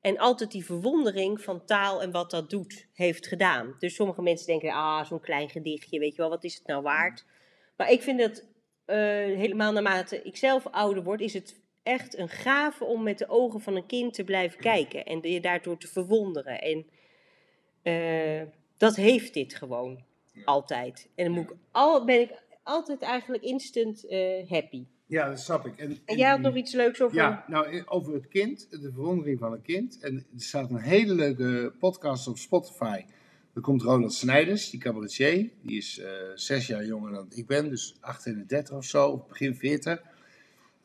En 0.00 0.18
altijd 0.18 0.50
die 0.50 0.64
verwondering 0.64 1.40
van 1.40 1.64
taal 1.64 2.02
en 2.02 2.10
wat 2.10 2.30
dat 2.30 2.50
doet, 2.50 2.88
heeft 2.92 3.26
gedaan. 3.26 3.74
Dus 3.78 3.94
sommige 3.94 4.22
mensen 4.22 4.46
denken, 4.46 4.72
ah, 4.72 5.04
zo'n 5.04 5.20
klein 5.20 5.48
gedichtje, 5.48 5.98
weet 5.98 6.14
je 6.14 6.20
wel, 6.20 6.30
wat 6.30 6.44
is 6.44 6.54
het 6.54 6.66
nou 6.66 6.82
waard? 6.82 7.24
Maar 7.76 7.90
ik 7.90 8.02
vind 8.02 8.18
dat 8.18 8.48
helemaal 9.36 9.72
naarmate 9.72 10.22
ik 10.22 10.36
zelf 10.36 10.66
ouder 10.66 11.02
word, 11.02 11.20
is 11.20 11.34
het 11.34 11.60
echt 11.90 12.18
een 12.18 12.28
gave 12.28 12.84
om 12.84 13.02
met 13.02 13.18
de 13.18 13.28
ogen 13.28 13.60
van 13.60 13.76
een 13.76 13.86
kind 13.86 14.14
te 14.14 14.24
blijven 14.24 14.60
kijken. 14.60 15.04
En 15.04 15.20
je 15.20 15.40
daardoor 15.40 15.78
te 15.78 15.88
verwonderen. 15.88 16.60
En 16.60 16.86
eh, 17.82 18.42
dat 18.76 18.96
heeft 18.96 19.34
dit 19.34 19.54
gewoon 19.54 20.04
altijd. 20.44 21.08
En 21.14 21.24
dan 21.24 21.34
moet 21.34 21.50
ik 21.50 21.56
al, 21.70 22.04
ben 22.04 22.20
ik 22.20 22.42
altijd 22.62 23.02
eigenlijk 23.02 23.42
instant 23.42 24.06
eh, 24.06 24.48
happy. 24.48 24.84
Ja, 25.06 25.28
dat 25.28 25.40
snap 25.40 25.66
ik. 25.66 25.76
En, 25.76 25.98
En 26.04 26.16
jij 26.16 26.30
had 26.30 26.40
nog 26.40 26.56
iets 26.56 26.72
leuks 26.72 27.02
over... 27.02 27.16
Ja, 27.16 27.44
nou, 27.46 27.82
over 27.86 28.14
het 28.14 28.28
kind, 28.28 28.70
de 28.70 28.92
verwondering 28.92 29.38
van 29.38 29.52
een 29.52 29.62
kind. 29.62 29.98
En 30.00 30.14
er 30.14 30.42
staat 30.42 30.70
een 30.70 30.80
hele 30.80 31.14
leuke 31.14 31.72
podcast 31.78 32.28
op 32.28 32.38
Spotify. 32.38 33.04
Er 33.54 33.60
komt 33.60 33.82
Ronald 33.82 34.12
Snijders, 34.12 34.70
die 34.70 34.80
cabaretier. 34.80 35.50
Die 35.62 35.76
is 35.76 35.98
eh, 35.98 36.10
zes 36.34 36.66
jaar 36.66 36.84
jonger 36.84 37.12
dan 37.12 37.26
ik 37.30 37.46
ben, 37.46 37.68
dus 37.68 37.96
38 38.00 38.76
of 38.76 38.84
zo, 38.84 39.08
of 39.08 39.26
begin 39.26 39.54
40. 39.54 40.02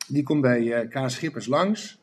Die 0.08 0.22
komt 0.22 0.40
bij 0.40 0.72
eh 0.72 1.04
K. 1.04 1.10
Schippers 1.10 1.46
langs. 1.46 1.98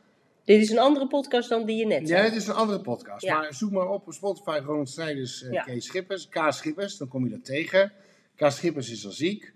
Dit 0.45 0.61
is 0.61 0.69
een 0.69 0.79
andere 0.79 1.07
podcast 1.07 1.49
dan 1.49 1.65
die 1.65 1.77
je 1.77 1.85
net 1.85 2.07
Ja, 2.07 2.21
het 2.21 2.35
is 2.35 2.47
een 2.47 2.53
andere 2.53 2.81
podcast. 2.81 3.21
Ja. 3.21 3.39
Maar 3.39 3.53
zoek 3.53 3.71
maar 3.71 3.87
op 3.89 4.07
op 4.07 4.13
Spotify 4.13 4.59
Ronald 4.65 4.89
Snijders, 4.89 5.43
eh 5.43 5.51
Ja. 5.51 5.63
Kees 5.63 5.85
Schippers, 5.85 6.29
K. 6.29 6.37
Schippers. 6.49 6.97
Dan 6.97 7.07
kom 7.07 7.23
je 7.23 7.29
dat 7.29 7.45
tegen. 7.45 7.91
K. 8.35 8.51
Schippers 8.51 8.91
is 8.91 9.05
al 9.05 9.11
ziek, 9.11 9.53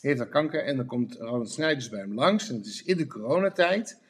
heeft 0.00 0.20
al 0.20 0.26
kanker. 0.28 0.64
En 0.64 0.76
dan 0.76 0.86
komt 0.86 1.14
Ronald 1.18 1.50
Snijders 1.50 1.88
bij 1.88 2.00
hem 2.00 2.14
langs. 2.14 2.48
En 2.48 2.54
het 2.56 2.66
is 2.66 2.82
in 2.82 2.96
de 2.96 3.06
coronatijd. 3.06 4.00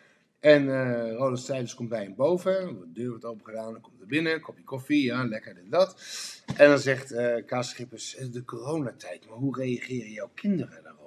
En 0.41 0.69
eh 0.71 1.13
Ronald 1.13 1.39
Snijders 1.41 1.75
komt 1.75 1.89
bij 1.89 2.03
hem 2.03 2.15
boven. 2.15 2.53
De 2.81 2.93
deur 2.93 3.09
wordt 3.09 3.25
opengedaan. 3.25 3.73
Dan 3.73 3.81
komt 3.81 4.01
er 4.01 4.07
binnen, 4.07 4.33
een 4.33 4.41
kopje 4.41 4.65
koffie. 4.65 5.05
Ja, 5.05 5.25
lekker 5.25 5.55
dit 5.55 5.71
dat. 5.71 5.97
En 6.57 6.69
dan 6.69 6.79
zegt 6.79 7.15
K. 7.47 7.57
Schippers, 7.61 8.13
"Het 8.13 8.21
is 8.23 8.31
de 8.31 8.45
coronatijd. 8.45 9.29
Maar 9.29 9.39
hoe 9.39 9.57
reageren 9.57 10.11
jouw 10.11 10.31
kinderen 10.35 10.83
daarop? 10.83 11.06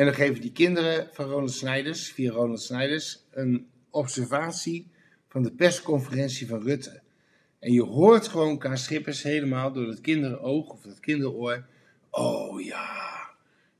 En 0.00 0.06
dan 0.06 0.14
geven 0.14 0.40
die 0.40 0.52
kinderen 0.52 1.08
van 1.12 1.24
Ronald 1.24 1.50
Snijders, 1.52 2.12
via 2.12 2.32
Ronald 2.32 2.60
Snijders, 2.60 3.24
een 3.30 3.68
observatie 3.90 4.86
van 5.28 5.42
de 5.42 5.52
persconferentie 5.52 6.46
van 6.46 6.62
Rutte. 6.62 7.00
En 7.58 7.72
je 7.72 7.82
hoort 7.82 8.28
gewoon 8.28 8.58
K. 8.58 8.70
Schippers 8.74 9.22
helemaal 9.22 9.72
door 9.72 9.86
dat 9.86 10.00
kinderoog 10.00 10.68
of 10.70 10.80
dat 10.82 11.00
kinderoor. 11.00 11.64
Oh 12.10 12.60
ja, 12.60 13.30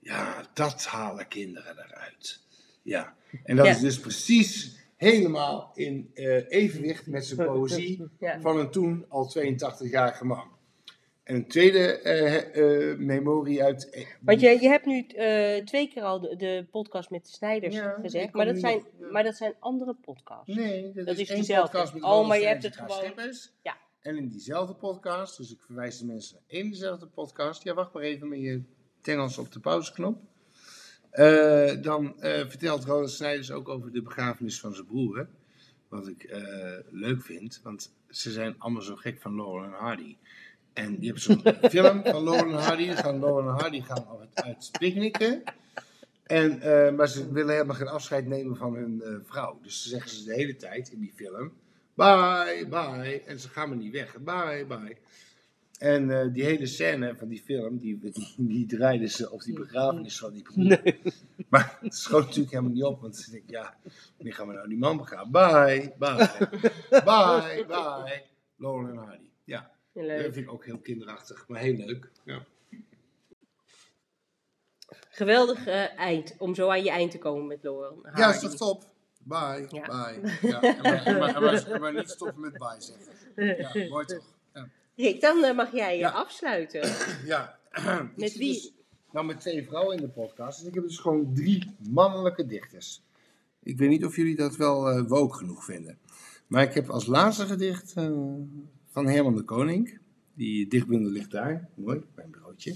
ja, 0.01 0.45
dat 0.53 0.85
halen 0.87 1.29
kinderen 1.29 1.79
eruit. 1.79 2.41
Ja, 2.83 3.15
en 3.45 3.57
dat 3.57 3.67
Ja. 3.67 3.73
is 3.73 3.81
dus 3.81 4.01
precies 4.01 4.77
helemaal 4.97 5.71
in 5.75 6.11
eh, 6.15 6.51
evenwicht 6.51 7.07
met 7.07 7.27
zijn 7.27 7.47
poëzie 7.49 8.09
Ja. 8.19 8.41
van 8.41 8.59
een 8.59 8.71
toen 8.71 9.05
al 9.09 9.33
82-jarige 9.39 10.25
man. 10.25 10.49
En 11.31 11.37
een 11.37 11.47
tweede 11.49 11.79
eh, 12.01 12.91
eh, 12.91 12.99
memorie 12.99 13.63
uit... 13.65 13.91
eh, 13.91 14.07
Want 14.21 14.41
je, 14.41 14.49
je 14.61 14.69
hebt 14.69 14.87
nu 14.87 15.07
eh, 15.07 15.65
twee 15.65 15.89
keer 15.89 16.03
al 16.03 16.21
de, 16.21 16.37
de 16.37 16.67
podcast 16.71 17.11
met 17.11 17.25
de 17.25 17.31
Snijders 17.31 17.75
Ja, 17.75 17.99
gezegd. 18.03 18.33
Maar 18.33 18.47
dat, 18.47 18.59
zijn, 18.59 18.83
nog, 19.01 19.11
maar 19.11 19.23
dat 19.23 19.37
zijn 19.37 19.55
andere 19.59 19.95
podcasts. 19.95 20.55
Nee, 20.55 20.93
dat, 20.93 21.07
Dat 21.07 21.15
is, 21.15 21.21
is 21.21 21.29
één 21.29 21.37
diezelfde. 21.39 21.71
podcast 21.71 21.95
met 21.95 22.03
Oh, 22.03 22.09
Ronald 22.09 22.29
maar 22.29 22.39
je 22.41 22.47
hebt 22.47 22.63
het 22.63 22.77
gewoon- 22.77 22.91
Schippers. 22.97 23.53
Ja. 23.63 23.77
En 24.01 24.17
in 24.17 24.29
diezelfde 24.29 24.75
podcast, 24.75 25.37
dus 25.37 25.53
ik 25.53 25.61
verwijs 25.61 25.99
de 25.99 26.07
mensen 26.07 26.35
naar 26.35 26.45
één 26.61 26.71
dezelfde 26.71 27.07
podcast. 27.07 27.63
Ja, 27.65 27.75
wacht 27.75 27.93
maar 27.93 28.03
even 28.03 28.29
met 28.29 28.41
je 28.41 28.63
tengels 29.01 29.39
op 29.39 29.53
de 29.53 29.61
pauzeknop. 29.61 30.19
Eh, 31.11 31.83
dan 31.83 32.21
eh, 32.21 32.47
vertelt 32.49 32.85
Roland 32.85 33.11
Snijders 33.11 33.51
ook 33.51 33.69
over 33.69 33.93
de 33.93 34.03
begrafenis 34.03 34.61
van 34.61 34.75
zijn 34.75 34.87
broer. 34.87 35.29
Wat 35.89 36.09
ik 36.09 36.23
eh, 36.23 36.43
leuk 36.91 37.23
vind, 37.23 37.61
want 37.63 37.95
ze 38.09 38.31
zijn 38.31 38.55
allemaal 38.59 38.83
zo 38.83 38.97
gek 38.97 39.21
van 39.21 39.35
Laurel 39.37 39.65
en 39.65 39.71
Hardy. 39.73 40.17
En 40.73 40.97
je 41.01 41.07
hebt 41.07 41.21
zo'n 41.21 41.43
film 41.71 42.03
van 42.05 42.25
Laurel 42.25 42.59
en 42.59 42.65
Hardy. 42.65 42.91
Gaan 42.91 43.21
Laurel 43.21 43.49
en 43.49 43.61
Hardy 43.61 43.81
gaan 43.81 44.07
uit, 44.35 44.71
picknicken. 44.79 45.43
En, 46.23 46.61
eh, 46.61 46.93
maar 46.93 47.09
ze 47.09 47.33
willen 47.33 47.53
helemaal 47.53 47.77
geen 47.77 47.89
afscheid 47.89 48.27
nemen 48.27 48.57
van 48.57 48.75
hun 48.75 49.03
eh, 49.03 49.15
vrouw. 49.23 49.59
Dus 49.63 49.83
ze 49.83 49.89
zeggen 49.89 50.11
ze 50.11 50.25
de 50.25 50.35
hele 50.35 50.57
tijd 50.57 50.89
in 50.89 51.01
die 51.01 51.13
film: 51.15 51.53
bye, 51.95 52.67
bye. 52.69 53.23
En 53.27 53.41
ze 53.41 53.49
gaan 53.49 53.69
maar 53.69 53.79
niet 53.79 53.93
weg. 53.93 54.17
Bye, 54.21 54.65
bye. 54.69 54.97
En 55.79 56.11
eh, 56.11 56.33
die 56.33 56.45
hele 56.45 56.67
scène 56.67 57.17
van 57.17 57.29
die 57.29 57.43
film, 57.43 57.79
die, 57.79 57.99
die, 57.99 58.35
die 58.37 58.67
draaiden 58.67 59.11
ze 59.11 59.31
op 59.31 59.43
die 59.43 59.55
begrafenis 59.55 60.19
van 60.19 60.33
die 60.33 60.43
broer. 60.43 60.81
Maar 61.49 61.79
het 61.81 61.95
schoot 61.95 62.25
natuurlijk 62.25 62.51
helemaal 62.51 62.73
niet 62.73 62.85
op, 62.85 63.01
want 63.01 63.17
ze 63.17 63.31
denken, 63.31 63.51
ja, 63.51 63.77
wanneer 64.17 64.35
gaan 64.35 64.47
we 64.47 64.53
nou 64.53 64.69
die 64.69 64.79
man 64.79 64.97
begraven? 64.97 65.31
Bye, 65.31 65.95
bye, 65.99 66.29
bye, 67.05 67.65
bye. 67.67 68.23
Laurel 68.57 68.89
en 68.89 69.30
Ja, 70.07 70.13
dat 70.15 70.23
Leuk. 70.25 70.33
vind 70.35 70.47
ik 70.47 70.53
ook 70.53 70.65
heel 70.65 70.79
kinderachtig, 70.79 71.45
maar 71.49 71.61
heel 71.61 71.75
leuk. 71.77 72.11
Ja. 72.25 72.45
Geweldig 75.11 75.67
eh, 75.67 75.99
eind, 75.99 76.35
om 76.39 76.55
zo 76.55 76.69
aan 76.69 76.83
je 76.85 76.91
eind 76.91 77.11
te 77.11 77.19
komen 77.19 77.47
met 77.47 77.59
Laurel. 77.63 78.07
Ja, 78.15 78.35
is 78.35 78.41
toch 78.41 78.55
top? 78.55 78.85
Bye, 79.23 79.67
Ja. 79.71 79.87
bye. 79.87 80.37
Ja, 80.51 80.61
en, 80.63 80.83
maar, 80.83 81.05
en, 81.05 81.19
maar, 81.19 81.35
en, 81.35 81.43
maar, 81.43 81.67
en 81.71 81.81
maar 81.81 81.93
niet 81.95 82.11
stoppen 82.11 82.41
met 82.41 82.53
bye 82.53 82.77
zeggen. 82.79 83.83
Ja, 83.83 83.89
mooi 83.89 84.05
toch? 84.07 84.25
Ja. 84.55 84.69
Rick, 84.97 85.21
dan 85.21 85.45
eh, 85.45 85.55
mag 85.57 85.73
jij 85.73 85.93
eh, 85.93 85.99
Ja. 85.99 86.11
afsluiten. 86.11 86.95
ja. 87.25 87.59
Met 88.17 88.31
zit 88.31 88.39
wie? 88.39 88.53
Dus, 88.53 88.73
nou, 89.13 89.27
met 89.27 89.41
twee 89.41 89.67
vrouwen 89.67 89.97
in 89.97 90.03
de 90.03 90.09
podcast. 90.09 90.59
Dus 90.59 90.69
ik 90.69 90.75
heb 90.75 90.83
dus 90.83 90.99
gewoon 90.99 91.35
drie 91.35 91.75
mannelijke 91.89 92.47
dichters. 92.47 93.03
Ik 93.63 93.79
weet 93.79 93.89
niet 93.89 94.05
of 94.05 94.17
jullie 94.17 94.37
dat 94.37 94.57
wel 94.57 94.89
eh 94.89 95.03
woke 95.07 95.37
genoeg 95.37 95.65
vinden. 95.65 95.99
Maar 96.47 96.63
ik 96.63 96.75
heb 96.75 96.89
als 96.91 97.07
laatste 97.07 97.47
gedicht 97.47 97.93
eh, 97.97 98.11
van 98.91 99.07
Herman 99.07 99.37
de 99.37 99.43
Koning. 99.43 99.99
Die 100.35 100.69
dichtbundel 100.69 101.11
ligt 101.11 101.31
daar. 101.31 101.69
Mooi, 101.75 102.03
bij 102.15 102.29
bureautje. 102.31 102.75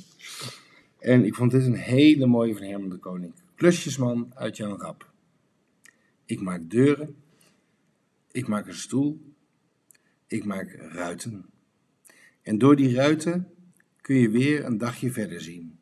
En 0.98 1.24
ik 1.24 1.34
vond 1.34 1.50
dit 1.50 1.66
een 1.66 1.74
hele 1.74 2.26
mooie 2.26 2.56
van 2.56 2.66
Herman 2.66 2.88
de 2.88 2.96
Koning. 2.96 3.32
Klusjesman 3.54 4.32
uit 4.34 4.56
Jan 4.56 4.80
Rap. 4.80 5.12
Ik 6.24 6.40
maak 6.40 6.70
deuren. 6.70 7.16
Ik 8.30 8.46
maak 8.46 8.66
een 8.66 8.74
stoel. 8.74 9.34
Ik 10.26 10.44
maak 10.44 10.70
ruiten. 10.70 11.46
En 12.42 12.58
door 12.58 12.76
die 12.76 12.94
ruiten 12.94 13.48
kun 14.00 14.16
je 14.16 14.30
weer 14.30 14.64
een 14.64 14.78
dagje 14.78 15.12
verder 15.12 15.40
zien. 15.40 15.78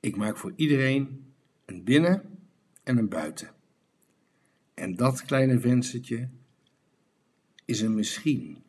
Ik 0.00 0.16
maak 0.16 0.36
voor 0.36 0.52
iedereen 0.56 1.32
een 1.64 1.84
binnen 1.84 2.38
en 2.82 2.98
een 2.98 3.08
buiten. 3.08 3.50
En 4.74 4.96
dat 4.96 5.24
kleine 5.24 5.60
venstertje 5.60 6.28
is 7.64 7.80
een 7.80 7.94
misschien. 7.94 8.62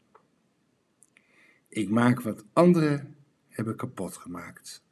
Ik 1.70 1.90
maak 1.90 2.22
wat 2.22 2.46
anderen 2.54 3.16
hebben 3.48 3.76
kapot 3.76 4.18
gemaakt. 4.18 4.84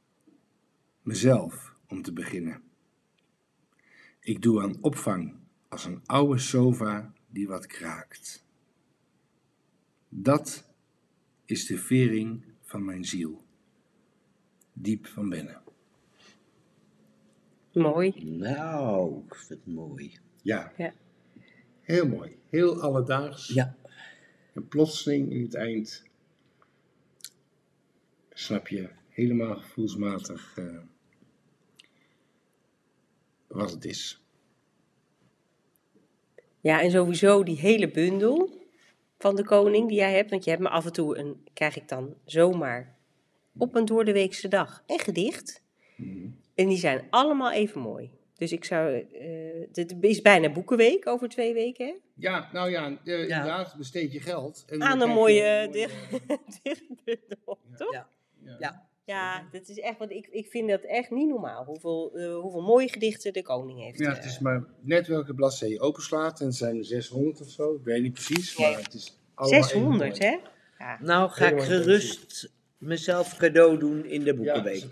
Mezelf 1.02 1.76
om 1.88 2.02
te 2.02 2.14
beginnen. 2.14 2.62
Ik 4.20 4.42
doe 4.42 4.62
aan 4.62 4.84
opvang 4.84 5.36
als 5.68 5.86
een 5.86 6.02
oude 6.06 6.40
sofa 6.40 7.14
die 7.28 7.48
wat 7.48 7.66
kraakt. 7.66 8.46
Dat 10.10 10.70
is 11.46 11.66
de 11.66 11.78
vering 11.78 12.44
van 12.62 12.86
mijn 12.86 13.06
ziel. 13.06 13.44
Diep 14.74 15.08
van 15.08 15.30
binnen. 15.30 15.62
Mooi. 17.74 18.24
Nou, 18.24 19.24
wat 19.28 19.66
mooi. 19.66 20.18
Ja. 20.42 20.74
Ja. 20.78 20.94
Heel 21.82 22.08
mooi. 22.08 22.38
Heel 22.50 22.82
alledaags. 22.82 23.48
Ja. 23.48 23.76
En 24.54 24.68
plotseling 24.68 25.32
in 25.32 25.42
het 25.42 25.56
eind 25.56 26.07
snap 28.40 28.68
je 28.68 28.90
helemaal 29.10 29.56
gevoelsmatig 29.56 30.58
eh, 30.58 30.66
wat 33.48 33.72
het 33.72 33.86
is. 33.86 34.22
Ja, 36.60 36.82
en 36.82 36.92
sowieso 36.92 37.44
die 37.44 37.58
hele 37.60 37.92
bundel 37.92 38.66
van 39.18 39.36
de 39.36 39.44
koning 39.44 39.88
die 39.88 39.98
jij 39.98 40.14
hebt. 40.14 40.30
Want 40.30 40.44
je 40.44 40.50
hebt 40.50 40.62
me 40.62 40.70
af 40.70 40.86
en 40.86 40.94
toe 40.94 41.18
een, 41.18 41.48
krijg 41.54 41.76
ik 41.78 41.88
dan 41.88 42.16
zomaar 42.26 42.96
op 43.58 43.76
een 43.76 43.86
doordeweekse 43.86 44.48
dag 44.48 44.84
een 44.88 45.00
gedicht. 45.00 45.62
En 46.56 46.68
die 46.68 46.78
zijn 46.78 47.08
allemaal 47.10 47.52
even 47.52 47.82
mooi. 47.82 48.12
Dus 48.36 48.52
ik 48.52 48.66
zou, 48.66 49.00
eh 49.00 49.68
dit 49.72 49.96
is 50.00 50.22
bijna 50.22 50.52
boekenweek 50.52 51.08
over 51.08 51.30
twee 51.30 51.54
weken, 51.54 51.86
hè? 51.88 51.94
Ja, 52.14 52.50
nou 52.52 52.70
ja, 52.70 52.98
eh, 53.04 53.22
inderdaad, 53.22 53.76
besteed 53.78 54.12
je 54.14 54.20
geld. 54.20 54.66
En 54.68 54.82
Aan 54.82 55.02
een 55.02 55.10
mooie, 55.10 55.44
een 55.64 55.72
dicht- 55.72 56.64
dichtbundel, 56.64 57.60
toch? 57.78 57.92
Ja. 57.94 58.10
Ja. 58.48 58.56
Ja. 58.60 58.86
Ja, 59.08 59.48
dat 59.52 59.68
is 59.68 59.80
echt, 59.80 59.98
want 59.98 60.12
ik, 60.12 60.28
ik 60.32 60.48
vind 60.48 60.70
dat 60.70 60.82
echt 60.82 61.12
niet 61.12 61.28
normaal. 61.28 61.66
Hoeveel, 61.66 62.12
eh, 62.16 62.36
hoeveel 62.36 62.62
mooie 62.62 62.90
gedichten 62.90 63.34
de 63.34 63.42
koning 63.42 63.80
heeft. 63.80 64.00
Ja, 64.00 64.10
eh. 64.10 64.16
het 64.16 64.26
is 64.26 64.40
maar 64.40 64.66
net 64.82 65.08
welke 65.08 65.34
bladzijde 65.34 65.74
je 65.74 65.80
openslaat. 65.80 66.40
En 66.40 66.46
het 66.46 66.56
zijn 66.56 66.78
er 66.78 66.86
600 66.86 67.42
of 67.42 67.50
zo. 67.50 67.74
Ik 67.74 67.84
weet 67.84 68.02
niet 68.02 68.14
precies, 68.14 68.58
maar 68.58 68.78
het 68.78 68.94
is 68.94 69.20
allemaal 69.34 69.60
even 69.60 69.70
600, 69.70 70.20
mooi. 70.20 70.32
hè? 70.32 70.38
Ja. 70.78 70.98
Nou 71.02 71.30
ga 71.30 71.50
ik 71.50 71.62
gerust 71.62 72.52
mezelf 72.78 73.38
cadeau 73.38 73.78
doen 73.78 74.06
in 74.06 74.24
de 74.24 74.34
boekenweek. 74.34 74.88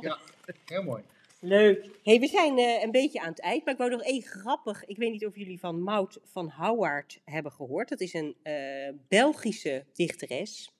Ja, 0.00 0.18
heel 0.64 0.82
mooi. 0.82 1.02
Leuk. 1.40 1.88
hey, 2.02 2.20
we 2.20 2.26
zijn 2.26 2.58
eh, 2.58 2.82
een 2.82 2.90
beetje 2.90 3.20
aan 3.20 3.30
het 3.30 3.40
eind, 3.40 3.64
maar 3.64 3.72
ik 3.72 3.78
wou 3.78 3.90
nog 3.90 4.02
één 4.02 4.22
grappig. 4.22 4.84
Ik 4.84 4.96
weet 4.96 5.12
niet 5.12 5.26
of 5.26 5.36
jullie 5.36 5.60
van 5.60 5.82
Maud 5.82 6.18
van 6.24 6.48
Houwaard 6.48 7.20
hebben 7.24 7.52
gehoord. 7.52 7.88
Dat 7.88 8.00
is 8.00 8.14
een 8.14 8.36
eh, 8.42 8.92
Belgische 9.08 9.84
dichteres. 9.92 10.75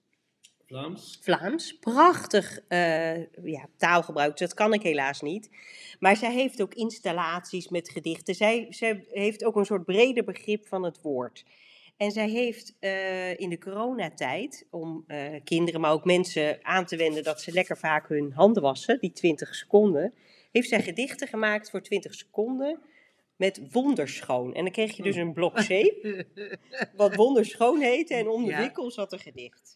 Vlaams. 0.67 1.19
Vlaams. 1.23 1.79
Prachtig 1.79 2.61
eh, 2.69 3.19
ja, 3.45 3.69
taalgebruik. 3.77 4.39
Dat 4.39 4.55
kan 4.55 4.73
ik 4.73 4.83
helaas 4.83 5.21
niet. 5.21 5.51
Maar 5.99 6.17
zij 6.17 6.33
heeft 6.33 6.62
ook 6.62 6.75
installaties 6.75 7.69
met 7.69 7.89
gedichten. 7.91 8.35
Zij, 8.35 8.67
zij 8.71 9.05
heeft 9.11 9.45
ook 9.45 9.57
een 9.57 9.64
soort 9.64 9.85
breder 9.85 10.25
begrip 10.25 10.67
van 10.67 10.83
het 10.83 11.01
woord. 11.03 11.45
En 11.97 12.11
zij 12.11 12.29
heeft 12.29 12.77
eh, 12.81 13.39
in 13.39 13.49
de 13.51 13.59
coronatijd, 13.59 14.67
om 14.71 15.05
eh, 15.07 15.41
kinderen, 15.45 15.81
maar 15.81 15.93
ook 15.93 16.05
mensen 16.05 16.59
aan 16.62 16.85
te 16.87 16.97
wenden 16.97 17.23
dat 17.23 17.41
ze 17.41 17.53
lekker 17.53 17.79
vaak 17.79 18.09
hun 18.09 18.33
handen 18.33 18.62
wassen, 18.62 18.99
die 19.01 19.12
20 19.12 19.55
seconden, 19.55 20.14
heeft 20.53 20.69
zij 20.69 20.83
gedichten 20.83 21.29
gemaakt 21.29 21.71
voor 21.71 21.83
20 21.83 22.14
seconden 22.14 22.81
met 23.37 23.61
wonderschoon. 23.73 24.55
En 24.55 24.62
dan 24.62 24.73
kreeg 24.73 24.97
je 24.97 25.03
dus 25.03 25.17
een 25.17 25.33
blok 25.33 25.61
zeep, 25.61 26.25
wat 26.97 27.14
wonderschoon 27.14 27.81
heette, 27.81 28.14
en 28.14 28.29
om 28.29 28.45
de 28.45 28.51
Ja. 28.51 28.61
wikkel 28.61 28.91
zat 28.91 29.12
een 29.12 29.19
gedicht. 29.19 29.76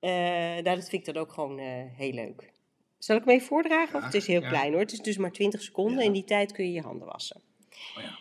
Eh, 0.00 0.10
nou, 0.10 0.62
dat 0.62 0.88
vind 0.88 1.06
ik 1.06 1.14
dan 1.14 1.22
ook 1.22 1.32
gewoon 1.32 1.58
eh, 1.58 1.82
heel 1.96 2.12
leuk. 2.12 2.52
Zal 2.98 3.16
ik 3.16 3.26
even 3.26 3.46
voordragen? 3.46 3.98
Of 3.98 4.04
het 4.04 4.14
is 4.14 4.26
heel 4.26 4.40
ja. 4.40 4.48
klein 4.48 4.72
hoor. 4.72 4.80
Het 4.80 4.92
is 4.92 5.00
dus 5.00 5.16
maar 5.16 5.32
20 5.32 5.62
seconden. 5.62 5.98
Ja. 5.98 6.04
In 6.04 6.12
die 6.12 6.24
tijd 6.24 6.52
kun 6.52 6.64
je 6.64 6.72
je 6.72 6.80
handen 6.80 7.06
wassen. 7.06 7.42
Oh 7.96 8.02
ja. 8.02 8.18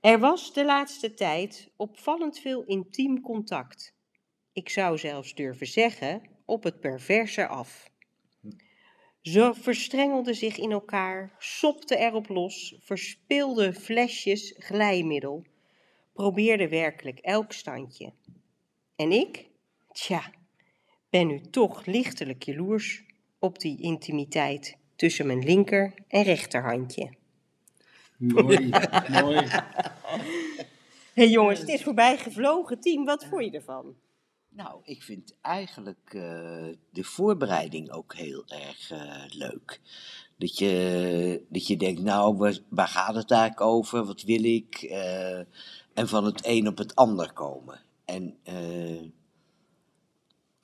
Er 0.00 0.18
was 0.18 0.52
de 0.52 0.64
laatste 0.64 1.14
tijd 1.14 1.70
opvallend 1.76 2.38
veel 2.38 2.62
intiem 2.62 3.20
contact. 3.20 3.94
Ik 4.52 4.68
zou 4.68 4.98
zelfs 4.98 5.34
durven 5.34 5.66
zeggen, 5.66 6.22
op 6.44 6.62
het 6.62 6.80
perverse 6.80 7.46
af. 7.46 7.90
Ze 9.20 9.54
verstrengelden 9.54 10.34
zich 10.34 10.58
in 10.58 10.72
elkaar, 10.72 11.34
sopten 11.38 11.98
erop 11.98 12.28
los, 12.28 12.76
verspeelden 12.78 13.74
flesjes 13.74 14.54
glijmiddel, 14.58 15.44
probeerden 16.12 16.68
werkelijk 16.68 17.18
elk 17.18 17.52
standje. 17.52 18.12
En 18.96 19.12
ik, 19.12 19.46
tja, 19.92 20.32
ben 21.10 21.26
nu 21.26 21.40
toch 21.40 21.86
lichtelijk 21.86 22.42
jaloers 22.42 23.04
op 23.38 23.58
die 23.58 23.80
intimiteit 23.80 24.76
tussen 24.96 25.26
mijn 25.26 25.44
linker 25.44 25.94
en 26.08 26.22
rechterhandje. 26.22 27.12
Mooi, 28.16 28.68
mooi. 29.22 29.36
Hé 31.16 31.22
hey 31.22 31.28
jongens, 31.28 31.60
het 31.60 31.68
is 31.68 31.82
voorbij 31.82 32.18
gevlogen. 32.18 32.80
Team, 32.80 33.04
wat 33.04 33.24
vond 33.24 33.44
je 33.44 33.50
ervan? 33.50 33.94
Nou, 34.48 34.80
ik 34.84 35.02
vind 35.02 35.36
eigenlijk 35.40 36.14
eh, 36.14 36.66
de 36.90 37.04
voorbereiding 37.04 37.90
ook 37.90 38.14
heel 38.14 38.44
erg 38.46 38.90
eh, 38.90 39.24
leuk. 39.28 39.80
Dat 40.36 40.58
je, 40.58 41.44
dat 41.48 41.66
je 41.66 41.76
denkt, 41.76 42.02
nou, 42.02 42.36
waar, 42.36 42.58
waar 42.68 42.88
gaat 42.88 43.14
het 43.14 43.30
eigenlijk 43.30 43.60
over? 43.60 44.04
Wat 44.04 44.22
wil 44.22 44.44
ik? 44.44 44.82
Eh, 44.82 45.38
en 45.94 46.08
van 46.08 46.24
het 46.24 46.40
een 46.46 46.68
op 46.68 46.78
het 46.78 46.94
ander 46.94 47.32
komen. 47.32 47.80
En 48.04 48.38